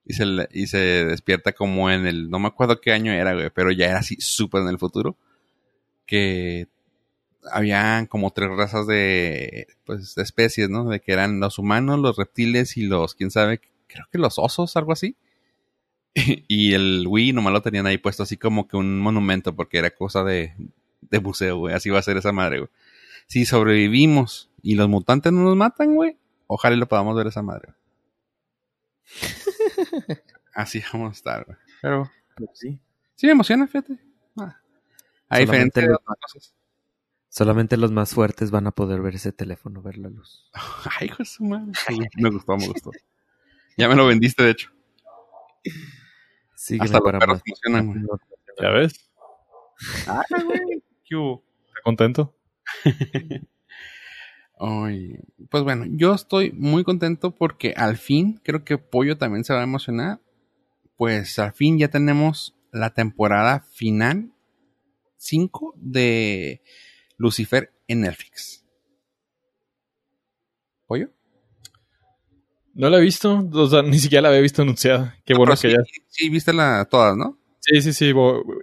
Y 0.06 0.14
se, 0.14 0.26
y 0.52 0.68
se 0.68 1.06
despierta 1.06 1.54
como 1.54 1.92
en 1.92 2.08
el, 2.08 2.30
no 2.30 2.40
me 2.40 2.48
acuerdo 2.48 2.82
qué 2.82 2.92
año 2.92 3.14
era, 3.14 3.34
güey, 3.34 3.50
pero 3.52 3.72
ya 3.72 3.88
era 3.88 4.00
así 4.00 4.18
súper 4.20 4.62
en 4.64 4.70
el 4.70 4.80
futuro. 4.80 5.16
Que 6.06 6.68
habían 7.52 8.08
como 8.08 8.32
tres 8.32 8.50
razas 8.50 8.88
de, 8.88 9.68
pues, 9.86 10.18
especies, 10.18 10.70
¿no? 10.70 10.86
De 10.86 11.00
que 11.00 11.14
eran 11.14 11.40
los 11.40 11.60
humanos, 11.60 12.00
los 12.00 12.18
reptiles 12.18 12.78
y 12.78 12.84
los, 12.84 13.16
quién 13.16 13.32
sabe, 13.32 13.62
creo 13.88 14.06
que 14.12 14.18
los 14.18 14.40
osos, 14.40 14.76
algo 14.76 14.92
así. 14.94 15.16
Y 16.48 16.74
el 16.74 17.06
Wii 17.08 17.34
nomás 17.34 17.54
lo 17.54 17.62
tenían 17.62 17.88
ahí 17.88 17.98
puesto 17.98 18.24
así 18.24 18.36
como 18.38 18.68
que 18.68 18.76
un 18.78 19.00
monumento 19.00 19.56
porque 19.56 19.78
era 19.78 19.92
cosa 19.92 20.24
de, 20.24 20.54
de 21.02 21.20
museo, 21.20 21.58
güey. 21.58 21.74
Así 21.76 21.90
va 21.90 22.00
a 22.00 22.04
ser 22.04 22.18
esa 22.18 22.32
madre, 22.32 22.60
güey. 22.60 22.70
Si 23.28 23.46
sobrevivimos 23.46 24.50
y 24.62 24.76
los 24.76 24.90
mutantes 24.90 25.32
no 25.32 25.44
nos 25.44 25.56
matan, 25.56 25.96
güey, 25.96 26.18
ojalá 26.48 26.76
lo 26.76 26.88
podamos 26.88 27.16
ver 27.16 27.28
esa 27.28 27.42
madre. 27.42 27.70
güey. 27.70 29.42
Así 30.54 30.84
vamos 30.92 31.10
a 31.10 31.14
estar, 31.14 31.46
güey. 31.46 31.58
Pero 31.82 32.12
Pues 32.36 32.50
sí. 32.54 32.80
sí 33.16 33.26
me 33.28 33.34
emociona, 33.34 33.68
fíjate. 33.68 33.98
Ah. 34.38 34.58
A 35.30 35.38
Solamente 35.38 35.40
diferencia 35.40 35.82
de 35.84 35.88
lo- 35.90 35.96
otras 35.96 36.18
cosas. 36.34 36.54
Solamente 37.30 37.78
los 37.78 37.92
más 37.94 38.14
fuertes 38.14 38.52
van 38.52 38.68
a 38.68 38.72
poder 38.72 39.02
ver 39.02 39.16
ese 39.16 39.32
teléfono, 39.32 39.82
ver 39.82 39.98
la 39.98 40.10
luz. 40.10 40.50
Ay, 41.00 41.08
hijo 41.08 41.18
de 41.20 41.26
su 41.26 41.44
madre. 41.46 41.72
Me 42.18 42.30
gustó, 42.30 42.58
me 42.58 42.68
gustó. 42.68 42.92
Ya 43.78 43.88
me 43.88 43.96
lo 43.96 44.06
vendiste, 44.08 44.44
de 44.44 44.52
hecho. 44.52 44.70
Sígueme 46.56 46.86
Hasta 46.86 46.98
los 47.00 47.06
para 47.06 47.26
más. 47.26 47.42
güey. 47.66 48.06
¿Ya 48.62 48.70
ves? 48.72 49.10
Ay, 50.08 50.44
güey. 50.44 50.84
¿Qué 51.06 51.16
hubo? 51.16 51.44
¿Estás 51.68 51.82
contento? 51.84 52.36
Pues 55.50 55.64
bueno, 55.64 55.86
yo 55.90 56.14
estoy 56.14 56.52
muy 56.52 56.84
contento 56.84 57.32
porque 57.34 57.74
al 57.76 57.98
fin, 57.98 58.40
creo 58.44 58.64
que 58.64 58.78
Pollo 58.78 59.18
también 59.18 59.44
se 59.44 59.54
va 59.54 59.62
a 59.62 59.64
emocionar. 59.64 60.22
Pues 60.98 61.40
al 61.40 61.54
fin 61.54 61.80
ya 61.80 61.90
tenemos 61.90 62.56
la 62.72 62.92
temporada 62.94 63.62
final 63.72 64.32
5 65.18 65.74
de 65.78 66.62
Lucifer 67.18 67.74
en 67.88 68.02
Netflix. 68.02 68.66
¿Pollo? 70.88 71.10
No 72.74 72.90
la 72.90 72.98
he 72.98 73.02
visto, 73.02 73.48
o 73.52 73.68
sea, 73.68 73.82
ni 73.82 74.00
siquiera 74.00 74.22
la 74.24 74.30
había 74.30 74.42
visto 74.42 74.62
anunciada. 74.62 75.18
Qué 75.26 75.34
No, 75.34 75.40
bueno 75.40 75.56
pero 75.56 75.62
que 75.62 75.70
sí, 75.70 75.76
ya. 75.76 76.02
Sí, 76.08 76.30
viste 76.30 76.54
la, 76.54 76.86
todas, 76.90 77.18
¿no? 77.18 77.38
Sí, 77.60 77.82
sí, 77.82 77.94
sí. 77.94 78.14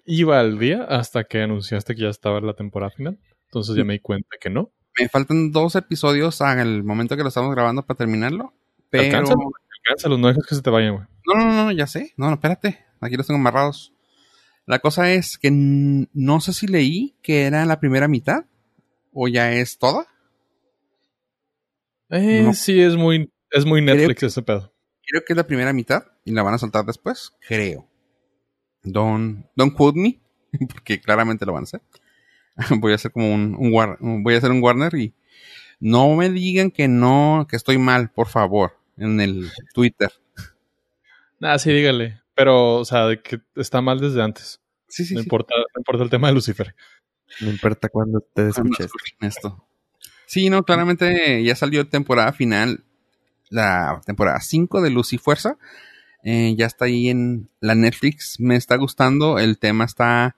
Iba 0.06 0.40
al 0.40 0.58
día 0.58 0.82
hasta 0.84 1.24
que 1.24 1.42
anunciaste 1.42 1.94
que 1.94 2.02
ya 2.02 2.08
estaba 2.08 2.40
la 2.40 2.54
temporada 2.54 2.90
final. 2.90 3.18
Entonces 3.44 3.76
ya 3.76 3.84
me 3.84 3.94
di 3.94 4.00
cuenta 4.00 4.36
que 4.40 4.50
no. 4.50 4.70
Me 5.00 5.08
faltan 5.08 5.52
dos 5.52 5.74
episodios 5.76 6.40
al 6.40 6.84
momento 6.84 7.16
que 7.16 7.22
lo 7.22 7.28
estamos 7.28 7.54
grabando 7.54 7.84
para 7.84 7.98
terminarlo. 7.98 8.52
Pero... 8.90 9.04
Alcánzalo, 9.04 9.52
alcánzalo, 9.78 10.18
no 10.18 10.28
dejes 10.28 10.46
que 10.46 10.54
se 10.54 10.62
te 10.62 10.70
vayan, 10.70 10.94
güey. 10.96 11.06
No, 11.26 11.34
no, 11.34 11.64
no, 11.64 11.72
ya 11.72 11.86
sé. 11.86 12.14
No, 12.16 12.26
no, 12.26 12.34
espérate. 12.34 12.84
Aquí 13.00 13.16
los 13.16 13.26
tengo 13.26 13.38
amarrados. 13.38 13.92
La 14.66 14.80
cosa 14.80 15.12
es 15.12 15.38
que 15.38 15.50
no 15.50 16.40
sé 16.40 16.52
si 16.52 16.66
leí 16.66 17.16
que 17.22 17.44
era 17.44 17.64
la 17.64 17.80
primera 17.80 18.08
mitad 18.08 18.44
o 19.12 19.28
ya 19.28 19.52
es 19.52 19.78
toda. 19.78 20.06
Eh, 22.10 22.42
No. 22.44 22.54
Sí, 22.54 22.80
es 22.80 22.96
muy, 22.96 23.32
es 23.50 23.64
muy 23.64 23.82
Creo 23.82 23.96
Netflix 23.96 24.22
ese 24.24 24.42
pedo. 24.42 24.72
Creo 25.06 25.22
que 25.26 25.32
es 25.32 25.36
la 25.36 25.46
primera 25.46 25.72
mitad 25.72 26.04
y 26.24 26.32
la 26.32 26.42
van 26.42 26.54
a 26.54 26.58
soltar 26.58 26.84
después. 26.84 27.32
Creo. 27.46 27.88
Don't, 28.82 29.46
don't 29.56 29.74
quote 29.74 29.98
me, 29.98 30.20
porque 30.68 31.00
claramente 31.00 31.46
lo 31.46 31.52
van 31.52 31.62
a 31.62 31.64
hacer. 31.64 31.80
voy 32.80 32.92
a 32.92 32.96
hacer 32.96 33.12
como 33.12 33.32
un, 33.32 33.54
un 33.58 33.72
War- 33.72 33.98
voy 34.00 34.34
a 34.34 34.38
hacer 34.38 34.50
un 34.50 34.62
Warner 34.62 34.94
y 34.94 35.14
no 35.80 36.14
me 36.16 36.28
digan 36.30 36.70
que 36.70 36.88
no, 36.88 37.46
que 37.48 37.56
estoy 37.56 37.78
mal, 37.78 38.10
por 38.10 38.28
favor, 38.28 38.76
en 38.96 39.20
el 39.20 39.50
Twitter. 39.74 40.10
Ah, 41.40 41.58
sí, 41.58 41.72
dígale. 41.72 42.20
Pero, 42.34 42.76
o 42.76 42.84
sea, 42.84 43.06
de 43.06 43.20
que 43.20 43.40
está 43.56 43.80
mal 43.80 44.00
desde 44.00 44.22
antes. 44.22 44.60
Sí, 44.88 45.04
sí, 45.04 45.14
no, 45.14 45.20
sí. 45.20 45.24
Importa, 45.26 45.54
no 45.56 45.80
importa 45.80 46.04
el 46.04 46.10
tema 46.10 46.28
de 46.28 46.34
Lucifer. 46.34 46.74
No 47.40 47.50
importa 47.50 47.88
cuándo 47.88 48.20
te 48.20 48.50
Cuando 48.50 48.50
escuches. 48.72 48.86
escuchen 48.86 49.18
esto. 49.20 49.64
Sí, 50.26 50.50
no, 50.50 50.62
claramente 50.64 51.42
ya 51.44 51.54
salió 51.56 51.88
temporada 51.88 52.32
final, 52.32 52.84
la 53.50 54.00
temporada 54.04 54.40
5 54.40 54.80
de 54.82 54.90
Luz 54.90 55.12
y 55.12 55.18
Fuerza. 55.18 55.56
Eh, 56.24 56.54
ya 56.56 56.66
está 56.66 56.86
ahí 56.86 57.08
en 57.08 57.48
la 57.60 57.74
Netflix. 57.74 58.38
Me 58.40 58.56
está 58.56 58.76
gustando. 58.76 59.38
El 59.38 59.58
tema 59.58 59.84
está 59.84 60.36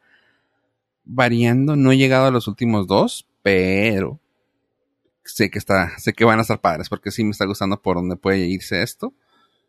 variando. 1.12 1.76
No 1.76 1.92
he 1.92 1.96
llegado 1.98 2.26
a 2.26 2.30
los 2.30 2.48
últimos 2.48 2.86
dos, 2.86 3.26
pero 3.42 4.20
sé 5.24 5.50
que 5.50 5.58
está, 5.58 5.98
sé 5.98 6.12
que 6.12 6.24
van 6.24 6.38
a 6.38 6.42
estar 6.42 6.60
padres 6.60 6.88
porque 6.88 7.10
sí 7.10 7.24
me 7.24 7.30
está 7.30 7.44
gustando 7.46 7.80
por 7.80 7.96
dónde 7.96 8.16
puede 8.16 8.46
irse 8.46 8.82
esto. 8.82 9.14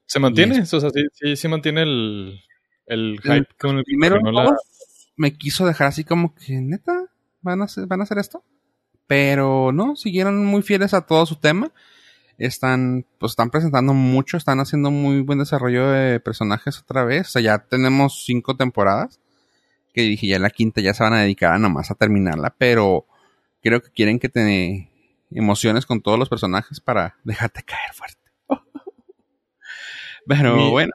¿Se 0.06 0.20
mantiene? 0.20 0.62
O 0.62 0.66
sea, 0.66 0.80
sí, 0.90 1.06
sí, 1.14 1.36
sí 1.36 1.48
mantiene 1.48 1.84
el, 1.84 2.40
el 2.86 3.20
hype 3.22 3.48
con 3.60 3.78
el 3.78 3.84
Primero 3.84 4.20
no 4.20 4.32
la- 4.32 4.56
me 5.16 5.34
quiso 5.38 5.66
dejar 5.66 5.88
así 5.88 6.04
como 6.04 6.34
que 6.36 6.60
neta 6.62 7.06
van 7.42 7.62
a 7.62 7.66
hacer, 7.66 7.86
van 7.88 8.00
a 8.02 8.04
hacer 8.04 8.18
esto, 8.18 8.44
pero 9.08 9.72
no 9.72 9.96
siguieron 9.96 10.46
muy 10.46 10.62
fieles 10.64 10.94
a 10.94 11.06
todo 11.06 11.26
su 11.26 11.36
tema. 11.36 11.72
Están, 12.38 13.06
pues 13.20 13.34
están 13.34 13.52
presentando 13.52 13.94
mucho, 13.94 14.36
están 14.36 14.60
haciendo 14.60 14.90
muy 14.90 15.22
buen 15.22 15.38
desarrollo 15.40 15.92
de 15.92 16.20
personajes 16.20 16.80
otra 16.80 17.06
vez. 17.06 17.28
O 17.28 17.32
sea, 17.32 17.42
ya 17.42 17.60
tenemos 17.60 18.24
cinco 18.26 18.58
temporadas. 18.58 19.20
Que 19.94 20.02
dije, 20.02 20.28
ya 20.28 20.38
en 20.38 20.42
la 20.44 20.50
quinta 20.50 20.82
ya 20.82 20.94
se 20.94 21.04
van 21.04 21.14
a 21.14 21.22
dedicar 21.22 21.54
a 21.54 21.60
nomás 21.60 21.92
a 21.92 21.96
terminarla, 21.96 22.56
pero 22.58 23.06
creo 23.62 23.82
que 23.82 23.92
quieren 23.92 24.20
que 24.20 24.30
te 24.30 24.90
emociones 25.32 25.86
con 25.86 26.02
todos 26.02 26.18
los 26.20 26.30
personajes 26.30 26.80
para 26.80 27.16
dejarte 27.24 27.64
caer 27.64 27.94
fuerte. 27.94 28.18
pero 30.28 30.56
Mi- 30.56 30.70
bueno, 30.72 30.92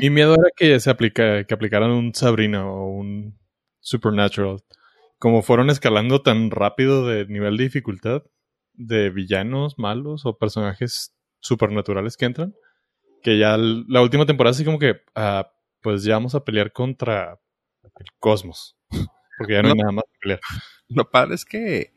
Mi 0.00 0.10
miedo 0.10 0.34
era 0.34 0.50
que 0.56 0.78
se 0.80 0.90
aplica, 0.90 1.44
que 1.44 1.54
aplicaran 1.54 1.90
un 1.90 2.14
Sabrina 2.14 2.66
o 2.68 2.86
un 2.88 3.38
Supernatural. 3.80 4.62
Como 5.18 5.42
fueron 5.42 5.70
escalando 5.70 6.22
tan 6.22 6.50
rápido 6.50 7.06
de 7.06 7.26
nivel 7.26 7.56
de 7.56 7.64
dificultad 7.64 8.22
de 8.74 9.08
villanos 9.10 9.78
malos 9.78 10.26
o 10.26 10.36
personajes 10.36 11.14
supernaturales 11.40 12.16
que 12.16 12.26
entran, 12.26 12.54
que 13.22 13.38
ya 13.38 13.56
la 13.56 14.02
última 14.02 14.26
temporada 14.26 14.50
así 14.52 14.64
como 14.64 14.78
que, 14.78 14.96
ah, 15.14 15.50
pues 15.80 16.02
ya 16.04 16.14
vamos 16.14 16.34
a 16.34 16.44
pelear 16.44 16.72
contra 16.72 17.40
el 17.98 18.06
cosmos. 18.18 18.76
Porque 19.38 19.52
ya 19.54 19.62
no, 19.62 19.68
hay 19.68 19.74
No. 19.74 19.82
nada 19.82 19.92
más 19.92 20.04
que 20.12 20.18
pelear. 20.20 20.40
Lo 20.88 21.10
padre 21.10 21.34
es 21.34 21.44
que. 21.44 21.92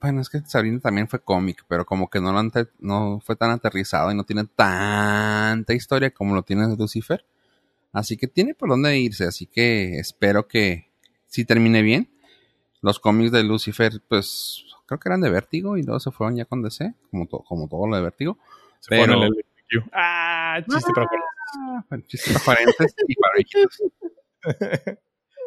Bueno, 0.00 0.20
es 0.22 0.30
que 0.30 0.40
Sabrina 0.40 0.80
también 0.80 1.08
fue 1.08 1.22
cómic, 1.22 1.64
pero 1.68 1.84
como 1.84 2.08
que 2.08 2.20
no, 2.20 2.32
lo 2.32 2.38
ante- 2.38 2.68
no 2.78 3.20
fue 3.20 3.36
tan 3.36 3.50
aterrizado 3.50 4.10
y 4.10 4.14
no 4.14 4.24
tiene 4.24 4.44
tanta 4.44 5.74
historia 5.74 6.10
como 6.10 6.34
lo 6.34 6.42
tiene 6.42 6.74
Lucifer. 6.76 7.26
Así 7.92 8.16
que 8.16 8.26
tiene 8.28 8.54
por 8.54 8.68
dónde 8.70 8.96
irse, 8.98 9.24
así 9.24 9.46
que 9.46 9.98
espero 9.98 10.46
que 10.48 10.90
sí 11.26 11.44
termine 11.44 11.82
bien. 11.82 12.08
Los 12.80 12.98
cómics 12.98 13.30
de 13.32 13.42
Lucifer, 13.44 14.00
pues 14.08 14.64
creo 14.86 14.98
que 14.98 15.08
eran 15.10 15.20
de 15.20 15.28
Vértigo 15.30 15.76
y 15.76 15.82
luego 15.82 16.00
se 16.00 16.10
fueron 16.12 16.36
ya 16.36 16.46
con 16.46 16.62
DC, 16.62 16.94
como, 17.10 17.26
to- 17.26 17.40
como 17.40 17.68
todo 17.68 17.86
lo 17.86 17.96
de 17.96 18.02
Vértigo. 18.02 18.38
Se 18.78 18.88
Pero- 18.90 19.12
el 19.14 19.22
LGBTQ. 19.28 19.90
Ah, 19.92 20.60
chiste 20.66 20.92
para. 20.94 21.06
Ah, 21.58 21.84
bueno, 21.90 22.04
chistes 22.06 22.42
para 22.42 22.60
y 22.62 23.14
para. 23.16 23.34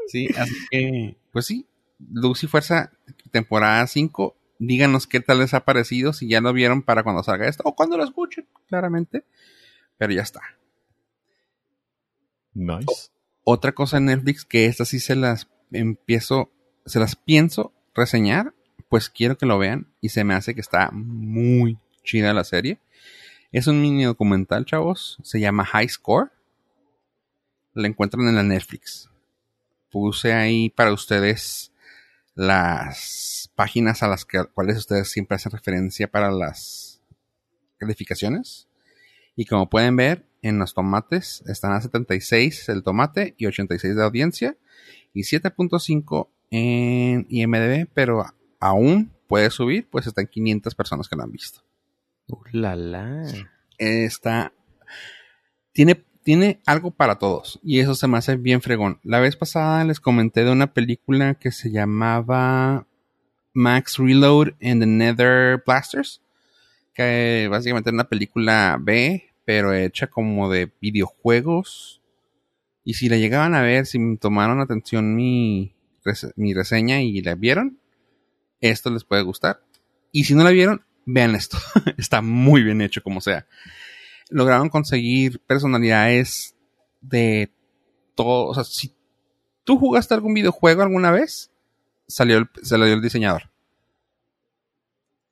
Sí, 0.08 0.28
así 0.38 0.54
que, 0.70 1.16
pues 1.32 1.46
sí, 1.46 1.66
Luz 2.12 2.44
y 2.44 2.48
Fuerza, 2.48 2.92
temporada 3.32 3.88
5. 3.88 4.36
Díganos 4.60 5.08
qué 5.08 5.20
tal 5.20 5.40
les 5.40 5.54
ha 5.54 5.66
parecido, 5.66 6.14
si 6.14 6.28
ya 6.28 6.42
lo 6.42 6.54
vieron 6.54 6.82
para 6.82 7.04
cuando 7.04 7.24
salga 7.24 7.48
esto, 7.48 7.64
o 7.66 7.76
cuando 7.76 7.98
lo 7.98 8.04
escuchen, 8.04 8.46
claramente. 8.68 9.24
Pero 9.98 10.14
ya 10.14 10.22
está. 10.22 10.42
Nice. 12.54 13.12
Otra 13.44 13.74
cosa 13.74 13.98
en 13.98 14.06
Netflix 14.06 14.46
que 14.46 14.66
estas 14.66 14.90
sí 14.90 15.00
se 15.00 15.16
las 15.16 15.50
empiezo, 15.72 16.52
se 16.86 17.00
las 17.00 17.16
pienso 17.16 17.74
reseñar, 17.94 18.54
pues 18.90 19.10
quiero 19.10 19.38
que 19.38 19.46
lo 19.46 19.58
vean 19.58 19.88
y 20.02 20.10
se 20.10 20.24
me 20.24 20.34
hace 20.34 20.54
que 20.56 20.62
está 20.62 20.92
muy 20.92 21.78
chida 22.04 22.34
la 22.34 22.44
serie. 22.44 22.80
Es 23.52 23.68
un 23.68 23.82
mini 23.82 24.04
documental, 24.04 24.66
chavos, 24.66 25.18
se 25.24 25.40
llama 25.40 25.66
High 25.66 25.90
Score. 25.90 26.32
La 27.74 27.88
encuentran 27.88 28.28
en 28.28 28.36
la 28.36 28.44
Netflix. 28.44 29.10
Puse 29.90 30.34
ahí 30.34 30.70
para 30.70 30.94
ustedes 30.94 31.72
las 32.36 33.52
páginas 33.56 34.04
a 34.04 34.08
las 34.08 34.26
que, 34.26 34.44
cuales 34.54 34.78
ustedes 34.78 35.10
siempre 35.10 35.36
hacen 35.36 35.52
referencia 35.52 36.08
para 36.08 36.32
las 36.32 37.02
calificaciones. 37.78 38.68
Y 39.36 39.46
como 39.46 39.70
pueden 39.70 39.96
ver, 39.96 40.26
en 40.42 40.60
los 40.60 40.74
tomates 40.74 41.44
están 41.48 41.72
a 41.74 41.82
76 41.82 42.70
el 42.70 42.84
tomate 42.84 43.34
y 43.38 43.46
86 43.46 43.96
de 43.96 44.04
audiencia 44.04 44.58
y 45.14 45.22
7.5 45.22 46.30
en 46.52 47.26
IMDB, 47.30 47.88
pero 47.94 48.26
aún 48.60 49.12
puede 49.28 49.50
subir, 49.50 49.88
pues 49.90 50.06
están 50.06 50.28
500 50.28 50.76
personas 50.76 51.10
que 51.10 51.16
lo 51.16 51.24
han 51.24 51.32
visto. 51.32 51.62
Uh, 52.28 52.38
la, 52.52 52.76
la. 52.76 53.24
Está. 53.78 54.54
Tiene, 55.72 56.06
tiene 56.24 56.62
algo 56.66 56.92
para 56.92 57.20
todos. 57.20 57.60
Y 57.64 57.80
eso 57.80 57.96
se 57.96 58.08
me 58.08 58.18
hace 58.18 58.36
bien 58.36 58.62
fregón. 58.62 59.00
La 59.04 59.20
vez 59.20 59.36
pasada 59.36 59.84
les 59.84 60.00
comenté 60.00 60.44
de 60.44 60.52
una 60.52 60.74
película 60.74 61.36
que 61.36 61.52
se 61.52 61.72
llamaba 61.72 62.88
Max 63.54 63.98
Reload 63.98 64.54
and 64.62 64.82
the 64.82 64.88
Nether 64.88 65.64
Blasters. 65.66 66.22
Que 66.94 67.48
básicamente 67.50 67.90
es 67.90 67.94
una 67.94 68.08
película 68.08 68.78
B, 68.80 69.24
pero 69.46 69.74
hecha 69.74 70.08
como 70.08 70.50
de 70.50 70.72
videojuegos. 70.82 72.02
Y 72.84 72.96
si 72.96 73.10
la 73.10 73.18
llegaban 73.18 73.56
a 73.56 73.62
ver, 73.62 73.86
si 73.86 74.18
tomaron 74.18 74.60
atención 74.60 75.16
mi, 75.16 75.76
mi 76.36 76.54
reseña 76.54 77.02
y 77.02 77.22
la 77.22 77.36
vieron, 77.36 77.80
esto 78.62 78.90
les 78.90 79.04
puede 79.04 79.24
gustar. 79.24 79.62
Y 80.12 80.26
si 80.26 80.36
no 80.36 80.44
la 80.44 80.52
vieron, 80.52 80.84
vean 81.06 81.36
esto. 81.36 81.58
Está 81.98 82.22
muy 82.22 82.64
bien 82.64 82.82
hecho 82.82 83.02
como 83.02 83.22
sea. 83.22 83.46
Lograron 84.34 84.70
conseguir 84.70 85.40
personalidades 85.40 86.56
de 87.02 87.52
todo. 88.16 88.48
O 88.48 88.54
sea, 88.54 88.64
si 88.64 88.94
tú 89.64 89.78
jugaste 89.78 90.14
algún 90.14 90.34
videojuego 90.34 90.82
alguna 90.82 91.12
vez, 91.12 91.52
salió 92.08 92.38
el, 92.38 92.50
salió 92.64 92.86
el 92.88 93.02
diseñador. 93.02 93.50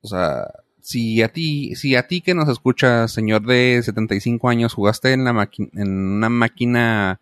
O 0.01 0.07
sea, 0.07 0.47
si 0.81 1.21
a 1.21 1.31
ti, 1.31 1.75
si 1.75 1.95
a 1.95 2.07
ti 2.07 2.21
que 2.21 2.33
nos 2.33 2.49
escucha, 2.49 3.07
señor 3.07 3.45
de 3.45 3.81
75 3.83 4.49
años, 4.49 4.73
jugaste 4.73 5.13
en 5.13 5.23
la 5.23 5.49
en 5.57 6.15
una 6.17 6.29
máquina, 6.29 7.19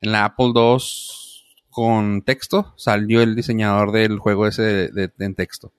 en 0.00 0.12
la 0.12 0.24
Apple 0.24 0.52
II 0.54 0.78
con 1.70 2.22
texto, 2.22 2.74
salió 2.76 3.22
el 3.22 3.34
diseñador 3.34 3.92
del 3.92 4.18
juego 4.18 4.46
ese 4.46 4.90
en 5.18 5.34
texto. 5.34 5.72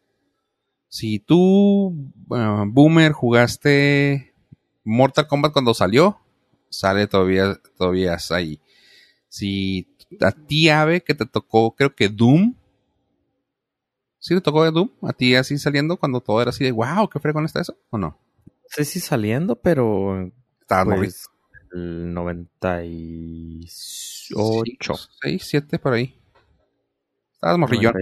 Si 0.89 1.19
tú, 1.19 1.93
Boomer, 2.27 3.13
jugaste 3.13 4.32
Mortal 4.83 5.27
Kombat 5.27 5.53
cuando 5.53 5.73
salió, 5.73 6.19
sale 6.69 7.07
todavía, 7.07 7.59
todavía 7.77 8.17
ahí. 8.31 8.59
Si 9.29 9.87
a 10.21 10.31
ti, 10.31 10.69
Ave, 10.69 11.01
que 11.01 11.15
te 11.15 11.25
tocó, 11.25 11.75
creo 11.75 11.95
que 11.95 12.09
Doom, 12.09 12.55
¿Sí 14.23 14.33
le 14.33 14.39
tocó 14.39 14.63
de 14.63 14.71
Doom? 14.71 14.89
¿A 15.01 15.11
ti 15.11 15.35
así 15.35 15.57
saliendo 15.57 15.97
cuando 15.97 16.21
todo 16.21 16.41
era 16.41 16.51
así 16.51 16.63
de 16.63 16.71
wow, 16.71 17.09
qué 17.09 17.19
fregón 17.19 17.43
está 17.43 17.59
eso? 17.59 17.77
¿O 17.89 17.97
no? 17.97 18.17
Sé 18.69 18.85
si 18.85 19.01
saliendo, 19.01 19.57
pero. 19.57 20.31
Estaba 20.61 20.95
pues, 20.95 21.25
El 21.73 22.13
98. 22.13 24.95
6, 25.21 25.43
7 25.45 25.77
por 25.77 25.91
ahí. 25.91 26.17
Estabas 27.33 27.57
morrillón. 27.57 27.95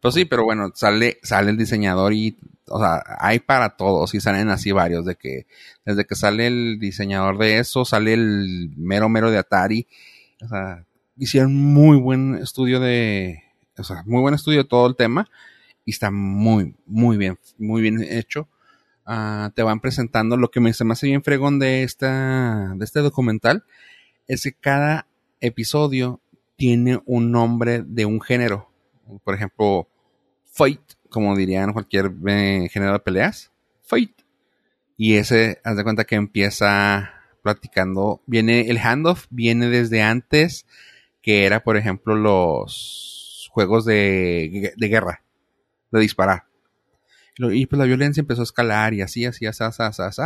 Pues 0.00 0.14
sí, 0.14 0.24
pero 0.24 0.42
bueno, 0.42 0.72
sale, 0.74 1.20
sale 1.22 1.52
el 1.52 1.56
diseñador 1.56 2.14
y, 2.14 2.36
o 2.70 2.78
sea, 2.78 3.02
hay 3.18 3.40
para 3.40 3.76
todos 3.76 4.14
y 4.14 4.20
salen 4.20 4.48
así 4.48 4.72
varios 4.72 5.04
de 5.04 5.16
que, 5.16 5.46
desde 5.84 6.06
que 6.06 6.14
sale 6.14 6.46
el 6.46 6.78
diseñador 6.78 7.36
de 7.38 7.58
eso, 7.58 7.84
sale 7.84 8.14
el 8.14 8.70
mero 8.76 9.08
mero 9.08 9.30
de 9.30 9.38
Atari, 9.38 9.86
o 10.42 10.48
sea, 10.48 10.86
hicieron 11.18 11.54
muy 11.54 11.98
buen 11.98 12.36
estudio 12.36 12.80
de, 12.80 13.42
o 13.76 13.84
sea, 13.84 14.02
muy 14.06 14.20
buen 14.20 14.34
estudio 14.34 14.62
de 14.62 14.68
todo 14.68 14.86
el 14.86 14.96
tema 14.96 15.28
y 15.84 15.90
está 15.90 16.10
muy, 16.10 16.76
muy 16.86 17.16
bien, 17.16 17.38
muy 17.58 17.82
bien 17.82 18.02
hecho. 18.02 18.48
Ah, 19.04 19.50
te 19.54 19.62
van 19.62 19.80
presentando 19.80 20.36
lo 20.36 20.50
que 20.50 20.60
me, 20.60 20.72
se 20.72 20.84
me 20.84 20.92
hace 20.92 21.08
bien 21.08 21.24
fregón 21.24 21.58
de, 21.58 21.82
esta, 21.82 22.74
de 22.76 22.84
este 22.84 23.00
documental 23.00 23.64
es 24.28 24.44
que 24.44 24.52
cada 24.52 25.08
episodio 25.40 26.20
tiene 26.56 27.00
un 27.06 27.32
nombre 27.32 27.82
de 27.82 28.04
un 28.04 28.20
género. 28.20 28.70
Por 29.24 29.34
ejemplo, 29.34 29.88
Fight, 30.44 30.80
como 31.10 31.36
dirían 31.36 31.72
cualquier 31.72 32.12
eh, 32.26 32.68
género 32.70 32.94
de 32.94 33.00
peleas. 33.00 33.52
Fight. 33.82 34.12
Y 34.96 35.14
ese, 35.14 35.60
haz 35.64 35.76
de 35.76 35.84
cuenta 35.84 36.04
que 36.04 36.14
empieza 36.14 37.12
platicando. 37.42 38.22
Viene, 38.26 38.70
el 38.70 38.78
handoff 38.78 39.26
viene 39.30 39.68
desde 39.68 40.02
antes, 40.02 40.66
que 41.22 41.44
era, 41.44 41.62
por 41.62 41.76
ejemplo, 41.76 42.14
los 42.14 43.50
juegos 43.52 43.84
de, 43.84 44.72
de 44.76 44.88
guerra 44.88 45.22
de 45.90 46.00
disparar. 46.00 46.44
Y 47.36 47.66
pues 47.66 47.78
la 47.78 47.86
violencia 47.86 48.20
empezó 48.20 48.42
a 48.42 48.44
escalar 48.44 48.92
y 48.92 49.02
así, 49.02 49.24
así, 49.24 49.46
así, 49.46 49.64
así, 49.64 49.82
así, 49.82 50.22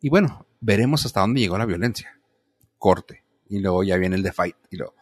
Y 0.00 0.08
bueno, 0.08 0.46
veremos 0.60 1.06
hasta 1.06 1.20
dónde 1.20 1.40
llegó 1.40 1.56
la 1.56 1.66
violencia. 1.66 2.20
Corte. 2.78 3.24
Y 3.48 3.60
luego 3.60 3.84
ya 3.84 3.96
viene 3.96 4.16
el 4.16 4.22
de 4.22 4.32
fight. 4.32 4.56
Y 4.70 4.76
luego, 4.76 4.94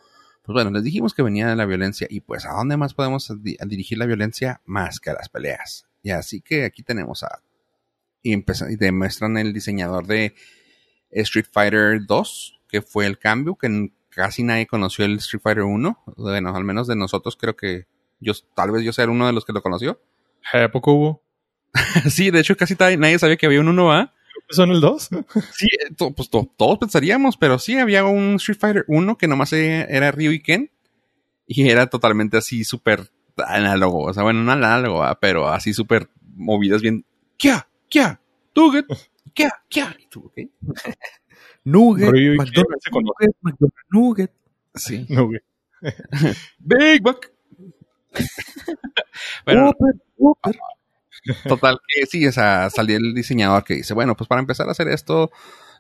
pues 0.45 0.53
bueno, 0.53 0.71
les 0.71 0.85
dijimos 0.85 1.15
que 1.15 1.23
venía 1.23 1.49
de 1.49 1.57
la 1.57 1.65
violencia. 1.65 2.07
Y 2.11 2.21
pues, 2.21 2.45
¿a 2.45 2.53
dónde 2.53 2.77
más 2.77 2.93
podemos 2.93 3.33
dirigir 3.43 3.97
la 3.97 4.05
violencia? 4.05 4.61
Más 4.67 5.01
que 5.01 5.09
a 5.09 5.15
las 5.15 5.31
peleas. 5.31 5.87
Y 6.03 6.11
así 6.11 6.43
que 6.43 6.65
aquí 6.65 6.83
tenemos 6.83 7.23
a. 7.23 7.41
Y, 8.23 8.35
y 8.35 8.77
demuestran 8.77 9.39
el 9.39 9.55
diseñador 9.55 10.07
de 10.07 10.35
Street 11.11 11.47
Fighter 11.51 12.05
2, 12.07 12.61
que 12.69 12.83
fue 12.83 13.07
el 13.07 13.19
cambio, 13.19 13.57
que 13.57 13.91
casi 14.11 14.43
nadie 14.43 14.67
conoció 14.67 15.07
el 15.07 15.17
Street 15.17 15.41
Fighter 15.43 15.65
1. 15.65 16.05
Bueno, 16.17 16.55
al 16.55 16.65
menos 16.65 16.89
de 16.89 16.97
nosotros 16.97 17.37
creo 17.37 17.57
que 17.57 17.87
yo, 18.21 18.35
tal 18.55 18.71
vez 18.71 18.85
yo 18.85 18.93
sea 18.93 19.09
uno 19.09 19.27
de 19.27 19.33
los 19.33 19.47
que 19.47 19.55
lo 19.55 19.63
conoció. 19.63 19.99
¿A 20.53 20.71
poco 20.71 20.93
hubo? 20.93 21.23
sí, 22.11 22.31
de 22.31 22.41
hecho 22.41 22.55
casi 22.55 22.75
nadie 22.75 23.19
sabía 23.19 23.37
que 23.37 23.47
había 23.47 23.61
un 23.61 23.75
1A. 23.75 24.13
¿Son 24.55 24.71
el 24.71 24.81
2? 24.81 25.09
sí, 25.53 25.67
eh, 25.67 26.13
pues 26.15 26.31
todos 26.31 26.79
pensaríamos, 26.79 27.37
pero 27.37 27.59
sí, 27.59 27.79
había 27.79 28.05
un 28.05 28.37
Street 28.37 28.59
Fighter 28.59 28.85
1 28.89 29.19
que 29.19 29.29
nomás 29.29 29.53
era 29.53 30.11
Ryu 30.11 30.33
y 30.33 30.41
Ken. 30.41 30.71
Y 31.47 31.69
era 31.69 31.89
totalmente 31.89 32.37
así 32.39 32.65
súper 32.65 33.11
análogo. 33.37 34.05
O 34.05 34.15
sea, 34.15 34.23
bueno, 34.23 34.43
no 34.43 34.53
análogo, 34.53 35.05
pero 35.21 35.49
así 35.49 35.73
súper 35.73 36.09
movidas 36.35 36.81
bien. 36.83 37.05
¿Qué? 37.37 37.55
¿Qué? 37.91 38.19
¿Tuget? 38.53 38.87
¿Qué? 39.35 39.49
¿Qué? 39.69 39.85
¿Y 39.99 40.07
tú, 40.07 40.27
ok? 40.27 40.39
Nugget, 41.65 42.11
McDonald's, 42.37 42.91
McDonald's, 43.41 43.75
Nugget. 43.91 44.33
Sí. 44.75 45.07
Nugget. 45.09 45.45
Big 46.59 47.03
Buck. 47.03 47.31
bueno, 49.45 49.73
total 51.49 51.79
que 51.89 52.07
sí, 52.07 52.27
o 52.27 52.33
sea, 52.33 52.71
salió 52.71 52.97
el 52.97 53.15
diseñador 53.15 53.65
que 53.65 53.75
dice, 53.75 53.95
bueno, 53.95 54.17
pues 54.17 54.29
para 54.29 54.41
empezar 54.41 54.69
a 54.69 54.73
hacer 54.73 54.89
esto, 54.89 55.31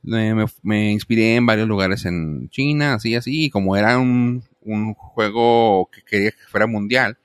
me, 0.02 0.92
inspiré 0.92 1.36
en 1.36 1.46
varios 1.46 1.68
lugares 1.68 2.04
en 2.04 2.48
China, 2.50 2.94
así, 2.94 3.14
así, 3.14 3.46
y 3.46 3.50
como 3.50 3.76
era 3.76 3.98
un, 3.98 4.44
un 4.62 4.94
juego 4.94 5.88
que 5.90 6.02
quería 6.02 6.30
que 6.30 6.46
fuera 6.48 6.66
mundial, 6.66 7.18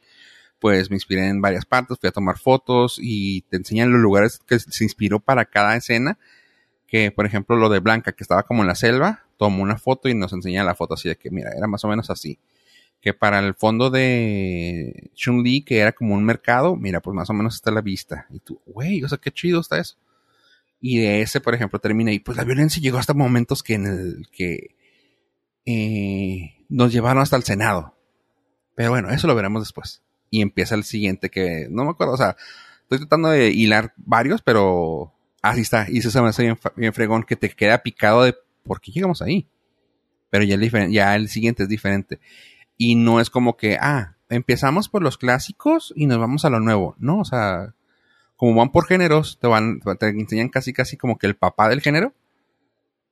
pues 0.59 0.89
me 0.89 0.95
inspiré 0.95 1.27
en 1.27 1.41
varias 1.41 1.65
partes, 1.65 1.97
fui 1.99 2.09
a 2.09 2.11
tomar 2.13 2.37
fotos 2.37 2.99
y 3.01 3.41
te 3.43 3.57
enseñan 3.57 3.91
los 3.91 4.01
lugares 4.01 4.39
que 4.45 4.59
se 4.59 4.83
inspiró 4.83 5.19
para 5.19 5.45
cada 5.45 5.75
escena, 5.75 6.17
que 6.87 7.11
por 7.11 7.25
ejemplo 7.25 7.55
lo 7.55 7.69
de 7.69 7.79
Blanca, 7.79 8.11
que 8.11 8.23
estaba 8.23 8.43
como 8.43 8.63
en 8.63 8.67
la 8.67 8.75
selva, 8.75 9.25
tomó 9.37 9.63
una 9.63 9.77
foto 9.77 10.09
y 10.09 10.15
nos 10.15 10.33
enseña 10.33 10.63
la 10.63 10.75
foto 10.75 10.95
así 10.95 11.07
de 11.07 11.15
que, 11.15 11.31
mira, 11.31 11.51
era 11.55 11.67
más 11.67 11.83
o 11.85 11.87
menos 11.87 12.09
así 12.09 12.39
que 13.01 13.13
para 13.13 13.39
el 13.39 13.53
fondo 13.53 13.89
de 13.89 15.11
Chun-Li, 15.15 15.61
que 15.61 15.79
era 15.79 15.93
como 15.93 16.15
un 16.15 16.25
mercado, 16.25 16.75
mira, 16.75 17.01
pues 17.01 17.15
más 17.15 17.29
o 17.29 17.33
menos 17.33 17.55
está 17.55 17.71
la 17.71 17.81
vista. 17.81 18.27
Y 18.29 18.39
tú, 18.39 18.61
güey, 18.65 19.03
o 19.03 19.09
sea, 19.09 19.17
qué 19.17 19.31
chido 19.31 19.61
está 19.61 19.79
eso. 19.79 19.97
Y 20.81 20.99
de 20.99 21.21
ese, 21.21 21.41
por 21.41 21.53
ejemplo, 21.53 21.79
termina 21.79 22.11
y 22.11 22.19
pues 22.19 22.37
la 22.37 22.43
violencia 22.43 22.81
llegó 22.81 22.97
hasta 22.97 23.13
momentos 23.13 23.63
que 23.63 23.73
en 23.75 23.85
el 23.85 24.27
que 24.31 24.75
eh, 25.65 26.65
nos 26.69 26.91
llevaron 26.91 27.21
hasta 27.21 27.35
el 27.35 27.43
Senado. 27.43 27.95
Pero 28.75 28.91
bueno, 28.91 29.09
eso 29.09 29.27
lo 29.27 29.35
veremos 29.35 29.63
después. 29.63 30.01
Y 30.29 30.41
empieza 30.41 30.75
el 30.75 30.83
siguiente 30.83 31.29
que 31.29 31.67
no 31.69 31.85
me 31.85 31.91
acuerdo, 31.91 32.13
o 32.13 32.17
sea, 32.17 32.35
estoy 32.83 32.99
tratando 32.99 33.29
de 33.29 33.49
hilar 33.49 33.93
varios, 33.97 34.41
pero 34.41 35.13
así 35.41 35.61
está. 35.61 35.85
Y 35.89 35.99
eso 35.99 36.11
se 36.11 36.21
me 36.21 36.29
hace 36.29 36.43
bien, 36.43 36.59
bien 36.75 36.93
fregón 36.93 37.23
que 37.23 37.35
te 37.35 37.49
queda 37.49 37.83
picado 37.83 38.23
de 38.23 38.35
por 38.63 38.81
qué 38.81 38.91
llegamos 38.91 39.21
ahí. 39.21 39.47
Pero 40.29 40.43
ya 40.43 40.55
el, 40.55 40.91
ya 40.91 41.15
el 41.15 41.27
siguiente 41.29 41.63
es 41.63 41.69
diferente. 41.69 42.19
Y 42.81 42.95
no 42.95 43.19
es 43.19 43.29
como 43.29 43.57
que, 43.57 43.77
ah, 43.79 44.15
empezamos 44.29 44.87
por 44.87 45.03
los 45.03 45.17
clásicos 45.17 45.91
y 45.97 46.05
nos 46.05 46.17
vamos 46.17 46.45
a 46.45 46.49
lo 46.49 46.61
nuevo. 46.61 46.95
No, 46.97 47.19
o 47.19 47.25
sea, 47.25 47.75
como 48.37 48.55
van 48.55 48.71
por 48.71 48.87
géneros, 48.87 49.37
te 49.37 49.47
van, 49.47 49.81
te 49.81 50.07
enseñan 50.07 50.47
casi 50.47 50.71
casi 50.71 50.95
como 50.95 51.17
que 51.17 51.27
el 51.27 51.35
papá 51.35 51.67
del 51.67 51.81
género. 51.81 52.13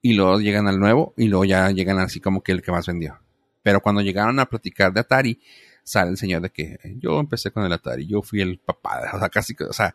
Y 0.01 0.13
luego 0.13 0.39
llegan 0.39 0.69
al 0.69 0.79
nuevo 0.79 1.13
y 1.17 1.27
luego 1.27 1.43
ya 1.43 1.69
llegan 1.71 1.99
así 1.99 2.21
como 2.21 2.43
que 2.43 2.53
el 2.53 2.61
que 2.61 2.71
más 2.71 2.87
vendió. 2.87 3.19
Pero 3.61 3.81
cuando 3.81 4.01
llegaron 4.01 4.39
a 4.39 4.45
platicar 4.45 4.93
de 4.93 5.01
Atari, 5.01 5.41
sale 5.83 6.11
el 6.11 6.17
señor 6.17 6.43
de 6.43 6.49
que 6.49 6.77
yo 7.01 7.19
empecé 7.19 7.51
con 7.51 7.65
el 7.65 7.73
Atari, 7.73 8.07
yo 8.07 8.21
fui 8.21 8.39
el 8.39 8.59
papá, 8.59 9.01
o 9.13 9.19
sea, 9.19 9.27
casi, 9.27 9.53
o 9.69 9.73
sea, 9.73 9.93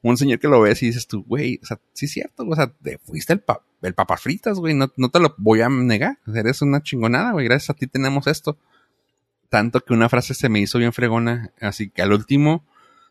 un 0.00 0.16
señor 0.16 0.38
que 0.38 0.46
lo 0.46 0.60
ves 0.60 0.80
y 0.84 0.86
dices 0.86 1.08
tú, 1.08 1.24
güey, 1.24 1.58
o 1.60 1.66
sea, 1.66 1.80
sí 1.92 2.06
es 2.06 2.12
cierto, 2.12 2.44
o 2.48 2.54
sea, 2.54 2.68
te 2.68 2.98
fuiste 2.98 3.32
el, 3.32 3.40
pa 3.40 3.64
el 3.82 3.94
papá 3.94 4.16
fritas, 4.16 4.58
güey, 4.58 4.74
no, 4.74 4.92
no 4.96 5.08
te 5.08 5.18
lo 5.18 5.34
voy 5.38 5.60
a 5.62 5.68
negar, 5.68 6.18
eres 6.32 6.62
una 6.62 6.82
chingonada, 6.84 7.32
güey, 7.32 7.46
gracias 7.46 7.70
a 7.70 7.74
ti 7.74 7.88
tenemos 7.88 8.28
esto 8.28 8.56
tanto 9.48 9.80
que 9.80 9.92
una 9.92 10.08
frase 10.08 10.34
se 10.34 10.48
me 10.48 10.60
hizo 10.60 10.78
bien 10.78 10.92
fregona, 10.92 11.52
así 11.60 11.90
que 11.90 12.02
al 12.02 12.12
último, 12.12 12.64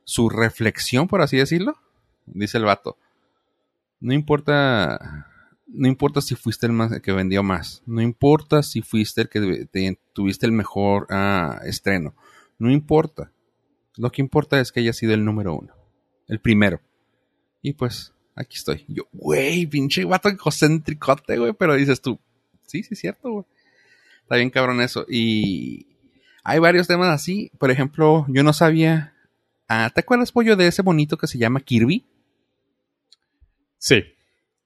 su 0.03 0.29
reflexión, 0.29 1.07
por 1.07 1.21
así 1.21 1.37
decirlo, 1.37 1.77
dice 2.25 2.57
el 2.57 2.65
vato, 2.65 2.97
no 3.99 4.13
importa, 4.13 5.27
no 5.67 5.87
importa 5.87 6.21
si 6.21 6.35
fuiste 6.35 6.67
el 6.67 6.73
más, 6.73 7.01
que 7.01 7.11
vendió 7.11 7.43
más, 7.43 7.81
no 7.85 8.01
importa 8.01 8.63
si 8.63 8.81
fuiste 8.81 9.21
el 9.21 9.29
que 9.29 9.97
tuviste 10.13 10.45
el 10.45 10.51
mejor 10.51 11.07
ah, 11.09 11.59
estreno, 11.65 12.15
no 12.59 12.71
importa, 12.71 13.31
lo 13.97 14.11
que 14.11 14.21
importa 14.21 14.59
es 14.59 14.71
que 14.71 14.79
haya 14.79 14.93
sido 14.93 15.13
el 15.13 15.25
número 15.25 15.55
uno, 15.55 15.73
el 16.27 16.39
primero. 16.39 16.81
Y 17.63 17.73
pues, 17.73 18.13
aquí 18.35 18.55
estoy. 18.55 18.85
Yo, 18.87 19.03
güey, 19.11 19.65
pinche 19.65 20.05
vato 20.05 20.29
egocéntricote, 20.29 21.37
güey, 21.37 21.53
pero 21.53 21.73
dices 21.73 21.99
tú, 21.99 22.19
sí, 22.67 22.83
sí 22.83 22.89
es 22.91 22.99
cierto, 22.99 23.31
güey. 23.31 23.45
Está 24.21 24.35
bien 24.35 24.49
cabrón 24.49 24.81
eso. 24.81 25.05
Y 25.09 25.96
hay 26.47 26.59
varios 26.59 26.87
temas 26.87 27.09
así. 27.09 27.51
Por 27.57 27.71
ejemplo, 27.71 28.25
yo 28.29 28.41
no 28.41 28.53
sabía. 28.53 29.13
Ah, 29.67 29.91
¿Te 29.93 29.99
acuerdas, 29.99 30.31
pollo, 30.31 30.55
de 30.55 30.67
ese 30.67 30.81
bonito 30.81 31.17
que 31.17 31.27
se 31.27 31.37
llama 31.37 31.59
Kirby? 31.59 32.05
Sí. 33.77 34.05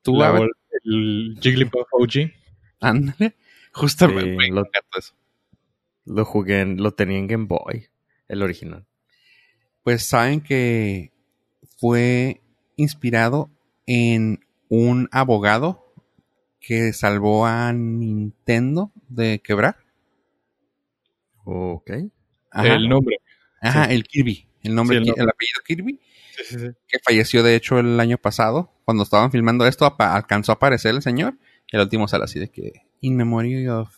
¿Tú 0.04 0.16
La, 0.16 0.48
el 0.84 1.40
Jigglypuff 1.42 1.88
OG. 1.92 2.32
Ándale. 2.82 3.34
Justamente. 3.74 4.52
lo, 4.52 4.64
eso. 4.96 5.16
lo 6.06 6.24
jugué, 6.24 6.64
lo 6.66 6.92
tenía 6.92 7.18
en 7.18 7.26
Game 7.26 7.46
Boy, 7.48 7.88
el 8.28 8.44
original. 8.44 8.86
Pues 9.82 10.06
saben 10.06 10.42
que 10.42 11.12
fue 11.78 12.42
inspirado 12.76 13.50
en 13.88 14.46
un 14.70 15.10
abogado 15.12 15.96
que 16.60 16.94
salvó 16.94 17.48
a 17.48 17.74
Nintendo 17.74 18.92
de 19.10 19.40
quebrar. 19.40 19.81
Ok. 21.46 21.92
El 22.54 22.90
nombre. 22.90 23.18
Ajá, 23.62 23.86
el 23.86 24.04
Kirby. 24.04 24.48
El 24.64 24.76
nombre, 24.76 24.98
el, 24.98 25.10
apellido 25.10 25.62
Kirby. 25.66 26.00
Sí, 26.36 26.60
sí, 26.60 26.68
que 26.88 27.00
falleció 27.04 27.44
de 27.44 27.56
hecho 27.56 27.80
el 27.80 28.00
año 28.00 28.18
pasado. 28.18 28.72
Cuando 28.86 29.04
estaban 29.04 29.32
filmando 29.32 29.66
esto, 29.66 29.96
alcanzó 29.98 30.52
a 30.52 30.56
aparecer 30.56 30.96
el 30.96 31.02
señor. 31.02 31.38
Y 31.72 31.76
el 31.76 31.82
último 31.84 32.08
sale 32.08 32.26
así 32.26 32.40
de 32.40 32.50
que. 32.50 32.74
In 33.02 33.16
memory 33.16 33.68
of. 33.68 33.96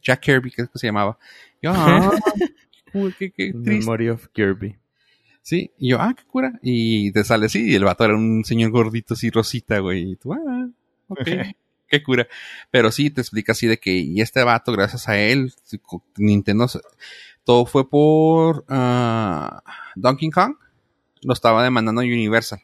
Jack 0.00 0.20
Kirby, 0.20 0.50
que 0.50 0.66
se 0.74 0.86
llamaba. 0.86 1.18
Yo, 1.60 1.72
ah, 1.74 2.10
qué, 3.18 3.30
qué 3.30 3.52
Memory 3.54 4.08
of 4.08 4.28
Kirby. 4.28 4.76
Sí, 5.42 5.70
y 5.78 5.90
yo, 5.90 6.00
ah, 6.00 6.14
qué 6.16 6.24
cura. 6.24 6.58
Y 6.62 7.12
te 7.12 7.22
sale 7.24 7.46
así, 7.46 7.70
y 7.70 7.74
el 7.74 7.84
vato 7.84 8.04
era 8.04 8.16
un 8.16 8.44
señor 8.44 8.70
gordito 8.70 9.14
así 9.14 9.30
rosita, 9.30 9.78
güey. 9.78 10.12
Y 10.12 10.16
tú, 10.16 10.32
ah, 10.32 10.68
ok. 11.08 11.20
qué 11.88 12.02
cura. 12.02 12.26
Pero 12.70 12.90
sí, 12.90 13.10
te 13.10 13.20
explica 13.20 13.52
así 13.52 13.66
de 13.66 13.78
que, 13.78 13.92
y 13.92 14.20
este 14.20 14.42
vato, 14.44 14.72
gracias 14.72 15.08
a 15.08 15.18
él, 15.18 15.52
Nintendo, 16.16 16.66
todo 17.44 17.66
fue 17.66 17.88
por 17.88 18.64
uh, 18.68 19.60
Donkey 19.94 20.30
Kong, 20.30 20.56
lo 21.22 21.32
estaba 21.32 21.62
demandando 21.62 22.02
Universal. 22.02 22.60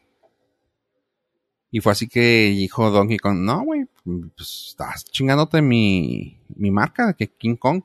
Y 1.71 1.79
fue 1.79 1.91
así 1.91 2.07
que 2.07 2.49
dijo 2.49 2.91
Donkey 2.91 3.17
Kong, 3.17 3.39
no, 3.39 3.63
güey, 3.63 3.85
pues 4.03 4.67
estás 4.69 5.05
chingándote 5.05 5.61
mi, 5.61 6.39
mi 6.55 6.69
marca, 6.69 7.13
que 7.13 7.27
King 7.27 7.55
Kong 7.55 7.83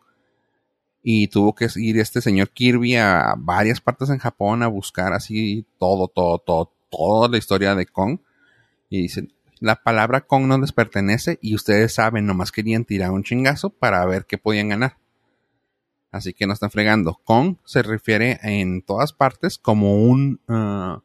y 1.02 1.28
tuvo 1.28 1.54
que 1.54 1.68
ir 1.76 1.98
este 1.98 2.20
señor 2.20 2.50
Kirby 2.50 2.96
a 2.96 3.34
varias 3.38 3.80
partes 3.80 4.10
en 4.10 4.18
Japón 4.18 4.62
a 4.62 4.66
buscar 4.66 5.12
así 5.14 5.64
todo, 5.78 6.08
todo, 6.08 6.38
todo, 6.38 6.72
toda 6.90 7.28
la 7.28 7.38
historia 7.38 7.74
de 7.74 7.86
Kong. 7.86 8.18
Y 8.90 9.02
dicen, 9.02 9.32
la 9.60 9.82
palabra 9.82 10.22
Kong 10.22 10.46
no 10.46 10.58
les 10.58 10.72
pertenece 10.72 11.38
y 11.42 11.54
ustedes 11.54 11.94
saben, 11.94 12.26
nomás 12.26 12.52
querían 12.52 12.84
tirar 12.84 13.10
un 13.10 13.22
chingazo 13.22 13.70
para 13.70 14.04
ver 14.06 14.26
qué 14.26 14.38
podían 14.38 14.68
ganar. 14.68 14.98
Así 16.10 16.32
que 16.32 16.46
no 16.46 16.52
están 16.52 16.70
fregando. 16.70 17.20
Kong 17.24 17.56
se 17.64 17.82
refiere 17.82 18.38
en 18.42 18.82
todas 18.82 19.12
partes 19.12 19.58
como 19.58 20.02
un... 20.04 20.40
Uh, 20.48 21.00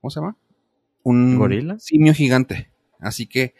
¿Cómo 0.00 0.10
se 0.10 0.20
llama? 0.20 0.36
Un 1.02 1.36
gorila. 1.38 1.78
Simio 1.78 2.12
gigante. 2.12 2.70
Así 2.98 3.26
que 3.26 3.54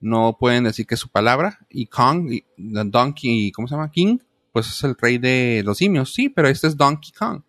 no 0.00 0.38
pueden 0.38 0.64
decir 0.64 0.86
que 0.86 0.94
es 0.94 1.00
su 1.00 1.10
palabra. 1.10 1.66
Y 1.68 1.86
Kong, 1.86 2.32
y 2.32 2.44
Donkey, 2.56 3.52
¿cómo 3.52 3.68
se 3.68 3.74
llama? 3.74 3.90
King 3.90 4.18
pues 4.56 4.68
es 4.68 4.84
el 4.84 4.96
rey 4.98 5.18
de 5.18 5.60
los 5.66 5.76
simios, 5.76 6.14
sí, 6.14 6.30
pero 6.30 6.48
este 6.48 6.66
es 6.66 6.78
Donkey 6.78 7.12
Kong. 7.12 7.42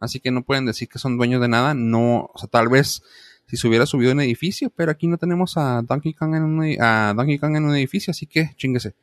Así 0.00 0.18
que 0.18 0.32
no 0.32 0.42
pueden 0.42 0.66
decir 0.66 0.88
que 0.88 0.98
son 0.98 1.16
dueños 1.16 1.40
de 1.40 1.46
nada, 1.46 1.74
no, 1.74 2.28
o 2.34 2.38
sea, 2.38 2.48
tal 2.48 2.68
vez 2.68 3.04
si 3.50 3.56
se 3.56 3.66
hubiera 3.66 3.84
subido 3.84 4.12
un 4.12 4.20
edificio, 4.20 4.70
pero 4.70 4.92
aquí 4.92 5.08
no 5.08 5.18
tenemos 5.18 5.56
a 5.56 5.82
Donkey 5.82 6.14
Kong 6.14 6.36
en 6.36 6.42
un, 6.44 6.76
a 6.80 7.12
Donkey 7.16 7.36
Kong 7.36 7.56
en 7.56 7.64
un 7.64 7.74
edificio, 7.74 8.12
así 8.12 8.26
que 8.26 8.50
chinguese. 8.56 8.94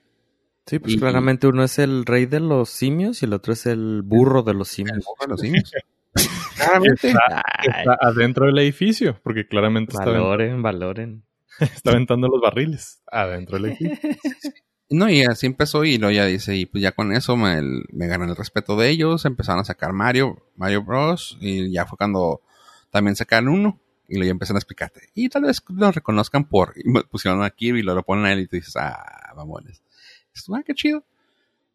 Sí, 0.65 0.79
pues 0.79 0.95
claramente 0.95 1.47
uno 1.47 1.65
es 1.65 1.79
el 1.79 2.05
rey 2.05 2.27
de 2.27 2.39
los 2.39 2.69
simios 2.69 3.21
y 3.21 3.25
el 3.25 3.33
otro 3.33 3.51
es 3.51 3.65
el 3.65 4.03
burro 4.03 4.43
de 4.43 4.53
los 4.53 4.69
simios. 4.69 4.95
El 4.95 5.03
burro 5.03 5.25
de 5.25 5.27
los 5.27 5.41
simios. 5.41 5.71
claramente. 6.55 7.09
Está, 7.09 7.97
adentro 7.99 8.45
del 8.45 8.57
edificio, 8.59 9.19
porque 9.21 9.45
claramente 9.45 9.97
valoren, 9.97 10.51
está 10.51 10.61
valoren. 10.61 11.23
Está 11.59 11.91
aventando 11.91 12.29
los 12.29 12.39
barriles 12.39 13.01
adentro 13.11 13.57
del 13.57 13.71
edificio. 13.71 14.09
No, 14.89 15.09
y 15.09 15.23
así 15.23 15.47
empezó 15.47 15.83
y 15.83 15.97
lo 15.97 16.09
ya 16.11 16.23
dice, 16.23 16.55
y 16.55 16.65
pues 16.65 16.81
ya 16.81 16.93
con 16.93 17.11
eso 17.11 17.35
me, 17.35 17.61
me 17.91 18.07
ganan 18.07 18.29
el 18.29 18.37
respeto 18.37 18.77
de 18.77 18.89
ellos, 18.89 19.25
empezaron 19.25 19.59
a 19.59 19.65
sacar 19.65 19.91
Mario, 19.91 20.41
Mario 20.55 20.81
Bros. 20.81 21.37
Y 21.41 21.73
ya 21.73 21.85
fue 21.85 21.97
cuando 21.97 22.39
también 22.89 23.17
sacaron 23.17 23.49
uno 23.49 23.81
y 24.07 24.17
lo 24.17 24.25
ya 24.25 24.31
empezaron 24.31 24.57
a 24.57 24.59
explicarte. 24.59 25.09
Y 25.13 25.29
tal 25.29 25.43
vez 25.43 25.61
lo 25.69 25.91
reconozcan 25.91 26.45
por, 26.45 26.73
y 26.75 26.91
pusieron 27.03 27.43
aquí 27.43 27.69
y 27.69 27.81
lo, 27.81 27.95
lo 27.95 28.03
ponen 28.03 28.25
a 28.25 28.33
él 28.33 28.41
y 28.41 28.47
tú 28.47 28.55
dices, 28.55 28.75
ah, 28.77 29.33
mamones. 29.35 29.81
ah, 30.53 30.61
qué 30.65 30.73
chido. 30.73 31.03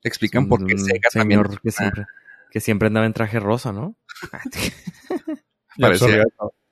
Te 0.00 0.08
explican 0.08 0.48
por 0.48 0.66
qué 0.66 0.76
Sega 0.78 1.08
también. 1.12 1.42
Que 1.62 1.70
siempre, 1.70 2.06
que 2.50 2.60
siempre 2.60 2.88
andaba 2.88 3.06
en 3.06 3.12
traje 3.12 3.38
rosa, 3.38 3.72
¿no? 3.72 3.96
Parecía. 5.78 6.24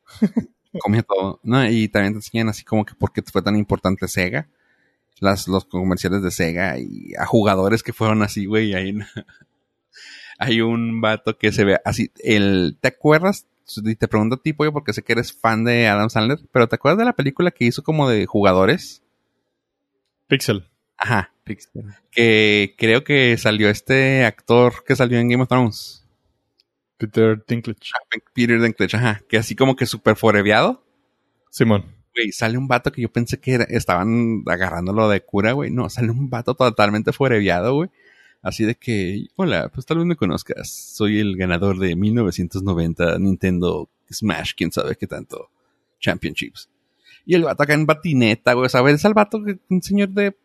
comía 0.81 1.03
todo. 1.03 1.41
No, 1.43 1.69
y 1.69 1.89
también 1.89 2.15
te 2.15 2.19
enseñan 2.19 2.49
así 2.49 2.65
como 2.65 2.85
que 2.85 2.95
por 2.95 3.13
qué 3.13 3.23
fue 3.23 3.43
tan 3.43 3.57
importante 3.57 4.09
Sega 4.09 4.49
las, 5.21 5.47
los 5.47 5.67
comerciales 5.67 6.23
de 6.23 6.31
Sega 6.31 6.79
y 6.79 7.13
a 7.17 7.27
jugadores 7.27 7.83
que 7.83 7.93
fueron 7.93 8.23
así, 8.23 8.47
güey. 8.47 8.75
Hay, 8.75 8.99
hay 10.39 10.61
un 10.61 11.01
vato 11.01 11.39
que 11.39 11.53
se 11.53 11.65
ve 11.65 11.79
así. 11.85 12.11
El, 12.17 12.77
¿Te 12.81 12.89
acuerdas? 12.89 13.47
Y 13.77 13.95
te 13.97 14.09
pregunto 14.09 14.37
a 14.37 14.43
ti, 14.43 14.53
pollo, 14.53 14.73
porque 14.73 14.93
sé 14.93 15.03
que 15.03 15.13
eres 15.13 15.33
fan 15.33 15.65
de 15.65 15.89
Adam 15.89 16.11
Sandler, 16.11 16.39
pero 16.53 16.69
¿te 16.69 16.77
acuerdas 16.77 16.99
de 16.99 17.05
la 17.05 17.13
película 17.13 17.51
que 17.51 17.65
hizo 17.65 17.83
como 17.83 18.09
de 18.09 18.27
jugadores? 18.27 19.03
Pixel. 20.27 20.67
Ajá. 20.97 21.33
Pixel. 21.45 21.85
Que 22.11 22.75
creo 22.79 23.05
que 23.05 23.37
salió 23.37 23.69
este 23.69 24.25
actor 24.25 24.85
que 24.85 24.97
salió 24.97 25.19
en 25.19 25.29
Game 25.29 25.43
of 25.43 25.49
Thrones. 25.49 26.07
Peter 26.97 27.43
Dinklage. 27.47 27.91
Ah, 27.95 28.19
Peter 28.35 28.61
Dinklage, 28.61 28.97
ajá. 28.97 29.23
Que 29.29 29.39
así 29.39 29.55
como 29.55 29.77
que 29.77 29.87
súper 29.87 30.17
foreveado. 30.17 30.85
Simón 31.51 32.01
güey, 32.15 32.33
sale 32.33 32.59
un 32.59 32.69
vato 32.69 32.93
que 32.93 33.03
yo 33.03 33.11
pensé 33.11 33.41
que 33.41 33.67
estaban 33.71 34.43
agarrándolo 34.47 35.09
de 35.09 35.23
cura, 35.23 35.53
güey. 35.53 35.71
No, 35.71 35.89
sale 35.91 36.11
un 36.11 36.31
vato 36.31 36.55
totalmente 36.55 37.13
foreviado, 37.13 37.75
güey. 37.75 37.91
Así 38.43 38.65
de 38.65 38.75
que, 38.75 39.27
hola, 39.37 39.71
pues 39.73 39.87
tal 39.87 39.99
vez 39.99 40.07
me 40.07 40.17
conozcas. 40.17 40.71
Soy 40.71 41.19
el 41.19 41.37
ganador 41.37 41.79
de 41.79 41.95
1990 41.95 43.19
Nintendo 43.19 43.89
Smash, 44.11 44.53
quién 44.57 44.73
sabe 44.73 44.97
qué 44.97 45.07
tanto, 45.07 45.51
Championships. 46.01 46.69
Y 47.27 47.35
el 47.35 47.45
vato 47.45 47.63
acá 47.63 47.75
en 47.75 47.87
batineta, 47.87 48.55
güey. 48.55 48.69
¿Sabes? 48.69 49.05
el 49.05 49.15
vato, 49.15 49.43
un 49.69 49.83
señor 49.83 50.09
de 50.09 50.37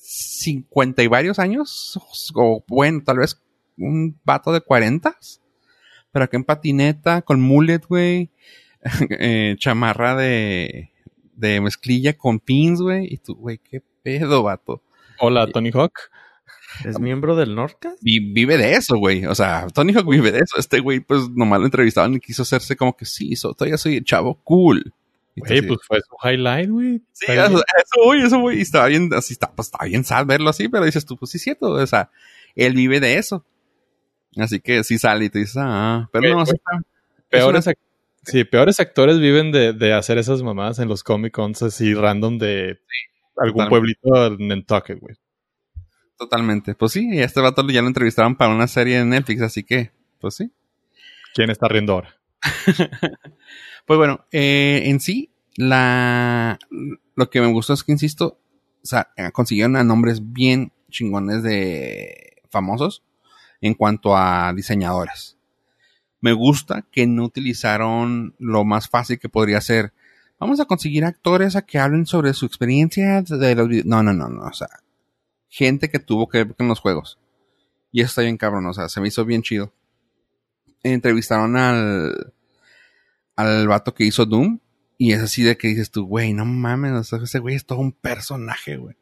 50 0.00 1.02
y 1.02 1.06
varios 1.06 1.38
años. 1.38 1.98
O 2.34 2.64
bueno, 2.66 3.02
tal 3.04 3.18
vez 3.18 3.40
un 3.76 4.18
vato 4.24 4.52
de 4.52 4.62
40. 4.62 5.16
Pero 6.10 6.24
acá 6.24 6.36
en 6.36 6.44
patineta, 6.44 7.22
con 7.22 7.40
mullet, 7.40 7.86
güey. 7.86 8.30
eh, 9.10 9.56
chamarra 9.58 10.16
de 10.16 10.92
de 11.42 11.60
mezclilla 11.60 12.16
con 12.16 12.40
pins, 12.40 12.80
güey. 12.80 13.12
Y 13.12 13.18
tú, 13.18 13.34
güey, 13.34 13.58
qué 13.58 13.82
pedo, 14.02 14.42
vato. 14.42 14.82
Hola, 15.18 15.46
Tony 15.48 15.70
Hawk. 15.72 16.10
¿Es 16.84 16.98
miembro 16.98 17.36
del 17.36 17.54
Nordcast? 17.54 17.98
vive 18.02 18.56
de 18.56 18.74
eso, 18.74 18.96
güey. 18.96 19.26
O 19.26 19.34
sea, 19.34 19.66
Tony 19.72 19.92
Hawk 19.92 20.08
vive 20.08 20.32
de 20.32 20.40
eso. 20.40 20.58
Este 20.58 20.80
güey, 20.80 21.00
pues 21.00 21.28
nomás 21.30 21.60
lo 21.60 21.66
entrevistaban 21.66 22.14
y 22.14 22.20
quiso 22.20 22.42
hacerse 22.42 22.76
como 22.76 22.96
que 22.96 23.04
sí, 23.04 23.34
todavía 23.40 23.78
soy 23.78 23.96
el 23.96 24.04
chavo 24.04 24.40
cool. 24.44 24.92
Güey, 25.34 25.62
pues 25.62 25.80
fue 25.86 26.00
su 26.00 26.28
highlight, 26.28 26.70
güey. 26.70 27.02
Sí, 27.12 27.26
eso, 27.28 27.62
güey, 28.04 28.22
eso, 28.22 28.38
güey. 28.40 28.58
Y 28.58 28.62
estaba 28.62 28.86
bien, 28.86 29.10
así 29.14 29.32
está, 29.32 29.50
pues 29.50 29.68
estaba 29.68 29.86
bien 29.86 30.04
sal 30.04 30.26
verlo 30.26 30.50
así, 30.50 30.68
pero 30.68 30.84
dices 30.84 31.06
tú, 31.06 31.16
pues 31.16 31.30
sí 31.30 31.38
es 31.38 31.42
cierto. 31.42 31.70
O 31.70 31.86
sea, 31.86 32.10
él 32.54 32.74
vive 32.74 33.00
de 33.00 33.16
eso. 33.16 33.44
Así 34.36 34.60
que 34.60 34.84
sí 34.84 34.98
sale 34.98 35.26
y 35.26 35.30
te 35.30 35.40
dices, 35.40 35.56
ah, 35.58 36.08
pero 36.12 36.34
no, 36.34 36.46
sé. 36.46 36.60
Peor 37.28 37.56
es, 37.56 37.66
Sí, 38.24 38.44
peores 38.44 38.78
actores 38.78 39.18
viven 39.18 39.50
de, 39.50 39.72
de 39.72 39.92
hacer 39.92 40.16
esas 40.18 40.42
mamadas 40.42 40.78
en 40.78 40.88
los 40.88 41.02
Comic 41.02 41.32
Cons 41.34 41.62
así 41.62 41.92
random 41.92 42.38
de 42.38 42.78
algún 43.36 43.68
pueblito 43.68 44.26
en 44.26 44.48
Nantucket, 44.48 45.00
güey. 45.00 45.16
Totalmente. 46.22 46.76
Pues 46.76 46.92
sí, 46.92 47.08
y 47.10 47.18
a 47.18 47.24
este 47.24 47.40
vato 47.40 47.66
ya 47.66 47.82
lo 47.82 47.88
entrevistaron 47.88 48.36
para 48.36 48.54
una 48.54 48.68
serie 48.68 48.98
de 48.98 49.04
Netflix, 49.04 49.42
así 49.42 49.64
que, 49.64 49.90
pues 50.20 50.36
sí. 50.36 50.52
¿Quién 51.34 51.50
está 51.50 51.66
riendo 51.66 51.94
ahora? 51.94 52.14
pues 53.86 53.98
bueno, 53.98 54.24
eh, 54.30 54.82
en 54.84 55.00
sí, 55.00 55.32
la 55.56 56.60
lo 57.16 57.28
que 57.28 57.40
me 57.40 57.48
gustó 57.48 57.72
es 57.72 57.82
que, 57.82 57.90
insisto, 57.90 58.38
o 58.84 58.86
sea, 58.86 59.08
consiguieron 59.32 59.74
a 59.74 59.82
nombres 59.82 60.32
bien 60.32 60.70
chingones 60.90 61.42
de 61.42 62.36
famosos. 62.50 63.02
en 63.60 63.74
cuanto 63.74 64.16
a 64.16 64.52
diseñadores. 64.54 65.36
Me 66.20 66.32
gusta 66.34 66.82
que 66.82 67.08
no 67.08 67.24
utilizaron 67.24 68.36
lo 68.38 68.64
más 68.64 68.88
fácil 68.88 69.18
que 69.18 69.28
podría 69.28 69.60
ser. 69.60 69.92
Vamos 70.38 70.60
a 70.60 70.66
conseguir 70.66 71.04
actores 71.04 71.56
a 71.56 71.62
que 71.62 71.80
hablen 71.80 72.06
sobre 72.06 72.32
su 72.32 72.46
experiencia 72.46 73.22
de 73.22 73.56
los 73.56 73.66
videos. 73.66 73.86
No, 73.86 74.04
no, 74.04 74.12
no, 74.12 74.28
no. 74.28 74.44
O 74.44 74.52
sea, 74.52 74.68
gente 75.52 75.90
que 75.90 75.98
tuvo 75.98 76.28
que 76.28 76.38
ver 76.38 76.56
con 76.56 76.66
los 76.66 76.80
juegos. 76.80 77.18
Y 77.92 78.00
eso 78.00 78.08
está 78.08 78.22
bien 78.22 78.38
cabrón, 78.38 78.64
o 78.66 78.72
sea, 78.72 78.88
se 78.88 79.02
me 79.02 79.08
hizo 79.08 79.26
bien 79.26 79.42
chido. 79.42 79.74
Entrevistaron 80.82 81.56
al, 81.58 82.32
al 83.36 83.68
vato 83.68 83.92
que 83.92 84.04
hizo 84.04 84.24
Doom. 84.24 84.60
Y 84.96 85.12
es 85.12 85.20
así 85.20 85.42
de 85.42 85.58
que 85.58 85.68
dices 85.68 85.90
tú, 85.90 86.06
güey, 86.06 86.32
no 86.32 86.46
mames, 86.46 86.92
o 86.92 87.04
sea, 87.04 87.18
ese 87.22 87.38
güey 87.38 87.54
es 87.54 87.66
todo 87.66 87.80
un 87.80 87.92
personaje, 87.92 88.76
güey. 88.76 88.96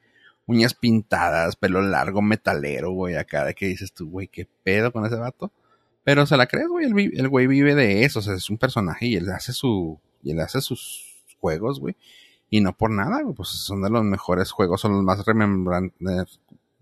Uñas 0.47 0.75
pintadas, 0.75 1.55
pelo 1.55 1.83
largo, 1.83 2.21
metalero, 2.21 2.91
güey, 2.91 3.15
acá 3.15 3.45
de 3.45 3.55
que 3.55 3.67
dices 3.67 3.93
tú, 3.93 4.11
güey, 4.11 4.27
qué 4.27 4.49
pedo 4.65 4.93
con 4.93 5.07
ese 5.07 5.17
vato. 5.17 5.53
Pero 6.03 6.27
se 6.27 6.37
la 6.37 6.47
crees, 6.49 6.67
güey, 6.69 6.87
el, 6.87 7.21
el 7.21 7.29
güey 7.29 7.47
vive 7.47 7.77
de 7.77 8.05
eso, 8.05 8.19
o 8.19 8.23
sea, 8.23 8.35
es 8.35 8.51
un 8.51 8.59
personaje 8.59 9.07
y 9.07 9.17
él 9.17 9.31
hace 9.31 9.53
su, 9.53 10.01
y 10.25 10.33
él 10.33 10.41
hace 10.41 10.61
sus 10.61 11.23
juegos, 11.39 11.79
güey. 11.79 11.97
Y 12.51 12.61
no 12.61 12.77
por 12.77 12.91
nada, 12.91 13.23
güey, 13.23 13.35
pues 13.35 13.49
son 13.49 13.81
de 13.83 13.91
los 13.91 14.03
mejores 14.03 14.51
juegos, 14.51 14.81
son 14.81 14.93
los 14.93 15.03
más 15.05 15.25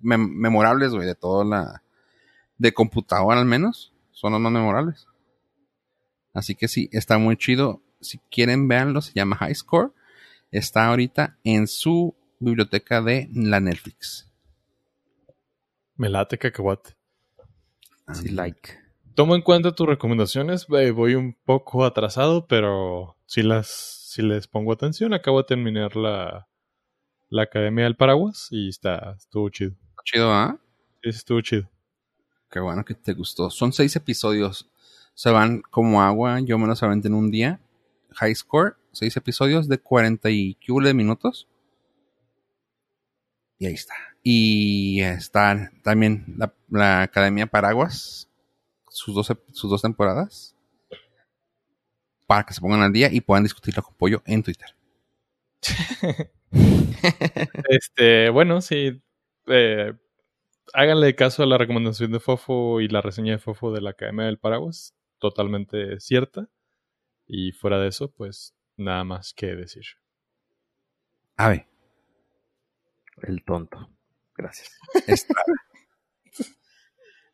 memorables, 0.00 0.92
güey, 0.92 1.06
de 1.06 1.14
toda 1.14 1.44
la, 1.44 1.82
de 2.56 2.72
computadora 2.72 3.38
al 3.38 3.44
menos, 3.44 3.92
son 4.10 4.32
los 4.32 4.40
más 4.40 4.50
memorables. 4.50 5.06
Así 6.32 6.54
que 6.54 6.68
sí, 6.68 6.88
está 6.92 7.18
muy 7.18 7.36
chido. 7.36 7.82
Si 8.00 8.18
quieren 8.30 8.68
verlo, 8.68 9.02
se 9.02 9.12
llama 9.12 9.36
High 9.36 9.54
Score. 9.54 9.92
Está 10.50 10.86
ahorita 10.86 11.36
en 11.44 11.66
su 11.66 12.14
biblioteca 12.38 13.02
de 13.02 13.28
la 13.32 13.60
Netflix. 13.60 14.30
Me 15.96 16.08
late 16.08 16.38
cacahuate. 16.38 16.96
Sí, 18.14 18.28
like. 18.28 18.78
Tomo 19.14 19.34
en 19.34 19.42
cuenta 19.42 19.74
tus 19.74 19.86
recomendaciones. 19.86 20.68
Voy 20.68 21.14
un 21.16 21.36
poco 21.44 21.84
atrasado, 21.84 22.46
pero 22.46 23.16
si 23.26 23.42
las 23.42 23.97
si 24.08 24.22
les 24.22 24.48
pongo 24.48 24.72
atención, 24.72 25.12
acabo 25.12 25.36
de 25.36 25.44
terminar 25.44 25.94
la, 25.94 26.48
la 27.28 27.42
Academia 27.42 27.84
del 27.84 27.94
Paraguas 27.94 28.48
y 28.50 28.70
está, 28.70 29.14
estuvo 29.18 29.50
chido. 29.50 29.72
Chido, 30.02 30.32
¿ah? 30.32 30.58
Sí, 31.02 31.10
estuvo 31.10 31.42
chido. 31.42 31.68
Qué 32.50 32.58
bueno 32.58 32.86
que 32.86 32.94
te 32.94 33.12
gustó. 33.12 33.50
Son 33.50 33.70
seis 33.70 33.94
episodios. 33.96 34.70
Se 35.12 35.30
van 35.30 35.60
como 35.60 36.00
agua. 36.00 36.40
Yo 36.40 36.56
me 36.56 36.66
los 36.66 36.82
aventé 36.82 37.08
en 37.08 37.14
un 37.14 37.30
día. 37.30 37.60
High 38.14 38.34
Score. 38.34 38.76
Seis 38.92 39.14
episodios 39.18 39.68
de 39.68 39.76
40 39.76 40.30
y 40.30 40.56
de 40.66 40.94
minutos. 40.94 41.46
Y 43.58 43.66
ahí 43.66 43.74
está. 43.74 43.94
Y 44.22 45.02
está 45.02 45.70
también 45.82 46.34
la, 46.70 47.02
Academia 47.02 47.46
Paraguas. 47.46 48.30
Sus 48.88 49.14
dos, 49.14 49.30
sus 49.52 49.70
dos 49.70 49.82
temporadas. 49.82 50.56
Para 52.28 52.44
que 52.44 52.52
se 52.52 52.60
pongan 52.60 52.82
al 52.82 52.92
día 52.92 53.08
y 53.10 53.22
puedan 53.22 53.42
discutirlo 53.42 53.82
con 53.82 53.94
Pollo 53.94 54.22
en 54.26 54.42
Twitter. 54.42 54.68
este, 57.70 58.28
bueno, 58.28 58.60
sí. 58.60 59.02
Eh, 59.46 59.94
háganle 60.74 61.14
caso 61.14 61.42
a 61.42 61.46
la 61.46 61.56
recomendación 61.56 62.12
de 62.12 62.20
Fofo 62.20 62.82
y 62.82 62.88
la 62.88 63.00
reseña 63.00 63.32
de 63.32 63.38
Fofo 63.38 63.72
de 63.72 63.80
la 63.80 63.90
Academia 63.90 64.26
del 64.26 64.38
Paraguas. 64.38 64.94
Totalmente 65.18 65.98
cierta. 66.00 66.50
Y 67.26 67.52
fuera 67.52 67.78
de 67.80 67.88
eso, 67.88 68.10
pues 68.10 68.54
nada 68.76 69.04
más 69.04 69.32
que 69.32 69.46
decir. 69.56 69.84
A 71.38 71.48
ver. 71.48 71.66
El 73.22 73.42
tonto. 73.42 73.88
Gracias. 74.36 74.78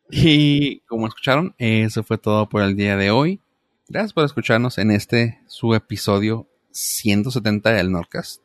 y 0.09 0.79
como 0.81 1.07
escucharon, 1.07 1.53
eso 1.57 2.01
fue 2.01 2.17
todo 2.17 2.47
por 2.47 2.61
el 2.61 2.77
día 2.77 2.95
de 2.95 3.11
hoy. 3.11 3.41
Gracias 3.87 4.13
por 4.13 4.25
escucharnos 4.25 4.79
en 4.79 4.89
este 4.89 5.39
su 5.47 5.75
episodio 5.75 6.49
170 6.71 7.71
del 7.71 7.91
Nordcast. 7.91 8.41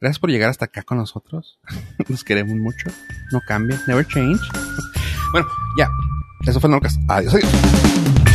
Gracias 0.00 0.20
por 0.20 0.30
llegar 0.30 0.48
hasta 0.48 0.66
acá 0.66 0.82
con 0.82 0.98
nosotros. 0.98 1.58
Nos 2.08 2.22
queremos 2.22 2.54
mucho. 2.54 2.88
No 3.32 3.40
cambia. 3.46 3.80
Never 3.88 4.06
change. 4.06 4.40
bueno, 5.32 5.48
ya. 5.76 5.88
Eso 6.46 6.60
fue 6.60 6.70
Nordcast. 6.70 7.00
Adiós, 7.08 7.34
adiós. 7.34 8.29